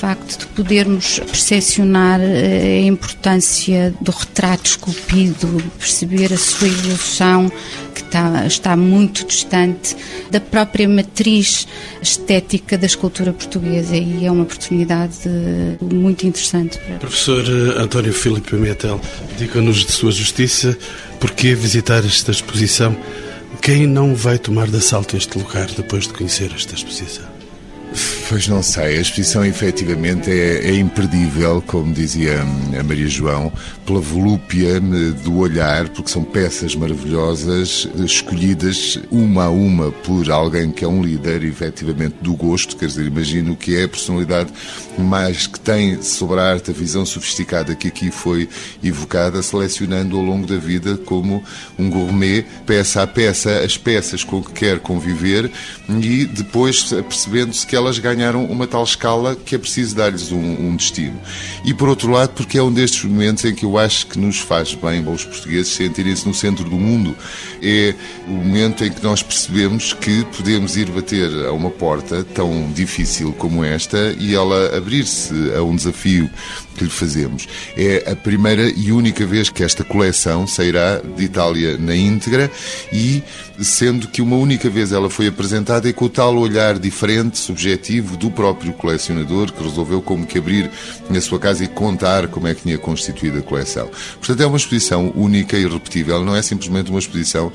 facto 0.02 0.39
de 0.39 0.47
podermos 0.47 1.20
percepcionar 1.20 2.20
eh, 2.20 2.80
a 2.80 2.88
importância 2.88 3.93
do 4.02 4.10
retrato 4.10 4.66
esculpido, 4.72 5.64
perceber 5.78 6.34
a 6.34 6.38
sua 6.38 6.68
evolução, 6.68 7.52
que 7.93 8.02
está, 8.02 8.47
está 8.47 8.76
muito 8.76 9.24
distante 9.28 9.95
da 10.32 10.41
própria 10.41 10.89
matriz 10.89 11.68
estética 12.02 12.80
da 12.80 12.88
escultura 12.88 13.32
portuguesa 13.32 13.95
e 13.95 14.26
é 14.26 14.32
uma 14.32 14.41
oportunidade 14.41 15.20
muito 15.80 16.26
interessante. 16.26 16.80
Professor 16.99 17.43
eh, 17.45 17.80
António 17.80 18.12
Filipe 18.12 18.56
Metel, 18.56 18.99
diga-nos 19.38 19.86
de 19.86 19.91
sua 19.91 20.12
justiça, 20.12 20.76
por 21.20 21.30
que 21.30 21.54
visitar 21.54 22.04
esta 22.04 22.32
exposição? 22.32 22.97
Quem 23.62 23.86
não 23.86 24.16
vai 24.16 24.39
tomar 24.39 24.68
de 24.68 24.78
assalto 24.78 25.16
este 25.16 25.38
lugar 25.38 25.68
depois 25.68 26.08
de 26.08 26.14
conhecer 26.14 26.52
esta 26.56 26.74
exposição? 26.74 27.31
Pois 28.30 28.48
não 28.48 28.64
sei, 28.64 28.98
a 28.98 29.02
exposição 29.02 29.44
efetivamente 29.44 30.32
é, 30.32 30.70
é, 30.70 30.76
imperdível, 30.76 31.62
como 31.68 31.94
dizia 31.94 32.42
a 32.42 32.84
Maria 32.84 33.08
João, 33.08 33.52
pela 33.86 34.00
volúpia 34.00 34.80
do 34.80 35.38
olhar, 35.38 35.89
porque 35.89 36.10
são 36.10 36.24
peças 36.24 36.74
maravilhosas, 36.74 37.89
escolhidas 37.98 38.98
uma 39.12 39.46
a 39.46 39.50
uma 39.50 39.92
por 39.92 40.32
alguém 40.32 40.72
que 40.72 40.86
é 40.86 40.88
um 40.88 41.04
líder, 41.04 41.44
efetivamente, 41.44 42.16
do 42.22 42.34
gosto, 42.34 42.78
quer 42.78 42.86
dizer, 42.86 43.06
imagino 43.06 43.54
que 43.54 43.76
é 43.76 43.84
a 43.84 43.89
personalidade 43.89 44.54
mais 44.98 45.48
que 45.48 45.60
tem 45.60 46.02
sobre 46.02 46.39
a 46.39 46.44
arte, 46.44 46.72
a 46.72 46.74
visão 46.74 47.06
sofisticada 47.06 47.76
que 47.76 47.89
aqui 47.89 48.12
foi 48.12 48.48
evocada, 48.82 49.42
selecionando 49.44 50.16
ao 50.16 50.24
longo 50.24 50.48
da 50.48 50.58
vida 50.58 50.96
como 50.98 51.44
um 51.78 51.89
gourmet, 51.89 52.46
peça 52.66 53.02
a 53.02 53.08
peça, 53.08 53.60
as 53.60 53.78
peças 53.78 54.24
com 54.24 54.42
que 54.42 54.54
quer 54.54 54.80
conviver 54.80 55.52
e 55.89 56.26
depois 56.26 56.84
percebendo-se 56.84 57.68
que 57.68 57.81
elas 57.82 58.00
ganharam 58.00 58.46
uma 58.46 58.68
tal 58.68 58.84
escala 58.84 59.36
que 59.36 59.56
é 59.56 59.58
preciso 59.58 59.96
dar-lhes 59.96 60.32
um, 60.32 60.38
um, 60.38 60.76
destino. 60.76 61.20
E 61.66 61.74
por 61.74 61.90
outro 61.90 62.12
lado, 62.12 62.30
porque 62.30 62.58
é 62.58 62.64
um 62.64 62.72
destes 62.72 63.04
momentos 63.04 63.44
em 63.44 63.54
que 63.54 63.66
eu 63.66 63.78
acho 63.78 64.08
que 64.08 64.18
nos 64.18 64.40
faz 64.40 64.74
bem 64.74 65.06
aos 65.06 65.26
portugueses 65.26 65.74
sentirem-se 65.74 66.28
no 66.28 66.34
centro 66.34 66.64
do 66.64 66.78
mundo. 66.78 67.16
É 67.62 67.93
o 68.28 68.32
momento 68.32 68.84
em 68.84 68.91
que 68.91 69.03
nós 69.03 69.22
percebemos 69.22 69.93
que 69.93 70.26
podemos 70.26 70.76
ir 70.76 70.89
bater 70.89 71.30
a 71.45 71.51
uma 71.51 71.70
porta 71.70 72.24
tão 72.24 72.72
difícil 72.72 73.34
como 73.34 73.64
esta 73.64 74.16
e 74.20 74.34
ela 74.34 74.76
abrir-se 74.76 75.34
a 75.55 75.62
um 75.62 75.76
desafio 75.76 76.30
que 76.76 76.84
lhe 76.84 76.89
fazemos. 76.89 77.47
É 77.78 78.12
a 78.12 78.16
primeira 78.16 78.70
e 78.70 78.91
única 78.91 79.26
vez 79.26 79.49
que 79.49 79.64
esta 79.64 79.84
coleção 79.84 80.47
sairá 80.47 80.99
de 80.99 81.24
Itália 81.24 81.78
na 81.78 81.95
íntegra 81.95 82.49
e 82.91 83.22
sendo 83.59 84.07
que 84.07 84.22
uma 84.22 84.36
única 84.36 84.70
vez 84.70 84.91
ela 84.91 85.09
foi 85.09 85.28
apresentada 85.28 85.88
e 85.88 85.93
com 85.93 86.05
o 86.05 86.09
tal 86.09 86.36
olhar 86.38 86.80
diferente, 86.80 87.38
subjetivo 87.38 88.18
do 88.18 88.32
próprio 88.32 88.74
colecionador 88.74 89.51
que 89.51 89.64
resolveu 89.64 90.01
como 90.01 90.26
que 90.26 90.39
abrir 90.39 90.70
na 91.09 91.22
sua 91.22 91.39
casa 91.39 91.64
e 91.64 91.68
contar 91.68 92.28
como 92.28 92.47
é 92.47 92.55
que 92.55 92.64
tinha 92.64 92.78
constituído 92.78 93.39
a 93.39 93.41
coleção. 93.41 93.89
Portanto, 94.18 94.41
é 94.41 94.45
uma 94.45 94.57
exposição 94.57 95.12
única 95.16 95.57
e 95.57 95.64
irrepetível, 95.64 96.24
não 96.24 96.36
é 96.36 96.41
simplesmente 96.41 96.89
uma 96.89 96.99
exposição 96.99 97.51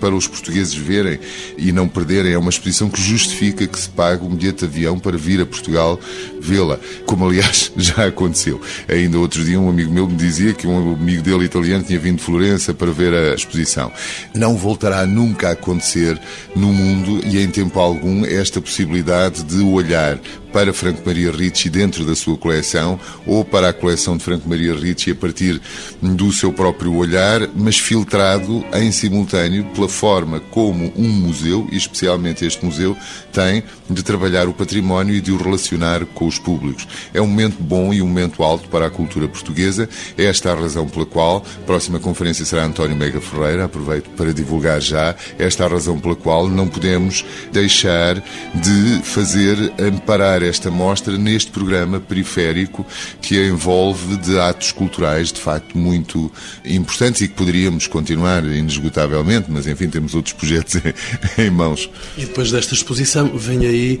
para 0.00 0.14
os 0.14 0.26
portugueses 0.26 0.74
verem 0.74 1.18
e 1.56 1.72
não 1.72 1.88
perderem, 1.88 2.32
é 2.32 2.38
uma 2.38 2.50
exposição 2.50 2.88
que 2.88 3.00
justifica 3.00 3.66
que 3.66 3.78
se 3.78 3.88
pague 3.88 4.24
um 4.24 4.34
bilhete 4.34 4.60
de 4.60 4.64
avião 4.64 4.98
para 4.98 5.16
vir 5.16 5.40
a 5.40 5.46
Portugal 5.46 5.98
vê-la, 6.40 6.78
como 7.06 7.26
aliás 7.26 7.72
já 7.76 8.06
aconteceu. 8.06 8.60
Ainda 8.88 9.18
outro 9.18 9.44
dia 9.44 9.58
um 9.60 9.68
amigo 9.68 9.92
meu 9.92 10.08
me 10.08 10.16
dizia 10.16 10.52
que 10.52 10.66
um 10.66 10.94
amigo 10.94 11.22
dele 11.22 11.44
italiano 11.44 11.84
tinha 11.84 11.98
vindo 11.98 12.18
de 12.18 12.24
Florença 12.24 12.74
para 12.74 12.90
ver 12.90 13.14
a 13.14 13.34
exposição. 13.34 13.92
Não 14.34 14.56
voltará 14.56 15.06
nunca 15.06 15.48
a 15.48 15.52
acontecer 15.52 16.20
no 16.54 16.72
mundo 16.72 17.20
e 17.26 17.38
em 17.38 17.48
tempo 17.48 17.78
algum 17.78 18.24
esta 18.24 18.60
possibilidade 18.60 19.42
de 19.44 19.62
olhar 19.62 20.18
para 20.52 20.72
Franco 20.72 21.02
Maria 21.04 21.30
Ricci 21.30 21.70
dentro 21.70 22.04
da 22.04 22.14
sua 22.14 22.36
coleção 22.36 22.98
ou 23.26 23.44
para 23.44 23.70
a 23.70 23.72
coleção 23.72 24.16
de 24.16 24.24
Franco 24.24 24.48
Maria 24.48 24.74
Ricci 24.74 25.10
a 25.10 25.14
partir 25.14 25.60
do 26.00 26.32
seu 26.32 26.52
próprio 26.52 26.94
olhar, 26.94 27.48
mas 27.54 27.78
filtrado 27.78 28.64
em 28.74 28.92
simultâneo 28.92 29.64
pela 29.74 29.88
forma 29.88 30.40
como 30.40 30.92
um 30.96 31.08
museu, 31.08 31.66
e 31.72 31.76
especialmente 31.76 32.44
este 32.44 32.64
museu, 32.64 32.96
tem 33.32 33.62
de 33.88 34.02
trabalhar 34.02 34.48
o 34.48 34.52
património 34.52 35.14
e 35.14 35.20
de 35.20 35.32
o 35.32 35.36
relacionar 35.36 36.04
com 36.06 36.26
os 36.26 36.38
públicos. 36.38 36.86
É 37.14 37.20
um 37.20 37.26
momento 37.26 37.62
bom 37.62 37.92
e 37.92 38.02
um 38.02 38.06
momento 38.06 38.42
alto 38.42 38.68
para 38.68 38.86
a 38.86 38.90
cultura 38.90 39.28
portuguesa. 39.28 39.88
É 40.18 40.24
esta 40.24 40.52
a 40.52 40.54
razão 40.54 40.86
pela 40.88 41.06
qual 41.06 41.44
a 41.62 41.66
próxima 41.66 41.98
conferência 41.98 42.44
será 42.44 42.64
António 42.64 42.96
Mega 42.96 43.20
Ferreira. 43.20 43.64
Aproveito 43.64 44.10
para 44.10 44.32
divulgar 44.32 44.80
já 44.80 45.14
esta 45.38 45.64
a 45.64 45.68
razão 45.68 45.98
pela 45.98 46.14
qual 46.14 46.48
não 46.48 46.68
podemos 46.68 47.24
deixar 47.52 48.22
de 48.54 49.02
fazer 49.02 49.72
amparar 49.78 50.41
esta 50.42 50.70
mostra 50.70 51.16
neste 51.16 51.50
programa 51.50 52.00
periférico 52.00 52.86
que 53.20 53.38
a 53.38 53.46
envolve 53.46 54.16
de 54.16 54.38
atos 54.38 54.72
culturais 54.72 55.32
de 55.32 55.40
facto 55.40 55.76
muito 55.76 56.30
importantes 56.64 57.22
e 57.22 57.28
que 57.28 57.34
poderíamos 57.34 57.86
continuar 57.86 58.44
inesgotavelmente, 58.44 59.50
mas 59.50 59.66
enfim, 59.66 59.88
temos 59.88 60.14
outros 60.14 60.34
projetos 60.34 60.80
em 61.38 61.50
mãos. 61.50 61.88
E 62.16 62.26
depois 62.26 62.50
desta 62.50 62.74
exposição 62.74 63.36
vem 63.36 63.66
aí 63.66 64.00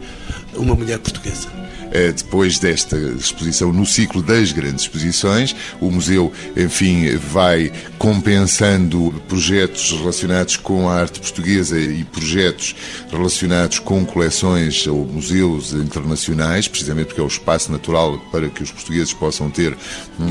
uma 0.54 0.74
mulher 0.74 0.98
portuguesa. 0.98 1.48
Eh, 1.92 2.10
depois 2.10 2.58
desta 2.58 2.96
exposição 2.96 3.70
no 3.70 3.84
ciclo 3.84 4.22
das 4.22 4.50
grandes 4.50 4.82
exposições. 4.82 5.54
O 5.78 5.90
museu, 5.90 6.32
enfim, 6.56 7.16
vai 7.16 7.70
compensando 7.98 9.12
projetos 9.28 9.92
relacionados 9.92 10.56
com 10.56 10.88
a 10.88 10.94
arte 10.94 11.20
portuguesa 11.20 11.78
e 11.78 12.02
projetos 12.04 12.74
relacionados 13.10 13.78
com 13.78 14.06
coleções 14.06 14.86
ou 14.86 15.04
museus 15.04 15.74
internacionais, 15.74 16.66
precisamente 16.66 17.08
porque 17.08 17.20
é 17.20 17.24
o 17.24 17.26
espaço 17.26 17.70
natural 17.70 18.18
para 18.30 18.48
que 18.48 18.62
os 18.62 18.70
portugueses 18.70 19.12
possam 19.12 19.50
ter 19.50 19.76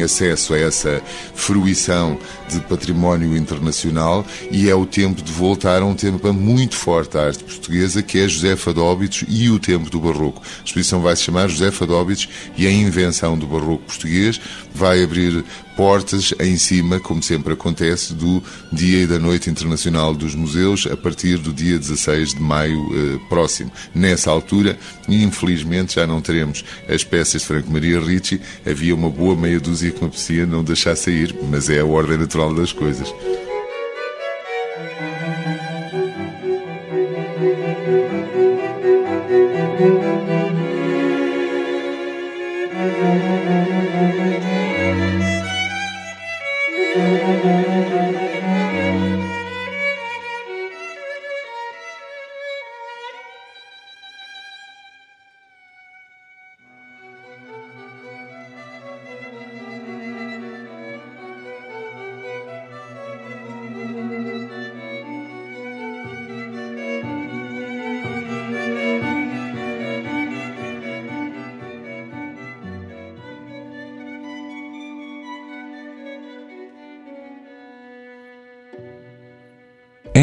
acesso 0.04 0.56
a 0.56 0.58
essa 0.58 1.02
fruição 1.36 2.18
de 2.50 2.60
património 2.62 3.38
internacional 3.38 4.26
e 4.50 4.68
é 4.70 4.74
o 4.74 4.86
tempo 4.86 5.22
de 5.22 5.32
voltar 5.32 5.84
a 5.84 5.86
um 5.86 5.94
tema 5.94 6.34
muito 6.34 6.76
forte 6.76 7.14
da 7.14 7.28
arte 7.28 7.44
portuguesa, 7.44 8.02
que 8.02 8.18
é 8.18 8.28
Josefa 8.28 8.74
de 8.74 8.80
Óbidos 8.80 9.24
e 9.28 9.50
o 9.50 9.60
tempo 9.60 9.90
do 9.90 10.00
Barroco. 10.00 10.42
A 10.42 10.64
exposição 10.66 11.02
vai 11.02 11.16
se 11.16 11.24
chamar 11.24 11.51
José 11.52 11.72
Fadóbitos 11.72 12.28
e 12.58 12.66
a 12.66 12.72
invenção 12.72 13.38
do 13.38 13.46
barroco 13.46 13.84
português 13.84 14.40
vai 14.74 15.04
abrir 15.04 15.44
portas 15.76 16.34
em 16.40 16.58
cima, 16.58 17.00
como 17.00 17.24
sempre 17.24 17.54
acontece, 17.54 18.14
do 18.14 18.44
Dia 18.72 19.04
e 19.04 19.08
da 19.08 19.20
Noite 19.20 19.50
Internacional 19.50 20.14
dos 20.14 20.36
Museus, 20.36 20.88
a 20.92 20.96
partir 20.96 21.38
do 21.38 21.52
dia 21.54 21.78
16 21.78 22.36
de 22.36 22.42
maio 22.42 22.80
eh, 22.94 23.20
próximo. 23.30 23.72
Nessa 23.94 24.30
altura, 24.32 24.78
infelizmente, 25.08 25.96
já 25.96 26.06
não 26.06 26.22
teremos 26.22 26.64
as 26.88 27.04
peças 27.04 27.42
de 27.42 27.48
Franco 27.48 27.72
Maria 27.72 28.00
Ricci. 28.00 28.40
Havia 28.66 28.94
uma 28.94 29.10
boa 29.10 29.36
meia 29.36 29.60
dúzia 29.60 29.92
que 29.92 30.02
me 30.02 30.08
apetecia 30.08 30.46
não 30.46 30.64
deixar 30.64 30.96
sair, 30.96 31.36
mas 31.50 31.70
é 31.70 31.80
a 31.80 31.86
ordem 31.86 32.18
natural 32.18 32.54
das 32.54 32.72
coisas. 32.72 33.12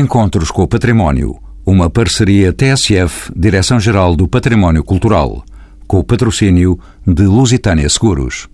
Encontros 0.08 0.50
com 0.50 0.62
o 0.62 0.66
Património. 0.66 1.36
Uma 1.66 1.90
parceria 1.90 2.50
TSF, 2.50 3.30
Direção-Geral 3.36 4.16
do 4.16 4.26
Património 4.26 4.82
Cultural, 4.82 5.44
com 5.86 5.98
o 5.98 6.02
patrocínio 6.02 6.80
de 7.06 7.24
Lusitânia 7.24 7.86
Seguros. 7.90 8.48